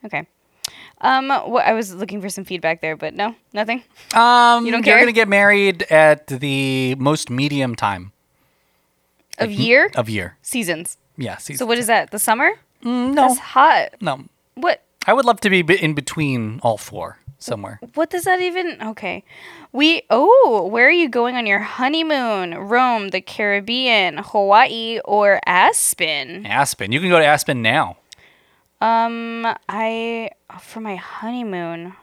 Okay. 0.03 0.27
Um, 0.99 1.29
what 1.29 1.63
I 1.65 1.71
was 1.71 1.95
looking 1.95 2.21
for 2.21 2.27
some 2.27 2.43
feedback 2.43 2.81
there, 2.81 2.97
but 2.97 3.13
no, 3.13 3.35
nothing. 3.53 3.83
Um, 4.13 4.65
You 4.65 4.73
don't 4.73 4.83
care. 4.83 4.97
You're 4.97 5.05
gonna 5.05 5.13
get 5.13 5.29
married 5.29 5.83
at 5.83 6.27
the 6.27 6.95
most 6.95 7.29
medium 7.29 7.73
time 7.73 8.11
Of 9.37 9.49
year 9.49 9.89
of 9.95 10.09
year. 10.09 10.37
seasons. 10.41 10.97
Yeah. 11.15 11.37
So 11.37 11.65
what 11.65 11.77
is 11.77 11.87
that? 11.87 12.11
The 12.11 12.19
summer? 12.19 12.51
Mm, 12.83 13.13
no, 13.13 13.27
That's 13.27 13.39
hot. 13.39 13.89
no. 14.01 14.25
What? 14.55 14.83
I 15.07 15.13
would 15.13 15.25
love 15.25 15.39
to 15.41 15.49
be 15.49 15.61
be- 15.61 15.81
in 15.81 15.93
between 15.93 16.59
all 16.63 16.77
four 16.77 17.19
somewhere. 17.39 17.79
What 17.95 18.09
does 18.09 18.23
that 18.25 18.41
even? 18.41 18.77
Okay. 18.81 19.23
We 19.71 20.03
oh, 20.09 20.67
where 20.71 20.87
are 20.87 20.91
you 20.91 21.09
going 21.09 21.35
on 21.35 21.45
your 21.45 21.59
honeymoon? 21.59 22.55
Rome, 22.55 23.09
the 23.09 23.21
Caribbean, 23.21 24.17
Hawaii, 24.17 24.99
or 25.05 25.39
Aspen? 25.45 26.45
Aspen. 26.45 26.91
You 26.91 26.99
can 26.99 27.09
go 27.09 27.19
to 27.19 27.25
Aspen 27.25 27.61
now. 27.61 27.97
Um, 28.81 29.45
I 29.67 30.29
for 30.61 30.79
my 30.79 30.95
honeymoon. 30.95 31.93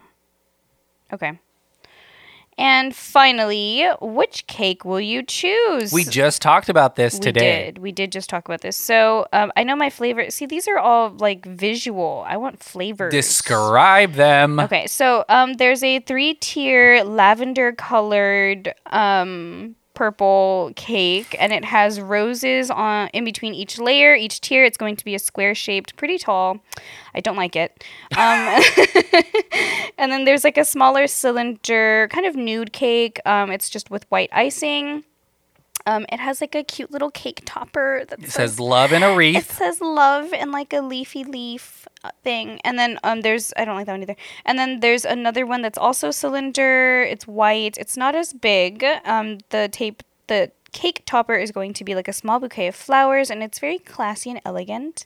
Okay. 1.11 1.39
And 2.57 2.95
finally, 2.95 3.87
which 4.01 4.47
cake 4.47 4.83
will 4.83 4.99
you 4.99 5.21
choose? 5.21 5.91
We 5.93 6.03
just 6.03 6.41
talked 6.41 6.69
about 6.69 6.95
this 6.95 7.19
today. 7.19 7.27
We 7.27 7.33
today. 7.33 7.65
did. 7.65 7.77
We 7.77 7.91
did 7.91 8.11
just 8.11 8.29
talk 8.29 8.47
about 8.47 8.61
this. 8.61 8.75
So, 8.75 9.27
um, 9.31 9.51
I 9.55 9.63
know 9.63 9.75
my 9.75 9.91
flavor. 9.91 10.29
See, 10.31 10.47
these 10.47 10.67
are 10.67 10.79
all 10.79 11.11
like 11.11 11.45
visual. 11.45 12.25
I 12.27 12.37
want 12.37 12.63
flavors. 12.63 13.11
Describe 13.11 14.13
them. 14.13 14.59
Okay, 14.59 14.87
so 14.87 15.23
um, 15.29 15.53
there's 15.53 15.83
a 15.83 15.99
three-tier 15.99 17.03
lavender-colored 17.03 18.73
um, 18.87 19.75
purple 19.97 20.71
cake, 20.75 21.35
and 21.39 21.51
it 21.51 21.65
has 21.65 21.99
roses 21.99 22.69
on 22.69 23.09
in 23.13 23.25
between 23.25 23.55
each 23.55 23.79
layer. 23.79 24.13
Each 24.13 24.39
tier, 24.39 24.63
it's 24.63 24.77
going 24.77 24.95
to 24.95 25.03
be 25.03 25.15
a 25.15 25.19
square-shaped, 25.19 25.95
pretty 25.95 26.19
tall. 26.19 26.59
I 27.15 27.19
don't 27.19 27.35
like 27.35 27.55
it. 27.55 27.83
Um, 28.15 28.61
and 29.97 30.11
then 30.11 30.25
there's 30.25 30.43
like 30.43 30.59
a 30.59 30.65
smaller 30.65 31.07
cylinder, 31.07 32.09
kind 32.11 32.27
of 32.27 32.35
nude 32.35 32.73
cake. 32.73 33.19
Um, 33.25 33.49
it's 33.49 33.71
just 33.71 33.89
with 33.89 34.05
white 34.09 34.29
icing. 34.31 35.03
Um, 35.87 36.05
it 36.11 36.19
has 36.19 36.41
like 36.41 36.53
a 36.53 36.63
cute 36.63 36.91
little 36.91 37.09
cake 37.09 37.41
topper 37.45 38.03
that 38.09 38.19
It 38.21 38.29
says 38.29 38.59
love 38.59 38.91
in 38.91 39.01
a 39.03 39.15
wreath. 39.17 39.37
it 39.37 39.55
says 39.55 39.79
love 39.81 40.33
and 40.33 40.51
like 40.51 40.73
a 40.73 40.81
leafy 40.81 41.23
leaf 41.23 41.87
uh, 42.03 42.11
thing. 42.23 42.59
And 42.65 42.77
then 42.77 42.99
um 43.03 43.21
there's 43.21 43.53
I 43.55 43.63
don't 43.65 43.75
like 43.77 43.85
that 43.87 43.93
one 43.93 44.01
either. 44.03 44.17
And 44.45 44.59
then 44.59 44.81
there's 44.81 45.05
another 45.05 45.45
one 45.45 45.61
that's 45.61 45.77
also 45.77 46.11
cylinder. 46.11 47.01
It's 47.03 47.25
white. 47.25 47.77
It's 47.79 47.95
not 47.97 48.13
as 48.15 48.33
big. 48.33 48.83
Um 49.05 49.37
the 49.49 49.69
tape 49.71 50.03
the 50.27 50.51
cake 50.73 51.03
topper 51.05 51.35
is 51.35 51.51
going 51.51 51.73
to 51.73 51.83
be 51.85 51.95
like 51.95 52.09
a 52.09 52.13
small 52.13 52.39
bouquet 52.41 52.67
of 52.67 52.75
flowers 52.75 53.31
and 53.31 53.41
it's 53.41 53.59
very 53.59 53.79
classy 53.79 54.29
and 54.29 54.41
elegant. 54.45 55.05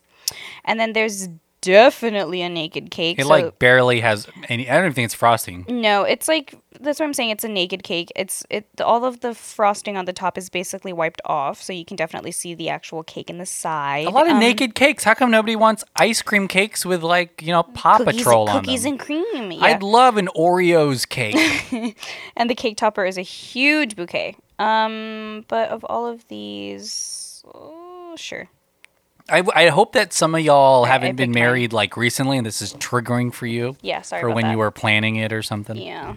And 0.64 0.80
then 0.80 0.92
there's 0.94 1.28
definitely 1.62 2.42
a 2.42 2.48
naked 2.50 2.90
cake. 2.90 3.18
It 3.18 3.22
so- 3.22 3.28
like 3.30 3.58
barely 3.58 4.00
has 4.00 4.26
any. 4.50 4.68
I 4.68 4.74
don't 4.74 4.84
even 4.84 4.92
think 4.94 5.06
it's 5.06 5.14
frosting. 5.14 5.64
no, 5.68 6.02
it's 6.02 6.28
like 6.28 6.54
that's 6.80 7.00
what 7.00 7.06
I'm 7.06 7.14
saying. 7.14 7.30
It's 7.30 7.44
a 7.44 7.48
naked 7.48 7.82
cake. 7.82 8.12
It's 8.14 8.44
it. 8.50 8.66
All 8.80 9.04
of 9.06 9.20
the 9.20 9.34
frosting 9.34 9.96
on 9.96 10.04
the 10.04 10.12
top 10.12 10.36
is 10.36 10.50
basically 10.50 10.92
wiped 10.92 11.22
off, 11.24 11.62
so 11.62 11.72
you 11.72 11.84
can 11.84 11.96
definitely 11.96 12.32
see 12.32 12.54
the 12.54 12.68
actual 12.68 13.02
cake 13.02 13.30
in 13.30 13.38
the 13.38 13.46
side. 13.46 14.06
A 14.06 14.10
lot 14.10 14.26
of 14.26 14.32
Um, 14.32 14.40
naked 14.40 14.74
cakes. 14.74 15.04
How 15.04 15.14
come 15.14 15.30
nobody 15.30 15.56
wants 15.56 15.84
ice 15.96 16.20
cream 16.20 16.48
cakes 16.48 16.84
with 16.84 17.02
like 17.02 17.40
you 17.40 17.52
know 17.52 17.62
Paw 17.62 17.98
cookies, 17.98 18.16
Patrol 18.18 18.48
on 18.48 18.56
cookies 18.60 18.82
them? 18.82 18.98
Cookies 18.98 19.22
and 19.22 19.32
cream. 19.32 19.52
Yeah. 19.52 19.64
I'd 19.66 19.82
love 19.82 20.16
an 20.18 20.28
Oreos 20.36 21.08
cake. 21.08 21.36
and 22.36 22.50
the 22.50 22.54
cake 22.54 22.76
topper 22.76 23.04
is 23.04 23.16
a 23.16 23.22
huge 23.22 23.96
bouquet. 23.96 24.36
Um, 24.58 25.44
but 25.48 25.70
of 25.70 25.84
all 25.88 26.06
of 26.06 26.26
these, 26.28 27.42
oh, 27.52 28.14
sure. 28.16 28.48
I, 29.30 29.42
I 29.54 29.68
hope 29.68 29.92
that 29.92 30.12
some 30.12 30.34
of 30.34 30.40
y'all 30.40 30.84
I- 30.84 30.88
I 30.88 30.92
haven't 30.92 31.16
been 31.16 31.28
picked 31.30 31.34
mine. 31.36 31.42
married 31.44 31.72
like 31.72 31.96
recently, 31.96 32.36
and 32.38 32.46
this 32.46 32.60
is 32.62 32.74
triggering 32.74 33.32
for 33.32 33.46
you. 33.46 33.76
Yeah, 33.82 34.02
sorry 34.02 34.20
for 34.20 34.28
about 34.28 34.36
when 34.36 34.44
that. 34.46 34.52
you 34.52 34.58
were 34.58 34.70
planning 34.70 35.16
it 35.16 35.32
or 35.32 35.42
something. 35.42 35.76
Yeah. 35.76 36.14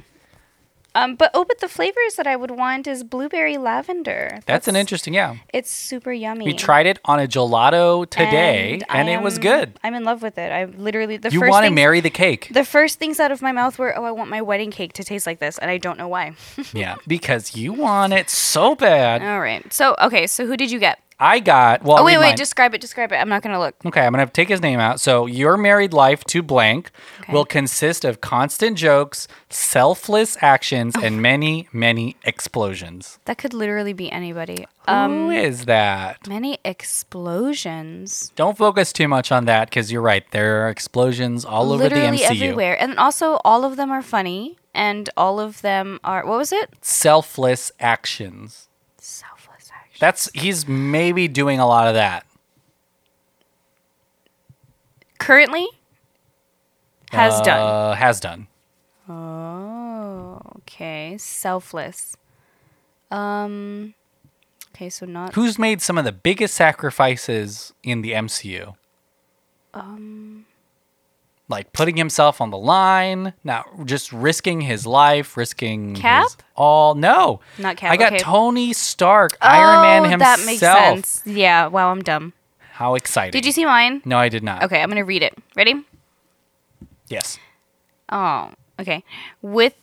Um, 0.97 1.15
but 1.15 1.29
oh, 1.33 1.43
but 1.43 1.59
the 1.59 1.67
flavors 1.67 2.15
that 2.15 2.25
I 2.25 2.37
would 2.37 2.51
want 2.51 2.87
is 2.87 3.03
blueberry 3.03 3.57
lavender. 3.57 4.39
That's 4.45 4.69
an 4.69 4.77
interesting. 4.77 5.13
Yeah, 5.13 5.35
It's 5.53 5.69
super 5.69 6.13
yummy. 6.13 6.45
we 6.45 6.53
tried 6.53 6.85
it 6.85 6.99
on 7.03 7.19
a 7.19 7.27
gelato 7.27 8.09
today, 8.09 8.79
I 8.89 8.99
and, 8.99 9.09
it 9.09 9.21
was 9.21 9.35
am- 9.35 9.41
good. 9.41 9.79
I'm 9.83 9.93
in 9.93 10.05
love 10.05 10.21
with 10.21 10.37
it. 10.37 10.53
I 10.53 10.63
literally 10.63 11.17
the 11.17 11.31
You 11.31 11.41
first 11.41 11.51
want 11.51 11.63
to 11.63 11.67
things- 11.67 11.75
marry 11.75 11.99
the 11.99 12.09
cake? 12.09 12.47
The 12.49 12.63
first 12.63 12.97
things 12.97 13.19
out 13.19 13.33
of 13.33 13.41
my 13.41 13.51
mouth 13.51 13.77
were, 13.77 13.93
"Oh, 13.97 14.05
I 14.05 14.11
want 14.11 14.29
my 14.29 14.41
wedding 14.41 14.71
cake 14.71 14.93
to 14.93 15.03
taste 15.03 15.27
like 15.27 15.39
this," 15.39 15.57
and 15.57 15.69
I 15.69 15.77
don't 15.79 15.97
know 15.97 16.07
why. 16.07 16.31
yeah, 16.73 16.95
because 17.05 17.57
you 17.57 17.73
want 17.73 18.13
it 18.13 18.29
so 18.29 18.73
bad. 18.73 19.21
All 19.21 19.41
right. 19.41 19.71
So, 19.73 19.97
okay. 20.01 20.27
So, 20.27 20.47
who 20.47 20.55
did 20.55 20.71
you 20.71 20.79
get? 20.79 20.99
I 21.19 21.39
got. 21.39 21.81
Well, 21.83 21.99
Oh, 21.99 22.03
wait, 22.03 22.17
wait. 22.17 22.25
mine. 22.31 22.35
Describe 22.35 22.73
it. 22.73 22.81
Describe 22.81 23.11
it. 23.13 23.15
I'm 23.15 23.29
not 23.29 23.41
gonna 23.41 23.59
look. 23.59 23.75
Okay, 23.85 24.01
I'm 24.05 24.11
going 24.11 24.25
to 24.25 24.31
take 24.31 24.49
his 24.49 24.61
name 24.61 24.79
out. 24.81 24.99
So, 24.99 25.25
your 25.27 25.55
married 25.55 25.93
life 25.93 26.23
to 26.25 26.41
blank 26.43 26.91
will 27.31 27.45
consist 27.45 28.03
of 28.03 28.19
constant 28.19 28.77
jokes, 28.77 29.27
selfless 29.49 30.35
actions, 30.41 30.93
Oh. 30.97 31.01
and 31.01 31.21
many, 31.21 31.69
many 31.71 32.17
explosions. 32.25 33.17
That 33.25 33.37
could 33.37 33.53
literally 33.53 33.93
be 33.93 34.11
anybody. 34.11 34.65
Who 34.87 34.91
Um, 34.93 35.31
is 35.31 35.65
that? 35.65 36.27
many 36.27 36.57
explosions. 36.65 38.31
Don't 38.35 38.57
focus 38.57 38.91
too 38.91 39.07
much 39.07 39.31
on 39.31 39.45
that 39.45 39.69
because 39.69 39.91
you're 39.91 40.01
right. 40.01 40.23
There 40.31 40.65
are 40.65 40.69
explosions 40.69 41.45
all 41.45 41.71
over 41.71 41.83
literally 41.83 42.17
the 42.17 42.23
MCU. 42.23 42.43
everywhere, 42.43 42.79
and 42.81 42.97
also 42.99 43.39
all 43.45 43.63
of 43.63 43.77
them 43.77 43.91
are 43.91 44.01
funny, 44.01 44.57
and 44.73 45.09
all 45.15 45.39
of 45.39 45.61
them 45.61 45.99
are. 46.03 46.25
What 46.25 46.37
was 46.37 46.51
it? 46.51 46.71
Selfless 46.81 47.71
actions. 47.79 48.67
Selfless 49.05 49.69
action. 49.71 49.97
That's 49.99 50.31
he's 50.33 50.67
maybe 50.67 51.27
doing 51.27 51.59
a 51.59 51.67
lot 51.67 51.87
of 51.87 51.93
that. 51.93 52.25
Currently, 55.19 55.67
has 57.11 57.39
done. 57.41 57.59
Uh, 57.59 57.93
has 57.93 58.19
done. 58.19 58.47
Oh, 59.07 60.41
okay. 60.57 61.17
Selfless. 61.19 62.17
Um. 63.11 63.93
Okay, 64.73 64.89
so 64.89 65.05
not. 65.05 65.35
Who's 65.35 65.59
made 65.59 65.83
some 65.83 65.99
of 65.99 66.03
the 66.03 66.11
biggest 66.11 66.55
sacrifices 66.55 67.73
in 67.83 68.01
the 68.01 68.13
MCU? 68.13 68.75
Um. 69.75 70.47
Like 71.47 71.71
putting 71.73 71.95
himself 71.95 72.41
on 72.41 72.49
the 72.49 72.57
line, 72.57 73.33
not 73.43 73.67
just 73.85 74.11
risking 74.11 74.61
his 74.61 74.87
life, 74.87 75.37
risking 75.37 75.93
Cap? 75.93 76.23
his 76.23 76.37
all. 76.55 76.95
No, 76.95 77.39
Not 77.59 77.77
Cap, 77.77 77.91
I 77.91 77.97
got 77.97 78.13
okay. 78.13 78.17
Tony 78.23 78.73
Stark, 78.73 79.37
Iron 79.41 79.81
Man 79.81 80.05
Oh, 80.05 80.09
himself. 80.09 80.39
That 80.39 80.45
makes 80.45 80.59
sense. 80.59 81.21
Yeah. 81.23 81.67
Wow, 81.67 81.91
I'm 81.91 82.01
dumb. 82.01 82.33
How 82.71 82.95
exciting! 82.95 83.31
Did 83.31 83.45
you 83.45 83.51
see 83.51 83.63
mine? 83.63 84.01
No, 84.05 84.17
I 84.17 84.27
did 84.27 84.43
not. 84.43 84.63
Okay, 84.63 84.81
I'm 84.81 84.89
gonna 84.89 85.05
read 85.05 85.21
it. 85.21 85.37
Ready? 85.55 85.85
Yes. 87.09 87.37
Oh, 88.09 88.49
okay. 88.79 89.03
With 89.41 89.75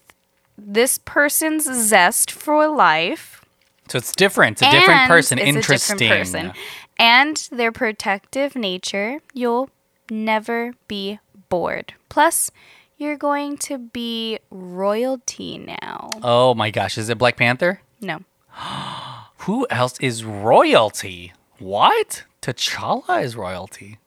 this 0.59 0.99
person's 0.99 1.65
zest 1.65 2.31
for 2.31 2.67
life, 2.69 3.45
So 3.89 3.99
it's 3.99 4.13
different. 4.15 4.61
It's 4.61 4.69
a 4.69 4.71
different 4.71 5.09
person. 5.09 5.39
it's 5.39 5.49
a 5.57 5.61
different 5.61 6.01
person, 6.11 6.53
and 6.99 7.49
their 7.53 7.73
protective 7.73 8.55
nature, 8.57 9.21
you'll 9.33 9.71
never 10.11 10.73
be 10.89 11.19
bored. 11.53 11.93
Plus, 12.09 12.51
you're 12.97 13.19
going 13.19 13.59
to 13.69 13.77
be 13.77 14.39
royalty 14.51 15.59
now. 15.59 16.09
Oh 16.23 16.55
my 16.55 16.71
gosh, 16.71 16.97
is 16.97 17.11
it 17.11 17.19
Black 17.19 17.37
Panther? 17.37 17.81
No. 18.01 18.21
Who 19.45 19.67
else 19.69 20.01
is 20.01 20.25
royalty? 20.25 21.33
What? 21.59 22.25
T'Challa 22.41 23.23
is 23.23 23.37
royalty. 23.37 23.99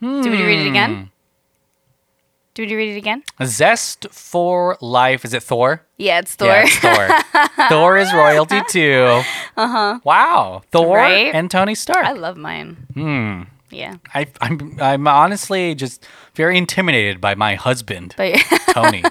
Do 0.00 0.30
we 0.30 0.42
read 0.42 0.60
it 0.60 0.64
Hmm. 0.64 0.70
again? 0.70 1.10
Do 2.54 2.66
we 2.66 2.74
read 2.74 2.94
it 2.94 2.98
again? 2.98 3.22
Zest 3.44 4.06
for 4.10 4.76
life. 4.80 5.24
Is 5.24 5.32
it 5.32 5.44
Thor? 5.44 5.86
Yeah, 5.96 6.18
it's 6.18 6.34
Thor. 6.34 6.48
Yeah, 6.48 6.64
it's 6.66 6.78
Thor. 6.78 7.68
Thor 7.68 7.96
is 7.98 8.12
royalty 8.12 8.60
too. 8.68 9.22
Uh 9.56 9.68
huh. 9.68 10.00
Wow, 10.02 10.62
Thor. 10.72 10.96
Right? 10.96 11.32
and 11.32 11.48
Tony 11.50 11.76
Stark. 11.76 12.04
I 12.04 12.12
love 12.12 12.36
mine. 12.36 12.76
Hmm. 12.94 13.42
Yeah. 13.70 13.96
I, 14.14 14.26
I'm 14.40 14.78
I'm 14.80 15.06
honestly 15.08 15.74
just 15.74 16.06
very 16.34 16.56
intimidated 16.58 17.20
by 17.20 17.34
my 17.34 17.54
husband, 17.54 18.14
But 18.16 18.36
Tony. 18.70 19.02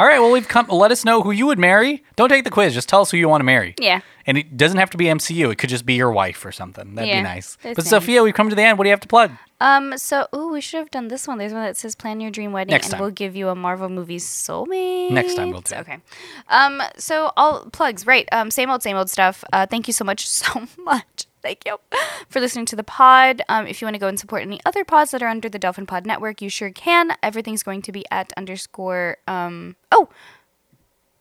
All 0.00 0.06
right, 0.06 0.20
well 0.20 0.30
we've 0.30 0.46
come. 0.46 0.66
Let 0.68 0.92
us 0.92 1.04
know 1.04 1.22
who 1.22 1.32
you 1.32 1.46
would 1.46 1.58
marry. 1.58 2.04
Don't 2.14 2.28
take 2.28 2.44
the 2.44 2.50
quiz. 2.50 2.72
Just 2.72 2.88
tell 2.88 3.00
us 3.00 3.10
who 3.10 3.16
you 3.16 3.28
want 3.28 3.40
to 3.40 3.44
marry. 3.44 3.74
yeah. 3.80 4.00
And 4.26 4.36
it 4.36 4.58
doesn't 4.58 4.76
have 4.78 4.90
to 4.90 4.98
be 4.98 5.06
MCU. 5.06 5.50
It 5.50 5.56
could 5.56 5.70
just 5.70 5.86
be 5.86 5.94
your 5.94 6.12
wife 6.12 6.44
or 6.44 6.52
something. 6.52 6.94
That'd 6.94 7.10
be 7.10 7.22
nice. 7.22 7.56
that's 7.62 7.76
But 7.76 7.84
nice. 7.84 7.88
Sophia, 7.90 8.22
we've 8.22 8.34
come 8.34 8.50
to 8.50 8.54
the 8.54 8.60
end. 8.62 8.76
What 8.76 8.84
do 8.84 8.88
you 8.88 8.92
have 8.92 9.00
to 9.00 9.08
plug? 9.08 9.32
Um. 9.60 9.96
So, 9.96 10.26
ooh, 10.36 10.50
we 10.52 10.60
should 10.60 10.78
have 10.78 10.90
done 10.90 11.08
this 11.08 11.26
one. 11.26 11.38
There's 11.38 11.52
one 11.54 11.62
that 11.64 11.76
says 11.78 11.96
"Plan 11.96 12.20
Your 12.20 12.30
Dream 12.30 12.52
Wedding," 12.52 12.70
Next 12.70 12.86
and 12.88 12.92
time. 12.92 13.00
we'll 13.00 13.10
give 13.10 13.34
you 13.34 13.48
a 13.48 13.54
Marvel 13.56 13.88
movie 13.88 14.18
soulmate. 14.18 15.10
Next 15.10 15.34
time 15.34 15.50
we'll 15.50 15.62
do 15.62 15.74
it. 15.74 15.78
Okay. 15.80 15.98
Um. 16.48 16.80
So 16.98 17.32
all 17.36 17.64
plugs, 17.72 18.06
right? 18.06 18.28
Um. 18.30 18.50
Same 18.52 18.70
old, 18.70 18.82
same 18.82 18.96
old 18.96 19.10
stuff. 19.10 19.42
Uh. 19.52 19.66
Thank 19.66 19.88
you 19.88 19.92
so 19.94 20.04
much, 20.04 20.28
so 20.42 20.66
much. 20.78 21.26
Thank 21.42 21.64
you 21.66 21.78
for 22.28 22.40
listening 22.40 22.66
to 22.66 22.76
the 22.76 22.84
pod. 22.84 23.42
Um. 23.48 23.66
If 23.66 23.80
you 23.80 23.86
want 23.86 23.94
to 23.94 24.00
go 24.00 24.08
and 24.08 24.18
support 24.18 24.42
any 24.42 24.60
other 24.66 24.84
pods 24.84 25.12
that 25.12 25.22
are 25.22 25.28
under 25.28 25.48
the 25.48 25.58
DelfinPod 25.58 26.04
Network, 26.04 26.42
you 26.42 26.48
sure 26.48 26.70
can. 26.70 27.12
Everything's 27.22 27.62
going 27.62 27.82
to 27.82 27.92
be 27.92 28.04
at 28.10 28.32
underscore. 28.36 29.18
Um. 29.26 29.76
Oh. 29.92 30.08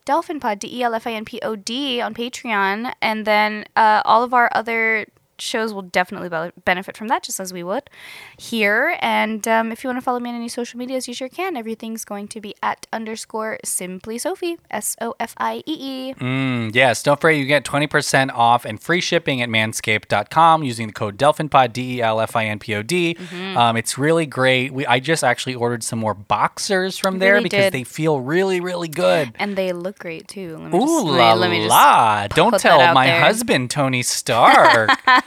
DelfinPod, 0.05 0.59
D 0.59 0.79
E 0.79 0.83
L 0.83 0.95
F 0.95 1.05
I 1.05 1.11
N 1.11 1.25
P 1.25 1.39
O 1.43 1.57
D 1.57 1.99
on 1.99 2.13
Patreon. 2.13 2.93
And 3.01 3.25
then 3.25 3.65
uh, 3.75 4.01
all 4.05 4.23
of 4.23 4.33
our 4.33 4.49
other 4.53 5.05
shows 5.39 5.73
will 5.73 5.81
definitely 5.81 6.29
be- 6.29 6.51
benefit 6.65 6.95
from 6.97 7.07
that, 7.09 7.23
just 7.23 7.39
as 7.39 7.53
we 7.53 7.63
would 7.63 7.89
here. 8.37 8.97
And 9.01 9.47
um, 9.47 9.71
if 9.71 9.83
you 9.83 9.87
want 9.89 9.97
to 9.97 10.01
follow 10.01 10.19
me 10.19 10.29
on 10.29 10.35
any 10.35 10.49
social 10.49 10.77
medias, 10.77 11.07
you 11.07 11.13
sure 11.13 11.29
can. 11.29 11.55
Everything's 11.57 12.05
going 12.05 12.27
to 12.29 12.41
be 12.41 12.55
at 12.63 12.87
underscore 12.93 13.57
simply 13.63 14.17
Sophie, 14.17 14.57
S 14.71 14.95
O 15.01 15.15
F 15.19 15.33
I 15.37 15.57
E 15.65 16.09
E. 16.09 16.13
Mm, 16.15 16.73
yes, 16.75 17.03
don't 17.03 17.19
forget 17.19 17.37
you 17.39 17.45
get 17.45 17.63
20% 17.63 18.31
off 18.33 18.65
and 18.65 18.81
free 18.81 19.01
shipping 19.01 19.41
at 19.41 19.49
manscaped.com 19.49 20.63
using 20.63 20.87
the 20.87 20.93
code 20.93 21.17
DelfinPod, 21.17 21.73
D 21.73 21.97
E 21.97 22.01
L 22.01 22.19
F 22.19 22.35
I 22.35 22.45
N 22.45 22.59
P 22.59 22.75
O 22.75 22.81
D. 22.83 23.15
Mm-hmm. 23.15 23.57
Um, 23.57 23.77
it's 23.77 23.97
really 23.97 24.25
great. 24.25 24.73
We, 24.73 24.85
I 24.85 24.99
just 24.99 25.23
actually 25.23 25.55
ordered 25.55 25.83
some 25.83 25.99
more 25.99 26.13
boxers 26.13 26.97
from 26.97 27.19
there 27.19 27.33
Really 27.33 27.43
because 27.43 27.65
did. 27.65 27.73
they 27.73 27.83
feel 27.83 28.19
really, 28.19 28.59
really 28.59 28.87
good. 28.87 29.33
And 29.39 29.55
they 29.55 29.73
look 29.73 29.99
great 29.99 30.27
too. 30.27 30.57
Let 30.57 30.71
me 30.71 30.77
Ooh 30.79 30.81
just, 30.85 31.05
let 31.05 31.11
me- 31.13 31.17
la 31.19 31.33
let 31.33 31.49
me 31.51 31.57
just 31.59 31.69
la. 31.69 32.27
Don't 32.27 32.59
tell 32.59 32.93
my 32.93 33.07
there. 33.07 33.21
husband, 33.21 33.69
Tony 33.71 34.01
Stark. 34.03 34.89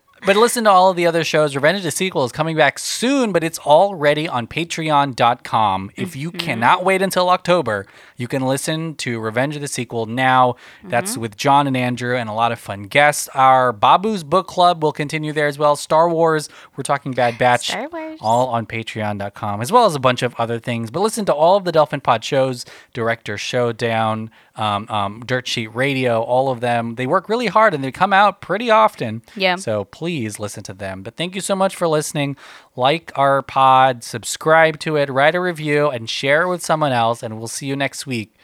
but 0.25 0.35
listen 0.35 0.63
to 0.65 0.69
all 0.69 0.89
of 0.89 0.97
the 0.97 1.05
other 1.07 1.23
shows. 1.23 1.55
Revenge 1.55 1.77
of 1.79 1.83
the 1.83 1.91
Sequel 1.91 2.23
is 2.25 2.31
coming 2.31 2.55
back 2.55 2.79
soon, 2.79 3.31
but 3.31 3.43
it's 3.43 3.59
already 3.59 4.27
on 4.27 4.47
patreon.com. 4.47 5.91
If 5.95 6.15
you 6.15 6.31
Mm-hmm. 6.31 6.37
cannot 6.37 6.85
wait 6.85 7.01
until 7.01 7.29
October, 7.29 7.85
you 8.15 8.27
can 8.27 8.43
listen 8.45 8.95
to 8.95 9.19
Revenge 9.19 9.55
of 9.55 9.61
the 9.61 9.67
Sequel 9.67 10.05
now. 10.05 10.55
That's 10.83 11.11
Mm-hmm. 11.13 11.21
with 11.21 11.37
John 11.37 11.67
and 11.67 11.75
Andrew 11.75 12.15
and 12.15 12.29
a 12.29 12.33
lot 12.33 12.51
of 12.51 12.59
fun 12.59 12.83
guests. 12.83 13.27
Our 13.33 13.73
Babu's 13.73 14.23
Book 14.23 14.47
Club 14.47 14.83
will 14.83 14.91
continue 14.93 15.33
there 15.33 15.47
as 15.47 15.57
well. 15.57 15.75
Star 15.75 16.09
Wars, 16.09 16.47
we're 16.77 16.83
talking 16.83 17.11
Bad 17.11 17.37
Batch. 17.37 17.67
Star 17.67 17.89
Wars. 17.89 18.19
All 18.21 18.47
on 18.49 18.65
patreon.com, 18.65 19.61
as 19.61 19.71
well 19.71 19.85
as 19.85 19.95
a 19.95 19.99
bunch 19.99 20.21
of 20.23 20.33
other 20.37 20.59
things. 20.59 20.91
But 20.91 21.01
listen 21.01 21.25
to 21.25 21.33
all 21.33 21.57
of 21.57 21.65
the 21.65 21.71
DelfinPod 21.71 22.23
shows, 22.23 22.65
Director 22.93 23.37
Showdown, 23.37 24.29
um, 24.55 24.85
um, 24.89 25.21
Dirt 25.25 25.47
Sheet 25.47 25.73
Radio, 25.73 26.21
all 26.21 26.49
of 26.51 26.59
them. 26.61 26.95
They 26.95 27.07
work 27.07 27.27
really 27.29 27.47
hard 27.47 27.73
and 27.73 27.83
they 27.83 27.91
come 27.91 28.13
out 28.13 28.41
pretty 28.41 28.69
often. 28.69 29.21
Yeah. 29.35 29.55
So 29.55 29.85
please 30.11 30.39
listen 30.39 30.61
to 30.61 30.73
them. 30.73 31.03
But 31.03 31.15
thank 31.15 31.35
you 31.35 31.41
so 31.41 31.55
much 31.55 31.73
for 31.73 31.87
listening. 31.87 32.35
Like 32.75 33.13
our 33.15 33.41
pod, 33.41 34.03
subscribe 34.03 34.77
to 34.79 34.97
it, 34.97 35.09
write 35.09 35.35
a 35.35 35.39
review, 35.39 35.89
and 35.89 36.09
share 36.09 36.41
it 36.41 36.49
with 36.49 36.61
someone 36.61 36.91
else. 36.91 37.23
And 37.23 37.37
we'll 37.37 37.47
see 37.47 37.67
you 37.67 37.77
next 37.77 38.05
week, 38.05 38.35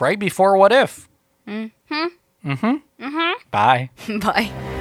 right 0.00 0.18
before 0.18 0.56
What 0.56 0.72
If. 0.72 1.08
Mm 1.46 1.70
hmm. 1.88 2.06
Mm 2.44 2.58
hmm. 2.58 3.04
Mm 3.04 3.12
hmm. 3.12 3.32
Bye. 3.52 3.90
Bye. 4.18 4.80